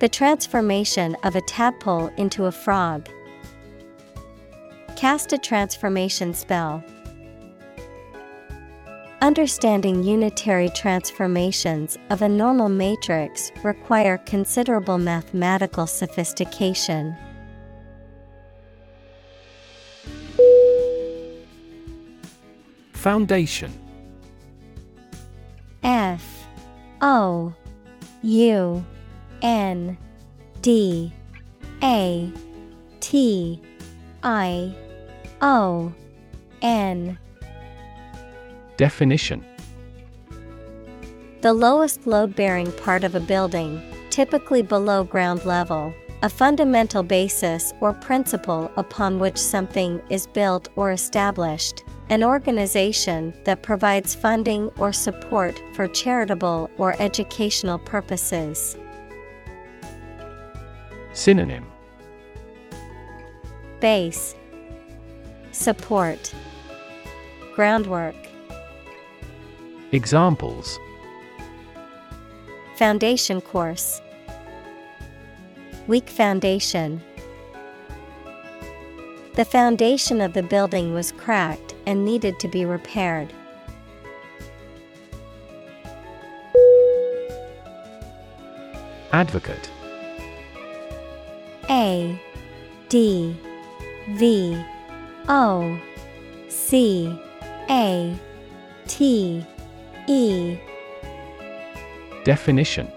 [0.00, 3.08] The transformation of a tadpole into a frog.
[4.96, 6.82] Cast a transformation spell.
[9.22, 17.16] Understanding unitary transformations of a normal matrix require considerable mathematical sophistication.
[23.00, 23.72] Foundation.
[25.82, 26.46] F
[27.00, 27.54] O
[28.20, 28.84] U
[29.40, 29.96] N
[30.60, 31.10] D
[31.82, 32.30] A
[33.00, 33.58] T
[34.22, 34.76] I
[35.40, 35.90] O
[36.60, 37.18] N.
[38.76, 39.46] Definition.
[41.40, 47.72] The lowest load bearing part of a building, typically below ground level, a fundamental basis
[47.80, 54.92] or principle upon which something is built or established, an organization that provides funding or
[54.92, 58.76] support for charitable or educational purposes.
[61.12, 61.64] Synonym.
[63.78, 64.34] Base.
[65.52, 66.34] Support.
[67.54, 68.16] Groundwork.
[69.92, 70.80] Examples.
[72.74, 74.02] Foundation course.
[75.86, 77.00] Weak foundation.
[79.34, 83.32] The foundation of the building was cracked and needed to be repaired.
[89.12, 89.70] Advocate.
[91.68, 92.20] A
[92.88, 93.36] D
[94.10, 94.62] V
[95.28, 95.80] O
[96.48, 97.16] C
[97.70, 98.18] A
[98.86, 99.46] T
[100.08, 100.58] E.
[102.24, 102.90] Definition.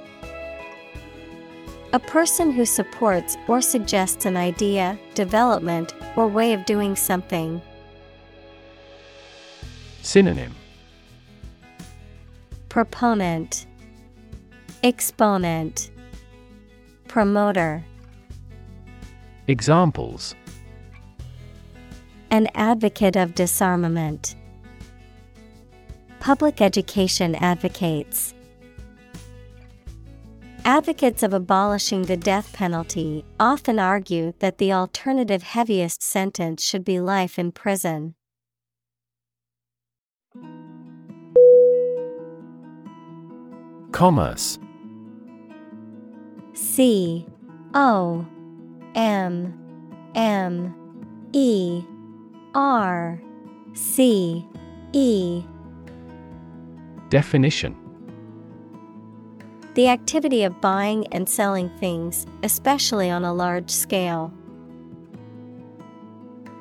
[1.94, 7.62] A person who supports or suggests an idea, development, or way of doing something.
[10.02, 10.54] Synonym
[12.70, 13.66] Proponent
[14.84, 15.92] Exponent
[17.08, 17.84] Promoter
[19.48, 20.36] Examples
[22.32, 24.36] An advocate of disarmament.
[26.20, 28.33] Public education advocates.
[30.66, 37.02] Advocates of abolishing the death penalty often argue that the alternative heaviest sentence should be
[37.02, 38.16] life in prison.
[43.92, 44.58] Commerce.
[46.54, 47.28] C
[47.74, 48.26] O
[48.96, 49.54] M
[50.16, 50.74] M
[51.34, 51.84] E
[52.56, 53.22] R
[53.74, 54.48] C
[54.94, 55.44] E.
[57.10, 57.83] Definition
[59.76, 64.32] The activity of buying and selling things, especially on a large scale.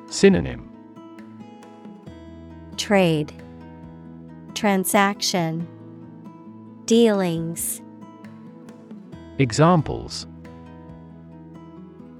[0.07, 0.69] Synonym.
[2.77, 3.31] Trade.
[4.55, 5.67] Transaction.
[6.85, 7.81] Dealings.
[9.37, 10.25] Examples.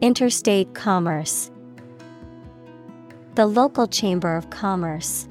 [0.01, 1.49] Interstate commerce.
[3.35, 5.27] The local chamber of commerce.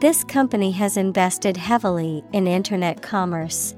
[0.00, 3.74] This company has invested heavily in internet commerce.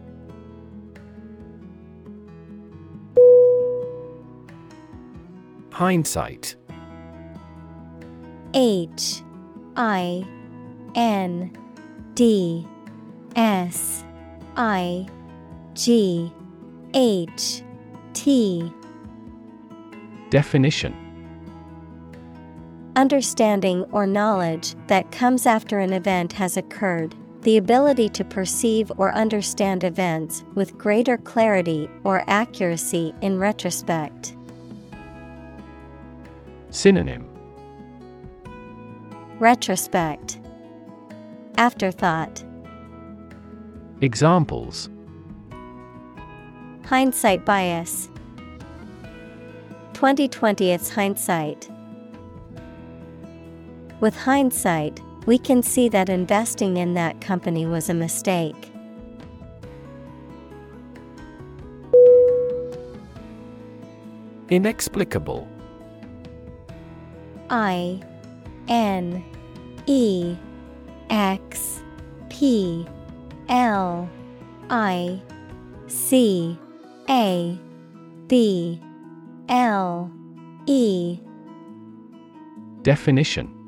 [5.72, 6.54] Hindsight.
[8.54, 9.20] H
[9.74, 10.24] I
[10.94, 11.50] N
[12.14, 12.68] D
[13.34, 14.04] S
[14.56, 15.08] I
[15.74, 16.32] G
[16.94, 17.62] H
[18.12, 18.72] T.
[20.30, 21.01] Definition
[22.94, 29.14] Understanding or knowledge that comes after an event has occurred, the ability to perceive or
[29.14, 34.36] understand events with greater clarity or accuracy in retrospect.
[36.68, 37.26] Synonym.
[39.38, 40.38] Retrospect.
[41.56, 42.44] Afterthought.
[44.02, 44.90] Examples.
[46.84, 48.10] Hindsight bias.
[49.94, 51.71] 2020's hindsight
[54.02, 58.72] With hindsight, we can see that investing in that company was a mistake.
[64.48, 65.46] Inexplicable.
[67.48, 68.02] I
[68.66, 69.24] N
[69.86, 70.36] E
[71.08, 71.80] X
[72.28, 72.84] P
[73.48, 74.10] L
[74.68, 75.22] I
[75.86, 76.58] C
[77.08, 77.56] A
[78.26, 78.80] B
[79.48, 80.10] L
[80.66, 81.20] E.
[82.82, 83.61] Definition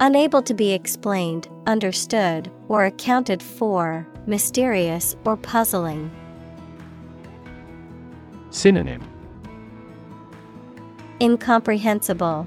[0.00, 6.10] Unable to be explained, understood, or accounted for, mysterious or puzzling.
[8.50, 9.02] Synonym
[11.20, 12.46] Incomprehensible,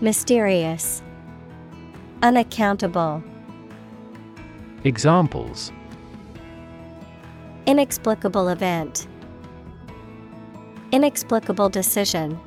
[0.00, 1.00] Mysterious,
[2.22, 3.22] Unaccountable.
[4.82, 5.70] Examples
[7.66, 9.06] Inexplicable event,
[10.90, 12.38] Inexplicable decision.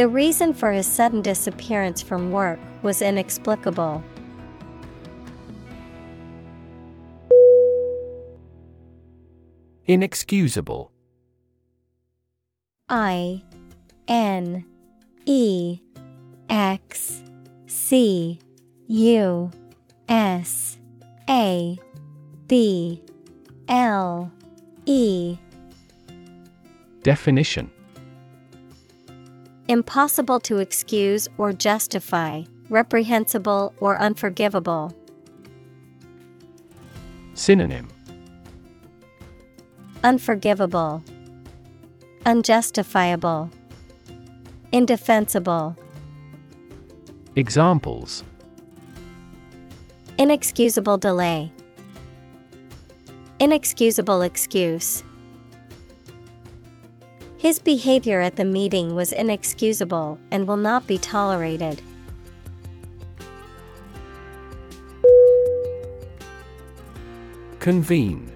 [0.00, 4.02] The reason for his sudden disappearance from work was inexplicable.
[9.84, 10.90] Inexcusable.
[12.88, 13.42] I
[14.08, 14.64] N
[15.26, 15.80] E
[16.48, 17.22] X
[17.66, 18.40] C
[18.86, 19.50] U
[20.08, 20.78] S
[21.28, 21.78] A
[22.48, 23.02] B
[23.68, 24.32] L
[24.86, 25.36] E.
[27.02, 27.70] Definition
[29.70, 34.92] Impossible to excuse or justify, reprehensible or unforgivable.
[37.34, 37.86] Synonym
[40.02, 41.04] Unforgivable,
[42.26, 43.48] Unjustifiable,
[44.72, 45.76] Indefensible.
[47.36, 48.24] Examples
[50.18, 51.52] Inexcusable delay,
[53.38, 55.04] Inexcusable excuse.
[57.40, 61.80] His behavior at the meeting was inexcusable and will not be tolerated.
[67.58, 68.30] Convene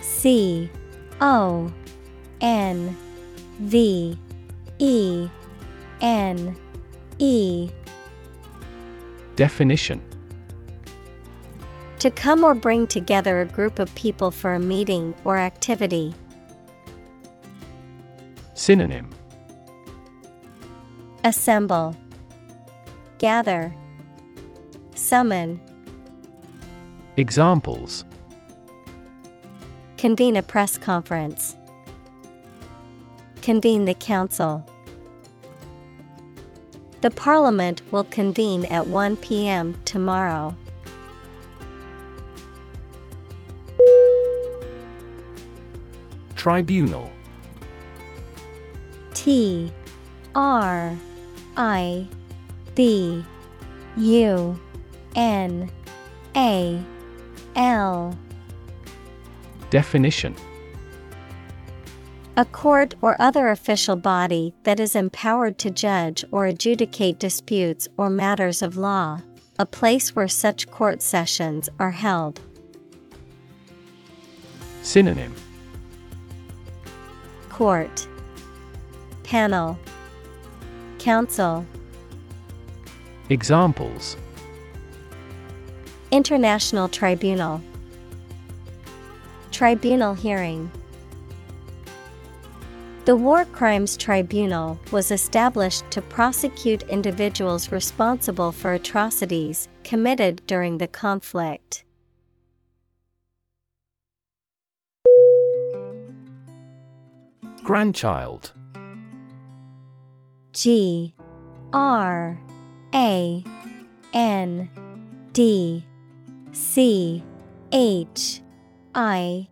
[0.00, 0.68] C
[1.20, 1.72] O
[2.40, 2.96] N
[3.60, 4.18] V
[4.80, 5.28] E
[6.00, 6.56] N
[7.18, 7.70] E
[9.36, 10.02] Definition
[12.00, 16.12] To come or bring together a group of people for a meeting or activity.
[18.56, 19.10] Synonym
[21.24, 21.94] Assemble,
[23.18, 23.74] Gather,
[24.94, 25.60] Summon.
[27.18, 28.06] Examples
[29.98, 31.54] Convene a press conference.
[33.42, 34.64] Convene the council.
[37.02, 39.78] The parliament will convene at 1 p.m.
[39.84, 40.56] tomorrow.
[46.36, 47.10] Tribunal
[49.16, 49.72] T
[50.34, 50.94] R
[51.56, 52.06] I
[52.74, 53.24] B
[53.96, 54.60] U
[55.14, 55.70] N
[56.36, 56.82] A
[57.56, 58.18] L.
[59.70, 60.36] Definition.
[62.36, 68.10] A court or other official body that is empowered to judge or adjudicate disputes or
[68.10, 69.22] matters of law,
[69.58, 72.42] a place where such court sessions are held.
[74.82, 75.34] Synonym.
[77.48, 78.06] Court
[79.26, 79.76] Panel.
[81.00, 81.66] Council.
[83.28, 84.16] Examples.
[86.12, 87.60] International Tribunal.
[89.50, 90.70] Tribunal hearing.
[93.04, 100.86] The War Crimes Tribunal was established to prosecute individuals responsible for atrocities committed during the
[100.86, 101.82] conflict.
[107.64, 108.52] Grandchild
[110.56, 111.12] G
[111.74, 112.40] R
[112.94, 113.44] A
[114.14, 114.70] N
[115.34, 115.84] D
[116.52, 117.22] C
[117.72, 118.40] H
[118.94, 119.48] I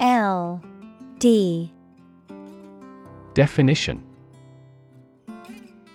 [0.00, 0.60] L
[1.20, 1.72] D.
[3.34, 4.02] Definition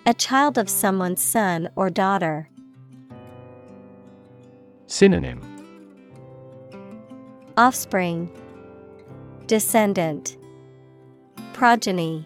[0.06, 2.50] A child of someone's son or daughter.
[4.85, 5.42] Synonym
[7.58, 8.32] Offspring,
[9.48, 10.38] Descendant,
[11.51, 12.26] Progeny.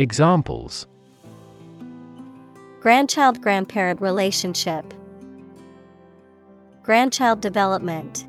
[0.00, 0.86] Examples
[2.80, 4.94] Grandchild grandparent relationship,
[6.82, 8.26] Grandchild development.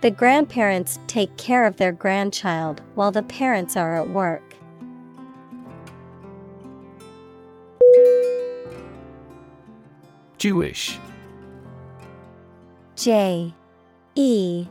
[0.00, 4.54] The grandparents take care of their grandchild while the parents are at work.
[10.38, 11.00] Jewish
[12.94, 13.52] J
[14.14, 14.68] E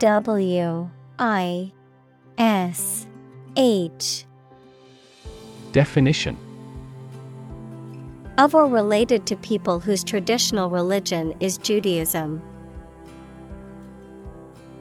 [0.00, 0.90] W
[1.20, 1.72] I
[2.36, 3.06] S
[3.56, 4.24] H
[5.72, 6.38] Definition.
[8.38, 12.42] Of or related to people whose traditional religion is Judaism.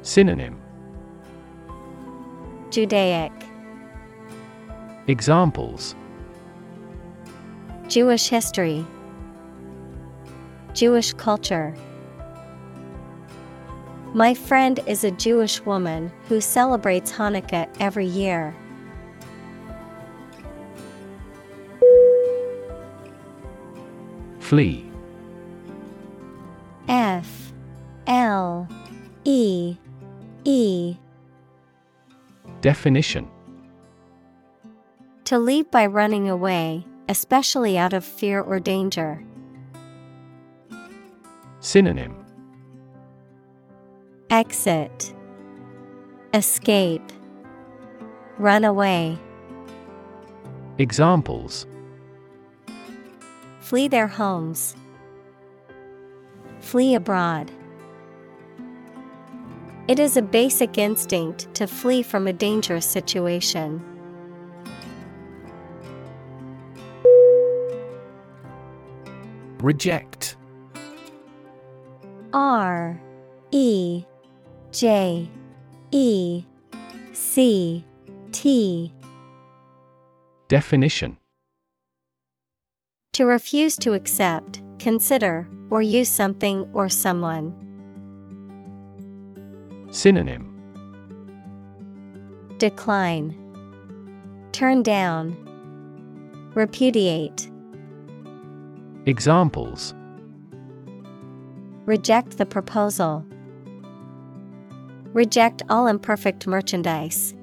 [0.03, 0.57] Synonym.
[2.69, 3.31] Judaic.
[5.07, 5.95] Examples.
[7.89, 8.85] Jewish history.
[10.73, 11.75] Jewish culture.
[14.13, 18.53] My friend is a Jewish woman who celebrates Hanukkah every year.
[24.51, 24.83] Flee.
[26.89, 27.53] F
[28.05, 28.67] L
[29.23, 29.77] E
[30.43, 30.97] E.
[32.59, 33.29] Definition.
[35.23, 39.23] To leave by running away, especially out of fear or danger.
[41.61, 42.13] Synonym.
[44.29, 45.15] Exit.
[46.33, 47.09] Escape.
[48.37, 49.17] Run away.
[50.77, 51.67] Examples
[53.71, 54.75] Flee their homes.
[56.59, 57.49] Flee abroad.
[59.87, 63.81] It is a basic instinct to flee from a dangerous situation.
[69.59, 70.35] Reject
[72.33, 72.99] R
[73.51, 74.03] E
[74.73, 75.29] J
[75.91, 76.43] E
[77.13, 77.85] C
[78.33, 78.93] T
[80.49, 81.20] Definition
[83.15, 87.53] To refuse to accept, consider, or use something or someone.
[89.91, 90.47] Synonym
[92.57, 93.35] Decline.
[94.53, 95.35] Turn down.
[96.53, 97.51] Repudiate.
[99.05, 99.93] Examples
[101.85, 103.25] Reject the proposal.
[105.11, 107.33] Reject all imperfect merchandise.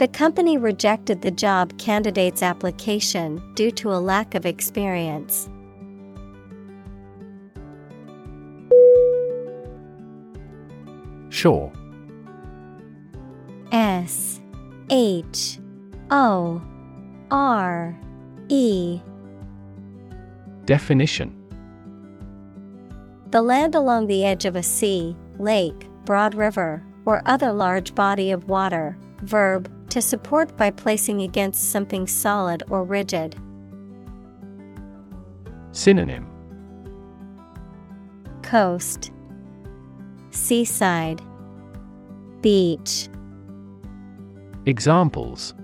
[0.00, 5.46] The company rejected the job candidate's application due to a lack of experience.
[11.28, 11.70] Shore
[13.72, 14.40] S
[14.88, 15.58] H
[16.10, 16.62] O
[17.30, 18.00] R
[18.48, 19.02] E
[20.64, 21.36] Definition
[23.32, 28.30] The land along the edge of a sea, lake, broad river, or other large body
[28.30, 28.96] of water.
[29.24, 33.36] Verb, to support by placing against something solid or rigid.
[35.72, 36.26] Synonym
[38.42, 39.12] Coast,
[40.30, 41.22] Seaside,
[42.40, 43.08] Beach.
[44.66, 45.54] Examples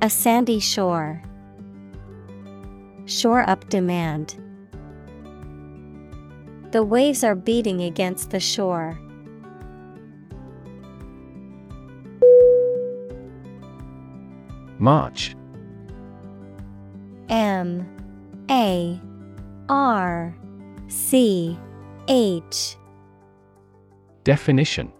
[0.00, 1.22] A sandy shore.
[3.06, 4.38] Shore up demand.
[6.70, 8.98] The waves are beating against the shore.
[14.82, 15.36] March
[17.28, 17.86] M
[18.50, 19.00] A
[19.68, 20.36] R
[20.88, 21.56] C
[22.08, 22.76] H
[24.24, 24.92] Definition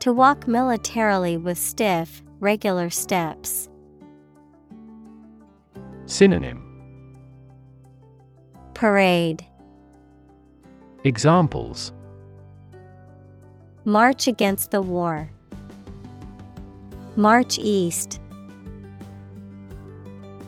[0.00, 3.68] To walk militarily with stiff, regular steps.
[6.06, 6.64] Synonym
[8.74, 9.46] Parade.
[11.04, 11.92] Examples
[13.84, 15.30] March against the war.
[17.16, 18.20] March east.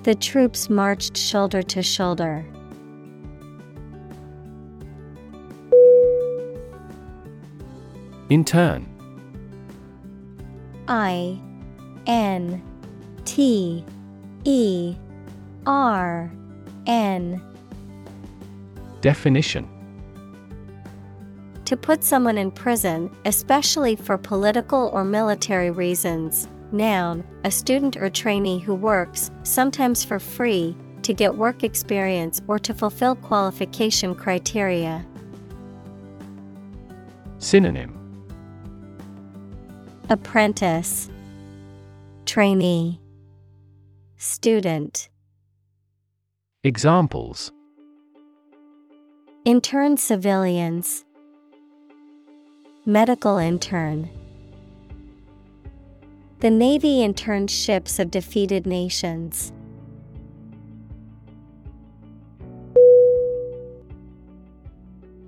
[0.02, 2.44] The troops marched shoulder to shoulder.
[8.28, 8.84] Intern
[10.88, 11.40] I
[12.06, 12.62] N
[13.24, 13.84] T
[14.44, 14.96] E
[15.66, 16.32] R
[16.86, 17.40] N
[19.00, 19.68] Definition
[21.64, 26.48] To put someone in prison, especially for political or military reasons.
[26.76, 32.58] Noun, a student or trainee who works, sometimes for free, to get work experience or
[32.58, 35.06] to fulfill qualification criteria.
[37.38, 37.92] Synonym.
[40.08, 41.10] Apprentice,
[42.24, 43.00] Trainee,
[44.16, 45.08] Student,
[46.64, 47.52] Examples.
[49.44, 51.04] Intern civilians,
[52.84, 54.10] Medical intern.
[56.46, 59.52] The Navy interned ships of defeated nations.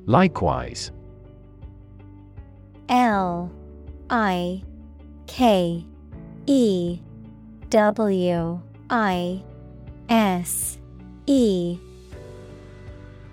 [0.06, 0.92] Likewise
[2.88, 3.50] L
[4.08, 4.62] I
[5.26, 5.84] K
[6.46, 7.00] E
[7.68, 9.42] W I
[10.08, 10.78] S
[11.26, 11.80] E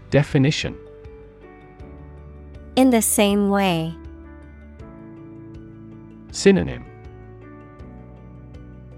[0.10, 0.76] Definition
[2.76, 3.94] In the same way.
[6.32, 6.95] Synonym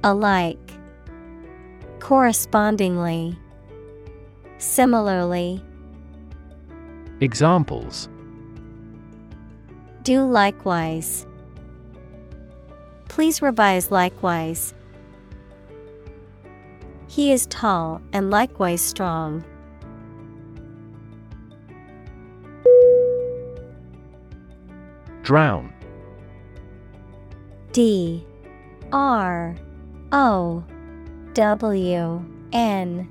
[0.07, 0.71] Alike.
[1.99, 3.37] Correspondingly.
[4.57, 5.61] Similarly.
[7.19, 8.07] Examples
[10.03, 11.27] Do likewise.
[13.09, 14.73] Please revise likewise.
[17.09, 19.43] He is tall and likewise strong.
[25.23, 25.73] Drown
[27.73, 28.25] D
[28.93, 29.53] R
[30.11, 30.63] O
[31.33, 33.09] W N.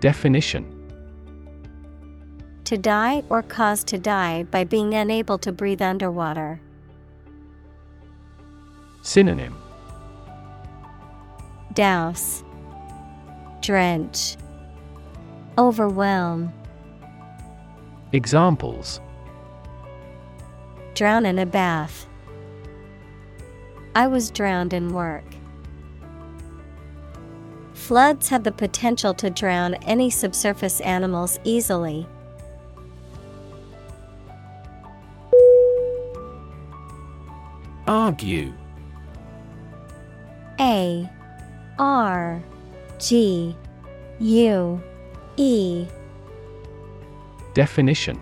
[0.00, 0.76] Definition.
[2.64, 6.60] To die or cause to die by being unable to breathe underwater.
[9.02, 9.56] Synonym.
[11.72, 12.44] Douse,
[13.62, 14.36] Drench,
[15.56, 16.52] Overwhelm,
[18.12, 19.00] Examples.
[20.94, 22.06] Drown in a bath.
[23.94, 25.24] I was drowned in work.
[27.74, 32.06] Floods have the potential to drown any subsurface animals easily.
[37.88, 38.52] Argue
[40.60, 41.10] A
[41.80, 42.40] R
[43.00, 43.56] G
[44.20, 44.82] U
[45.36, 45.86] E
[47.54, 48.20] Definition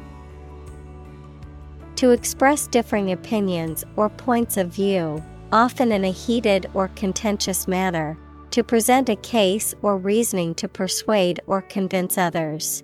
[1.96, 5.22] To express differing opinions or points of view,
[5.52, 8.18] often in a heated or contentious manner,
[8.50, 12.82] to present a case or reasoning to persuade or convince others.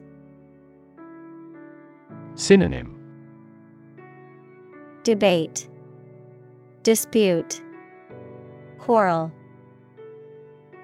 [2.34, 2.98] Synonym
[5.02, 5.68] Debate,
[6.82, 7.62] Dispute,
[8.78, 9.32] Quarrel.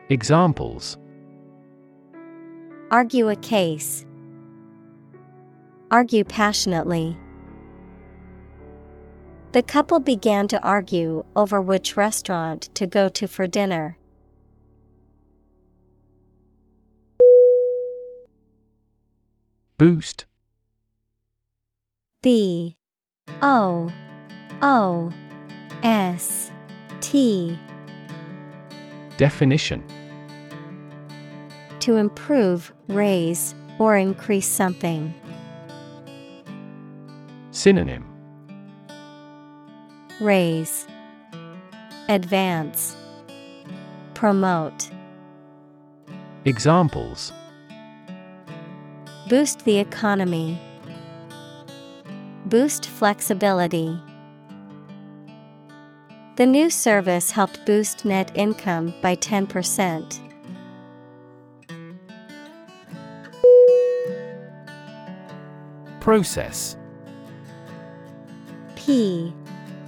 [0.09, 0.99] Examples
[2.91, 4.05] Argue a case.
[5.93, 7.17] Argue passionately.
[9.53, 13.97] The couple began to argue over which restaurant to go to for dinner.
[19.77, 20.27] Boost
[22.23, 22.77] B
[23.43, 23.91] O
[24.63, 25.13] O
[25.83, 26.53] S
[27.01, 27.59] T
[29.17, 29.83] Definition
[31.81, 35.13] To improve, raise, or increase something.
[37.51, 38.10] Synonym
[40.21, 40.87] Raise,
[42.11, 42.95] Advance,
[44.13, 44.91] Promote.
[46.45, 47.33] Examples
[49.31, 50.61] Boost the economy.
[52.45, 53.99] Boost flexibility.
[56.37, 60.21] The new service helped boost net income by 10%.
[66.01, 66.77] Process
[68.77, 69.33] P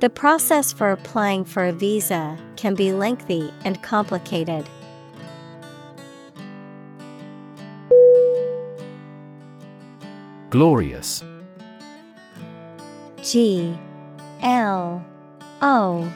[0.00, 4.66] The process for applying for a visa can be lengthy and complicated.
[10.48, 11.22] Glorious
[13.22, 13.78] G
[14.40, 15.04] L
[15.60, 16.12] O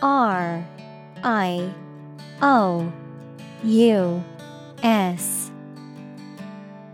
[0.00, 0.66] R
[1.22, 1.74] I
[2.40, 2.90] O
[3.64, 4.24] U
[4.82, 5.50] S.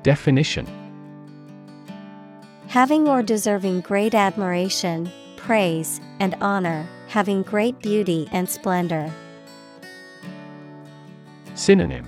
[0.03, 0.67] Definition
[2.67, 9.13] Having or deserving great admiration, praise, and honor, having great beauty and splendor.
[11.55, 12.07] Synonym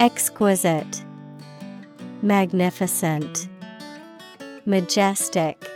[0.00, 1.04] Exquisite,
[2.22, 3.48] Magnificent,
[4.66, 5.68] Majestic.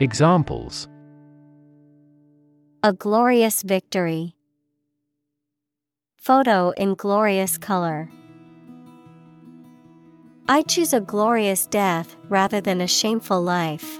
[0.00, 0.88] Examples
[2.82, 4.34] A glorious victory.
[6.16, 8.08] Photo in glorious color.
[10.48, 13.99] I choose a glorious death rather than a shameful life.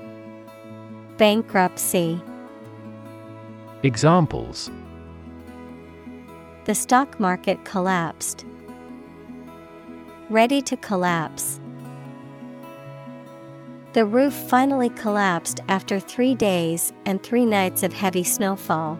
[1.21, 2.19] Bankruptcy.
[3.83, 4.71] Examples
[6.65, 8.43] The stock market collapsed.
[10.31, 11.59] Ready to collapse.
[13.93, 18.97] The roof finally collapsed after three days and three nights of heavy snowfall.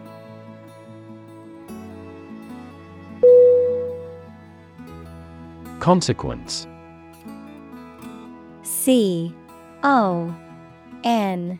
[5.80, 6.68] Consequence
[8.62, 9.34] C
[9.82, 10.36] O
[11.04, 11.60] N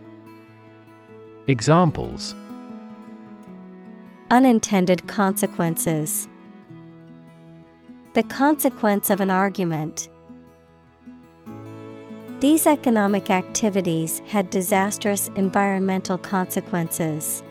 [1.47, 2.35] Examples
[4.29, 6.27] Unintended consequences.
[8.13, 10.07] The consequence of an argument.
[12.41, 17.41] These economic activities had disastrous environmental consequences.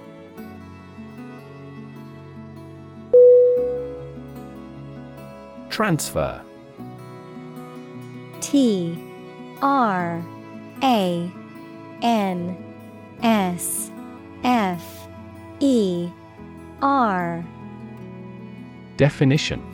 [5.69, 6.41] Transfer
[8.41, 8.97] T
[9.60, 10.25] R
[10.81, 11.31] A
[12.02, 12.70] N
[13.23, 13.91] S
[14.45, 15.09] F
[15.61, 16.09] E
[16.83, 17.45] R.
[18.97, 19.67] Definition.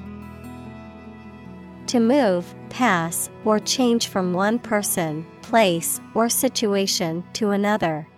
[1.89, 8.09] To move, pass, or change from one person, place, or situation to another.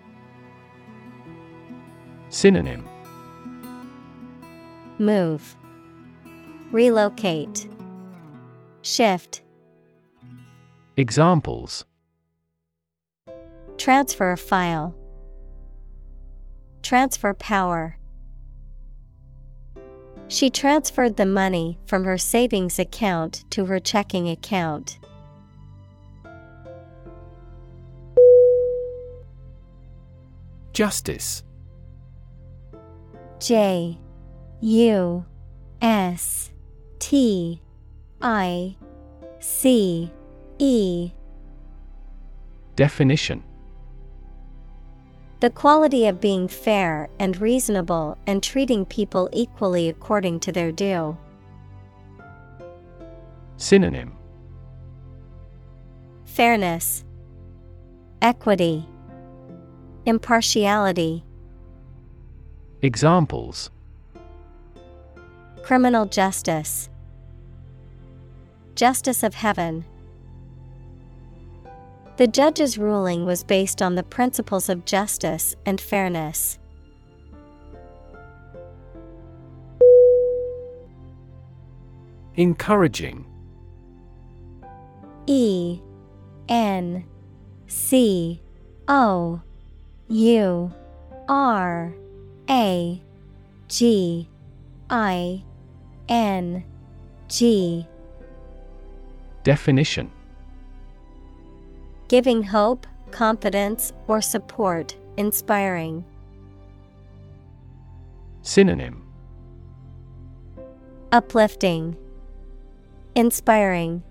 [2.31, 2.89] Synonym.
[4.99, 5.57] Move,
[6.73, 7.69] Relocate,
[8.83, 9.43] Shift,
[10.97, 11.85] Examples.
[13.77, 14.95] Transfer a file,
[16.83, 17.99] Transfer power.
[20.29, 24.99] She transferred the money from her savings account to her checking account.
[30.73, 31.43] Justice
[33.41, 33.99] J
[34.61, 35.25] U
[35.81, 36.53] S
[36.99, 37.61] T
[38.21, 38.77] I
[39.41, 40.13] C
[40.59, 41.11] E
[42.77, 43.43] Definition
[45.41, 51.17] The quality of being fair and reasonable and treating people equally according to their due.
[53.57, 54.17] Synonym
[56.25, 57.05] Fairness,
[58.21, 58.85] Equity,
[60.07, 61.25] Impartiality.
[62.83, 63.71] Examples
[65.63, 66.89] Criminal justice.
[68.75, 69.85] Justice of heaven.
[72.19, 76.59] The judge's ruling was based on the principles of justice and fairness.
[82.35, 83.25] Encouraging.
[85.29, 85.81] E
[86.49, 87.05] N
[87.69, 88.43] C
[88.89, 89.41] O
[90.09, 90.73] U
[91.29, 91.95] R
[92.51, 93.03] A
[93.69, 94.29] G
[94.91, 95.45] I
[96.09, 96.65] N
[97.29, 97.87] G.
[99.45, 100.11] Definition
[102.09, 106.07] Giving hope, confidence, or support, inspiring.
[108.41, 109.07] Synonym
[111.13, 111.99] Uplifting,
[113.15, 114.03] Inspiring,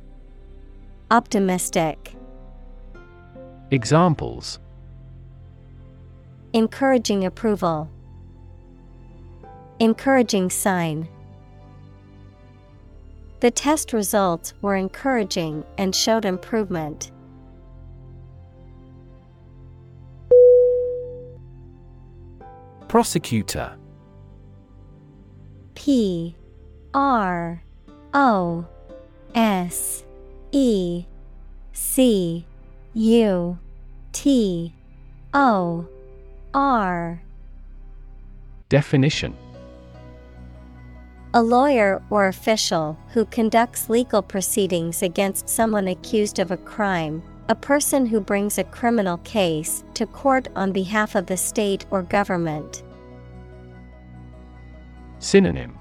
[1.09, 2.13] Optimistic,
[3.71, 4.59] Examples
[6.53, 7.89] Encouraging approval.
[9.79, 11.07] Encouraging sign.
[13.39, 17.11] The test results were encouraging and showed improvement.
[22.87, 23.77] Prosecutor.
[25.75, 26.35] P
[26.93, 27.61] R
[28.13, 28.65] O
[29.35, 30.03] S
[30.51, 31.05] E
[31.73, 32.45] C
[32.93, 33.59] U
[34.13, 34.73] T
[35.33, 35.85] O
[36.53, 37.21] R.
[38.69, 39.35] Definition.
[41.33, 47.55] A lawyer or official who conducts legal proceedings against someone accused of a crime, a
[47.55, 52.83] person who brings a criminal case to court on behalf of the state or government.
[55.19, 55.77] Synonym.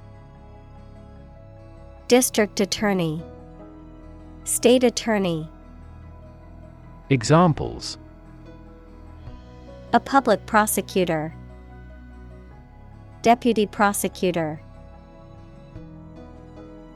[2.07, 3.20] District Attorney.
[4.45, 5.51] State Attorney.
[7.11, 7.99] Examples.
[9.93, 11.35] A public prosecutor.
[13.23, 14.61] Deputy Prosecutor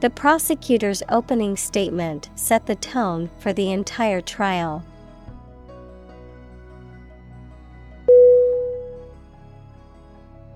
[0.01, 4.83] The prosecutor's opening statement set the tone for the entire trial.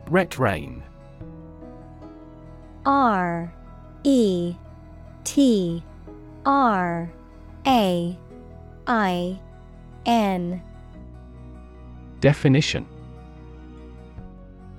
[0.09, 0.83] Ret Rain
[2.87, 3.53] R
[4.03, 4.55] E
[5.25, 5.83] T
[6.47, 7.13] R
[7.67, 8.19] A
[8.87, 9.41] I
[10.07, 10.63] N.
[12.21, 12.87] Definition.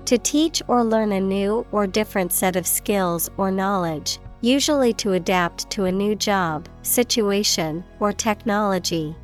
[0.05, 5.14] To teach or learn a new or different set of skills or knowledge, usually to
[5.14, 9.15] adapt to a new job, situation, or technology.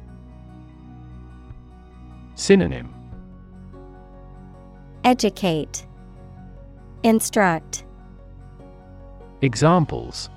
[2.34, 2.92] Synonym
[5.04, 5.86] Educate,
[7.04, 7.86] Instruct,
[9.44, 10.28] Examples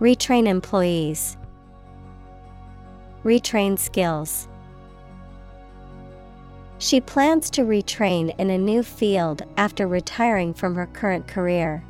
[0.00, 1.36] Retrain employees,
[3.24, 4.48] Retrain skills.
[6.78, 11.84] She plans to retrain in a new field after retiring from her current career.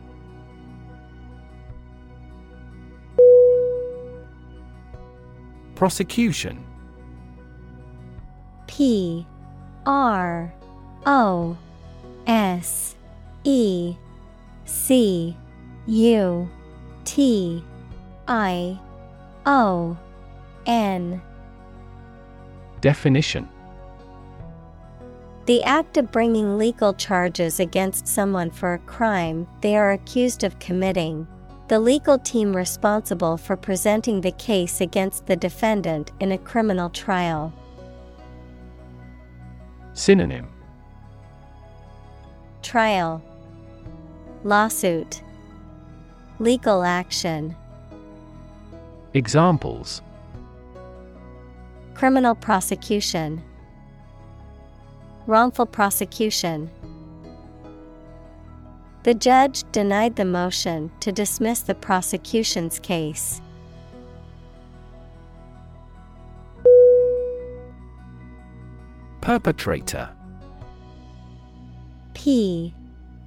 [5.78, 6.66] Prosecution.
[8.66, 9.24] P
[9.86, 10.52] R
[11.06, 11.56] O
[12.26, 12.96] S
[13.44, 13.94] E
[14.64, 15.36] C
[15.86, 16.50] U
[17.04, 17.62] T
[18.26, 18.76] I
[19.46, 19.96] O
[20.66, 21.22] N.
[22.80, 23.48] Definition.
[25.46, 30.58] The act of bringing legal charges against someone for a crime they are accused of
[30.58, 31.28] committing.
[31.68, 37.52] The legal team responsible for presenting the case against the defendant in a criminal trial.
[39.92, 40.48] Synonym.
[42.62, 43.22] Trial.
[44.44, 45.22] Lawsuit.
[46.38, 47.54] Legal action.
[49.12, 50.00] Examples.
[51.92, 53.42] Criminal prosecution.
[55.26, 56.70] Wrongful prosecution
[59.08, 63.40] The judge denied the motion to dismiss the prosecution's case.
[69.22, 70.10] Perpetrator.
[72.12, 72.74] P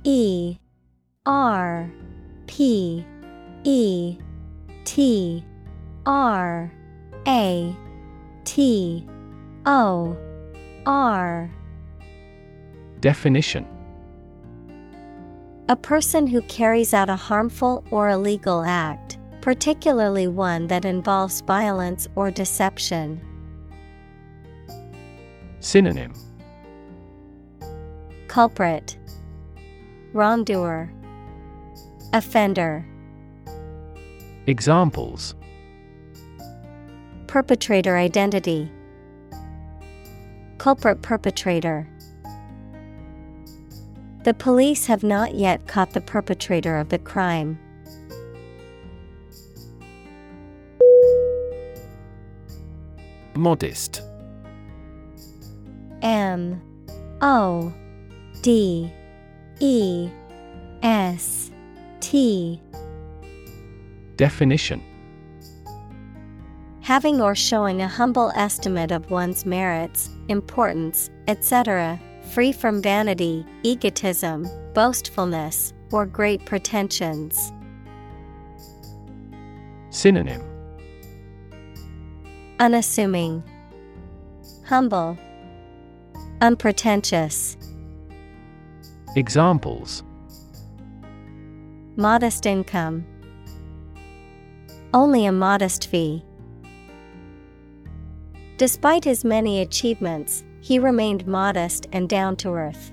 [0.03, 0.57] E
[1.25, 1.91] R
[2.45, 3.03] P
[3.63, 4.17] E
[4.85, 5.43] T
[6.05, 6.71] R
[7.27, 7.75] A
[8.43, 9.07] T
[9.65, 10.15] O
[10.85, 11.49] R.
[12.99, 13.70] Definition
[15.71, 22.09] A person who carries out a harmful or illegal act, particularly one that involves violence
[22.15, 23.21] or deception.
[25.61, 26.11] Synonym.
[28.27, 28.97] Culprit,
[30.11, 30.91] Wrongdoer,
[32.11, 32.85] Offender,
[34.47, 35.35] Examples.
[37.27, 38.69] Perpetrator identity,
[40.57, 41.87] Culprit perpetrator.
[44.23, 47.57] The police have not yet caught the perpetrator of the crime.
[53.33, 54.03] Modest
[56.03, 56.61] M
[57.21, 57.73] O
[58.43, 58.91] D
[59.59, 60.09] E
[60.83, 61.51] S
[61.99, 62.61] T
[64.17, 64.83] Definition
[66.81, 71.99] Having or showing a humble estimate of one's merits, importance, etc.,
[72.31, 77.51] free from vanity, egotism, boastfulness, or great pretensions.
[79.89, 80.41] Synonym
[82.59, 83.43] Unassuming,
[84.65, 85.17] Humble,
[86.39, 87.57] Unpretentious,
[89.17, 90.03] Examples
[91.97, 93.05] Modest income.
[94.93, 96.23] Only a modest fee.
[98.55, 102.91] Despite his many achievements, he remained modest and down to earth.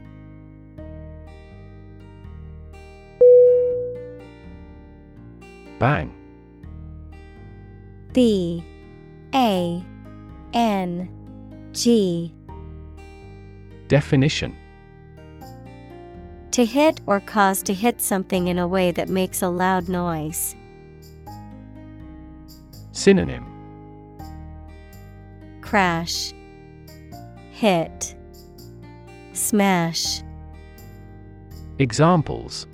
[5.79, 6.13] Bang.
[8.13, 8.65] B.
[9.35, 9.85] A.
[10.55, 11.09] N.
[11.73, 12.35] G.
[13.87, 14.57] Definition
[16.51, 20.57] To hit or cause to hit something in a way that makes a loud noise.
[22.93, 23.47] Synonym
[25.61, 26.33] Crash
[27.59, 28.15] Hit
[29.33, 30.23] Smash
[31.81, 32.69] Examples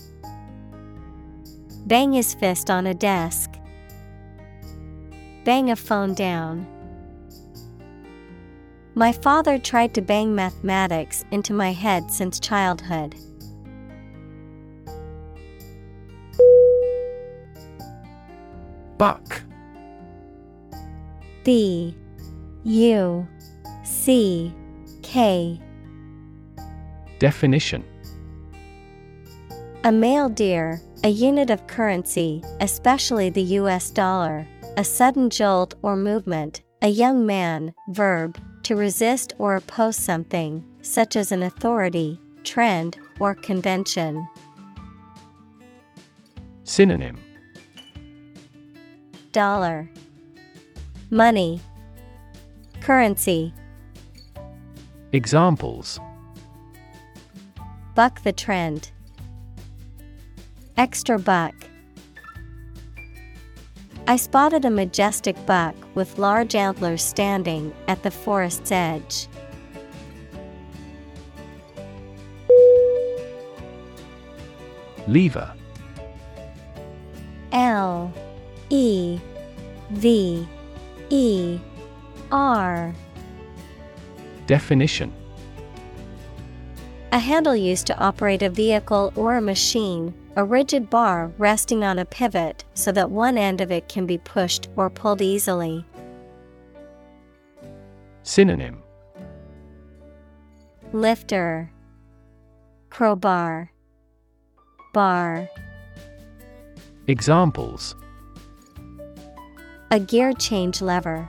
[1.87, 3.51] Bang his fist on a desk.
[5.43, 6.67] Bang a phone down.
[8.95, 13.15] My father tried to bang mathematics into my head since childhood.
[18.99, 19.41] Buck
[21.43, 21.97] B
[22.65, 23.27] U
[23.83, 24.53] C
[25.15, 25.61] K
[27.21, 27.85] Definition.
[29.85, 34.45] A male deer, a unit of currency, especially the US dollar,
[34.77, 41.15] a sudden jolt or movement, a young man, verb, to resist or oppose something, such
[41.15, 44.27] as an authority, trend, or convention.
[46.65, 47.19] Synonym.
[49.31, 49.89] Dollar.
[51.09, 51.61] Money.
[52.81, 53.55] Currency
[55.15, 56.01] Examples
[57.95, 58.91] Buck the trend.
[60.77, 61.55] Extra buck.
[64.09, 69.29] I spotted a majestic buck with large antlers standing at the forest's edge.
[75.07, 75.55] Lever
[77.53, 78.13] L
[78.69, 79.21] E
[79.91, 80.49] V
[81.11, 81.61] E
[82.33, 82.93] R
[84.47, 85.13] Definition
[87.13, 91.99] A handle used to operate a vehicle or a machine, a rigid bar resting on
[91.99, 95.85] a pivot so that one end of it can be pushed or pulled easily.
[98.23, 98.83] Synonym
[100.93, 101.71] Lifter,
[102.91, 103.73] Crowbar,
[104.93, 105.49] Bar.
[107.09, 107.97] Examples
[109.91, 111.29] A gear change lever.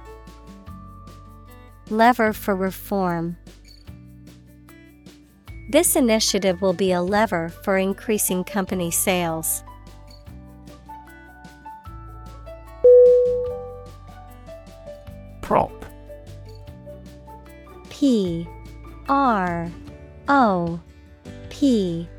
[1.90, 3.38] Lever for reform.
[5.70, 9.64] This initiative will be a lever for increasing company sales.
[15.42, 15.86] Prop
[17.90, 18.48] P
[19.08, 19.70] R
[20.28, 20.80] O
[21.50, 22.10] P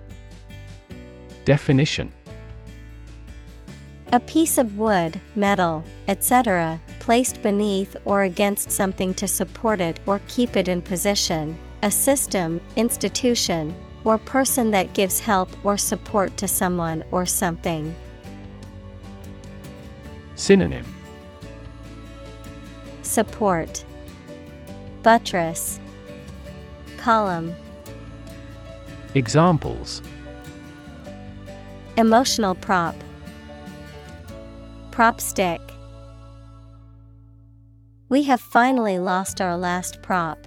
[1.45, 2.13] Definition
[4.13, 10.21] A piece of wood, metal, etc., placed beneath or against something to support it or
[10.27, 16.49] keep it in position, a system, institution, or person that gives help or support to
[16.49, 17.95] someone or something.
[20.35, 20.85] Synonym.
[23.03, 23.85] Support.
[25.05, 25.79] Buttress.
[26.97, 27.55] Column.
[29.15, 30.03] Examples.
[31.97, 32.97] Emotional prop.
[34.91, 35.61] Prop stick
[38.09, 40.47] We have finally lost our last prop.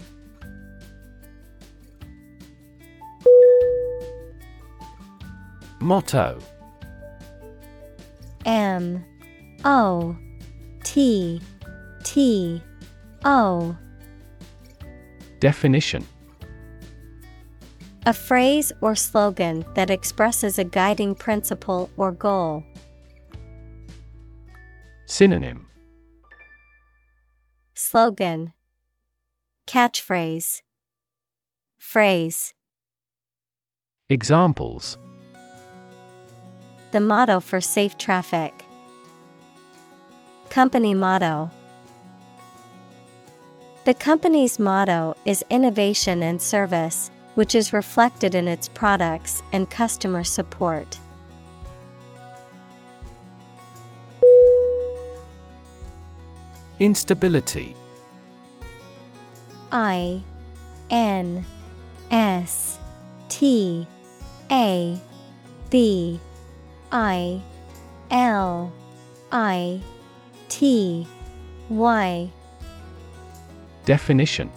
[5.81, 6.39] Motto
[8.45, 9.03] M
[9.65, 10.15] O
[10.83, 11.41] T
[12.03, 12.61] T
[13.23, 13.77] O
[15.39, 16.05] Definition
[18.05, 22.63] A phrase or slogan that expresses a guiding principle or goal.
[25.05, 25.68] Synonym
[27.81, 28.51] Slogan.
[29.65, 30.61] Catchphrase.
[31.77, 32.53] Phrase.
[34.09, 34.97] Examples.
[36.91, 38.53] The motto for safe traffic.
[40.49, 41.49] Company motto.
[43.85, 50.25] The company's motto is innovation and service, which is reflected in its products and customer
[50.25, 50.99] support.
[56.79, 57.75] Instability.
[59.71, 60.21] I
[60.89, 61.45] N
[62.09, 62.79] S
[63.27, 63.85] T
[64.49, 64.99] A
[65.69, 66.19] B
[66.91, 67.41] I
[68.09, 68.71] L
[69.31, 69.81] I
[70.47, 71.05] T
[71.69, 72.31] Y.
[73.85, 74.49] Definition.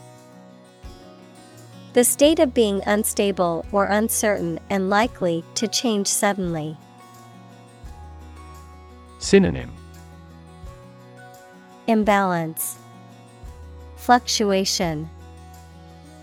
[1.92, 6.76] The state of being unstable or uncertain and likely to change suddenly.
[9.18, 9.81] Synonym
[11.92, 12.78] Imbalance,
[13.96, 15.10] Fluctuation,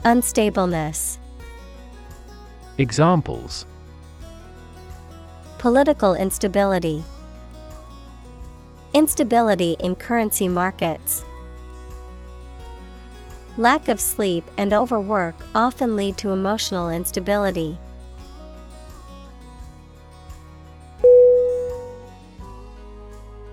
[0.03, 1.19] Unstableness.
[2.79, 3.67] Examples
[5.59, 7.03] Political instability,
[8.95, 11.23] Instability in currency markets.
[13.55, 17.77] Lack of sleep and overwork often lead to emotional instability.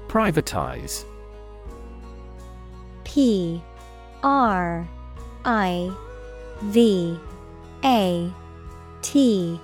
[0.08, 1.04] Privatize.
[3.16, 3.62] P
[4.22, 4.86] R
[5.46, 5.90] I
[6.64, 7.18] V
[7.82, 8.30] A
[9.00, 9.58] T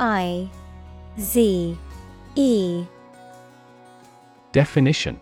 [0.00, 0.50] I
[1.16, 1.78] Z
[2.34, 2.84] E
[4.50, 5.20] Definition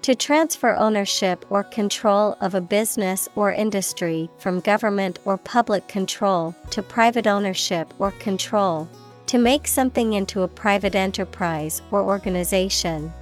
[0.00, 6.54] To transfer ownership or control of a business or industry from government or public control
[6.70, 8.88] to private ownership or control.
[9.26, 13.12] To make something into a private enterprise or organization.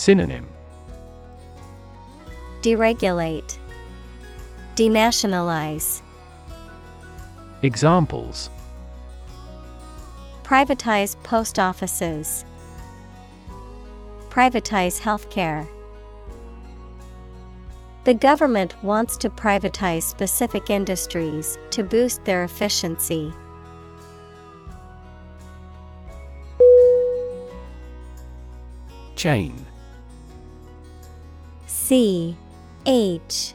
[0.00, 0.46] Synonym
[2.62, 3.58] Deregulate,
[4.74, 6.00] Denationalize.
[7.60, 8.48] Examples
[10.42, 12.46] Privatize post offices.
[14.30, 15.68] Privatize healthcare.
[18.04, 23.34] The government wants to privatize specific industries to boost their efficiency.
[29.14, 29.66] Chain
[31.90, 32.36] C
[32.86, 33.54] H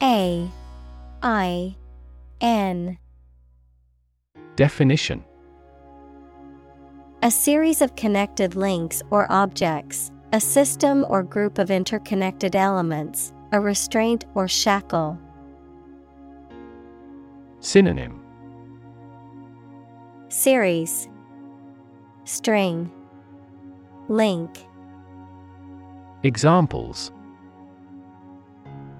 [0.00, 0.50] A
[1.22, 1.76] I
[2.40, 2.96] N.
[4.56, 5.22] Definition.
[7.20, 13.60] A series of connected links or objects, a system or group of interconnected elements, a
[13.60, 15.18] restraint or shackle.
[17.60, 18.18] Synonym.
[20.30, 21.10] Series.
[22.24, 22.90] String.
[24.08, 24.64] Link.
[26.22, 27.12] Examples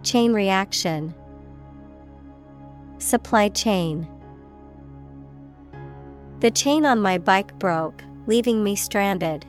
[0.04, 1.14] Chain reaction.
[2.98, 4.06] Supply chain.
[6.40, 9.46] The chain on my bike broke, leaving me stranded.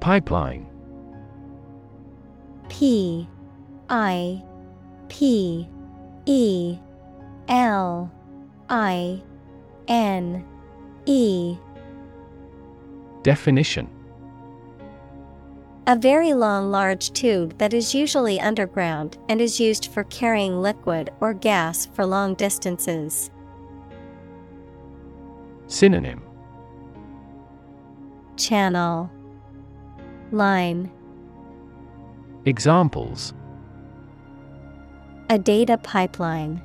[0.00, 0.66] Pipeline.
[2.70, 3.28] P.
[3.90, 4.42] I.
[5.08, 5.68] P.
[6.24, 6.78] E.
[7.48, 8.10] L.
[8.70, 9.22] I.
[9.88, 10.42] N.
[11.04, 11.58] E.
[13.22, 13.99] Definition
[15.90, 21.10] A very long, large tube that is usually underground and is used for carrying liquid
[21.18, 23.32] or gas for long distances.
[25.66, 26.22] Synonym
[28.36, 29.10] Channel
[30.30, 30.92] Line
[32.44, 33.34] Examples
[35.28, 36.62] A data pipeline.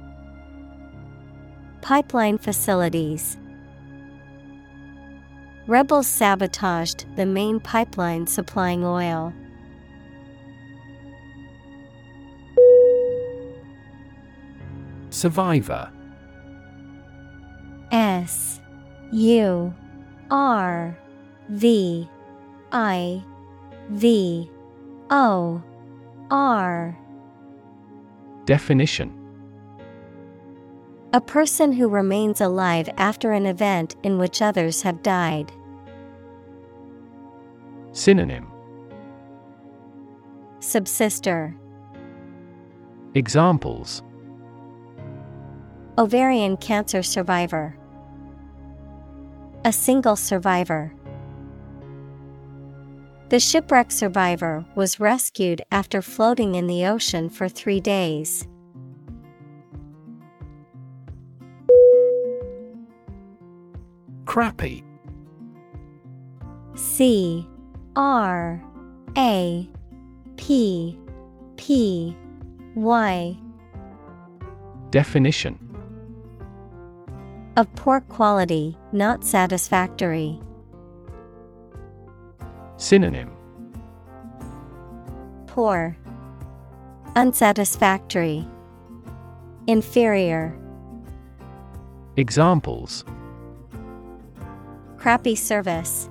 [1.81, 3.39] Pipeline facilities.
[5.67, 9.33] Rebels sabotaged the main pipeline supplying oil.
[15.09, 15.91] Survivor
[17.91, 18.59] S
[19.11, 19.73] U
[20.29, 20.97] R
[21.49, 22.09] V
[22.71, 23.23] I
[23.89, 24.51] V
[25.09, 25.63] O
[26.29, 26.97] R
[28.45, 29.13] Definition
[31.13, 35.51] A person who remains alive after an event in which others have died.
[37.95, 38.51] Synonym
[40.59, 41.56] Subsister
[43.14, 44.03] Examples
[45.98, 47.77] Ovarian cancer survivor.
[49.64, 50.93] A single survivor.
[53.30, 58.45] The shipwreck survivor was rescued after floating in the ocean for three days.
[64.25, 64.83] Crappy
[66.75, 67.48] C
[67.95, 68.61] R
[69.17, 69.69] A
[70.38, 70.98] P
[71.56, 72.15] P
[72.75, 73.38] Y.
[74.90, 75.59] Definition.
[77.57, 80.40] Of poor quality, not satisfactory.
[82.77, 83.32] Synonym.
[85.48, 85.95] Poor,
[87.15, 88.45] Unsatisfactory,
[89.67, 90.53] Inferior,
[92.17, 93.06] Examples.
[94.98, 96.09] Crappy service,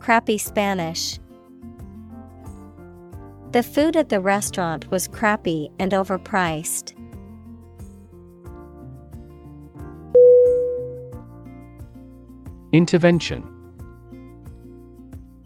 [0.00, 1.18] Crappy Spanish.
[3.52, 6.96] The food at the restaurant was crappy and overpriced.
[12.72, 13.44] Intervention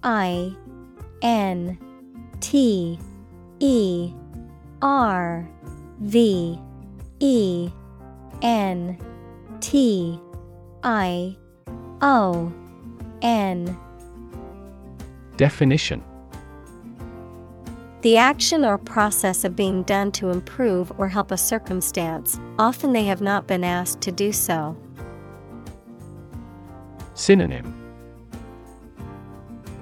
[0.03, 0.55] I
[1.23, 1.79] N
[2.41, 2.99] T
[3.59, 4.13] E
[4.83, 5.49] R
[6.01, 6.59] V
[7.21, 7.71] E
[8.43, 8.99] N
[9.61, 10.21] T
[10.83, 11.37] I
[12.03, 12.53] O
[13.23, 13.79] N
[15.37, 16.03] Definition.
[18.03, 23.05] The action or process of being done to improve or help a circumstance, often they
[23.05, 24.77] have not been asked to do so.
[27.15, 27.75] Synonym.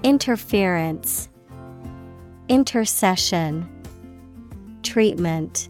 [0.05, 1.29] Interference,
[2.49, 3.69] Intercession,
[4.83, 5.69] Treatment.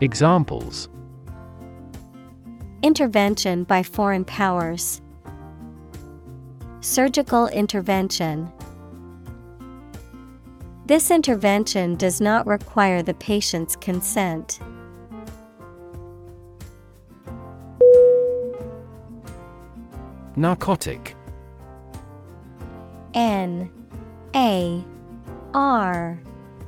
[0.00, 0.88] Examples.
[2.82, 5.00] Intervention by foreign powers,
[6.80, 8.52] Surgical intervention.
[10.86, 14.60] This intervention does not require the patient's consent.
[20.36, 21.16] Narcotic
[23.12, 23.68] N
[24.36, 24.84] A
[25.52, 26.20] R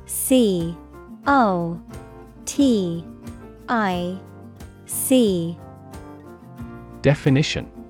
[0.05, 0.75] C
[1.25, 1.81] O
[2.45, 3.05] T
[3.69, 4.19] I
[4.85, 5.57] C
[7.01, 7.80] Definition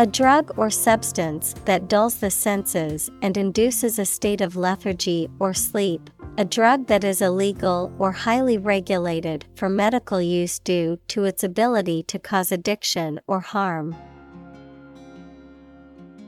[0.00, 5.52] A drug or substance that dulls the senses and induces a state of lethargy or
[5.52, 6.08] sleep.
[6.38, 12.02] A drug that is illegal or highly regulated for medical use due to its ability
[12.04, 13.94] to cause addiction or harm.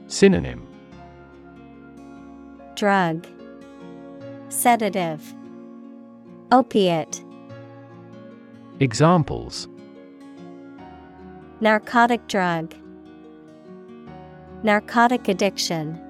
[0.07, 0.67] Synonym.
[2.75, 3.27] Drug.
[4.51, 5.35] Sedative.
[6.51, 7.25] Opiate.
[8.81, 9.67] Examples.
[11.63, 12.75] Narcotic drug
[14.65, 16.01] Narcotic addiction.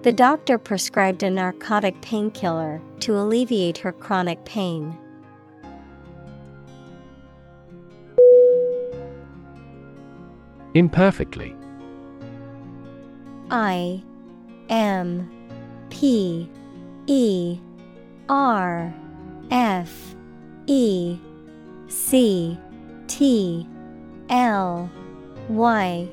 [0.00, 4.96] The doctor prescribed a narcotic painkiller to alleviate her chronic pain.
[10.72, 11.54] Imperfectly.
[13.50, 14.02] I
[14.70, 15.30] M
[15.90, 16.50] P
[17.06, 17.58] E
[18.30, 18.94] R
[19.50, 20.16] F
[20.66, 21.18] E
[21.88, 22.58] C
[23.06, 23.68] T
[24.30, 24.90] L
[25.50, 26.08] Y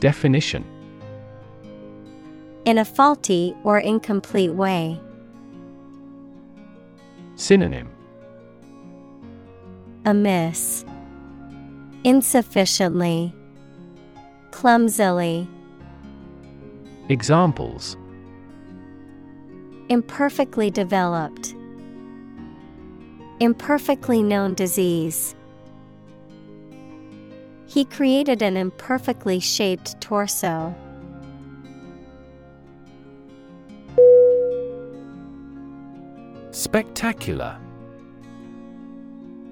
[0.00, 0.64] Definition
[2.64, 5.00] In a faulty or incomplete way.
[7.34, 7.88] Synonym
[10.04, 10.84] Amiss.
[12.04, 13.34] Insufficiently.
[14.52, 15.48] Clumsily.
[17.08, 17.96] Examples
[19.88, 21.54] Imperfectly developed.
[23.40, 25.34] Imperfectly known disease.
[27.68, 30.74] He created an imperfectly shaped torso.
[36.50, 37.58] Spectacular.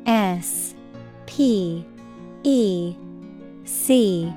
[0.06, 0.74] S
[1.26, 1.84] P
[2.42, 2.96] E
[3.64, 4.32] C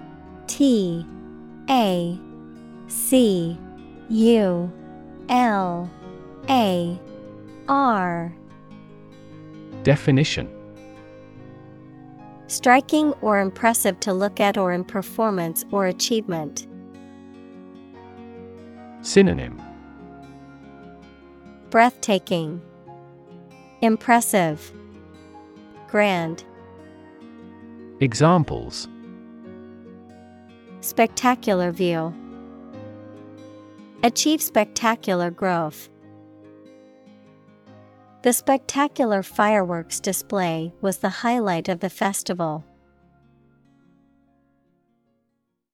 [0.47, 1.05] T
[1.69, 2.19] A
[2.87, 3.57] C
[4.09, 4.71] U
[5.29, 5.89] L
[6.49, 6.99] A
[7.69, 8.35] R.
[9.83, 10.58] Definition
[12.49, 16.65] Striking or impressive to look at or in performance or achievement.
[19.01, 19.61] Synonym
[21.69, 22.59] Breathtaking.
[23.81, 24.73] Impressive.
[25.87, 26.43] Grand.
[27.99, 28.87] Examples
[30.81, 32.11] Spectacular view.
[34.01, 35.87] Achieve spectacular growth.
[38.21, 42.65] The spectacular fireworks display was the highlight of the festival.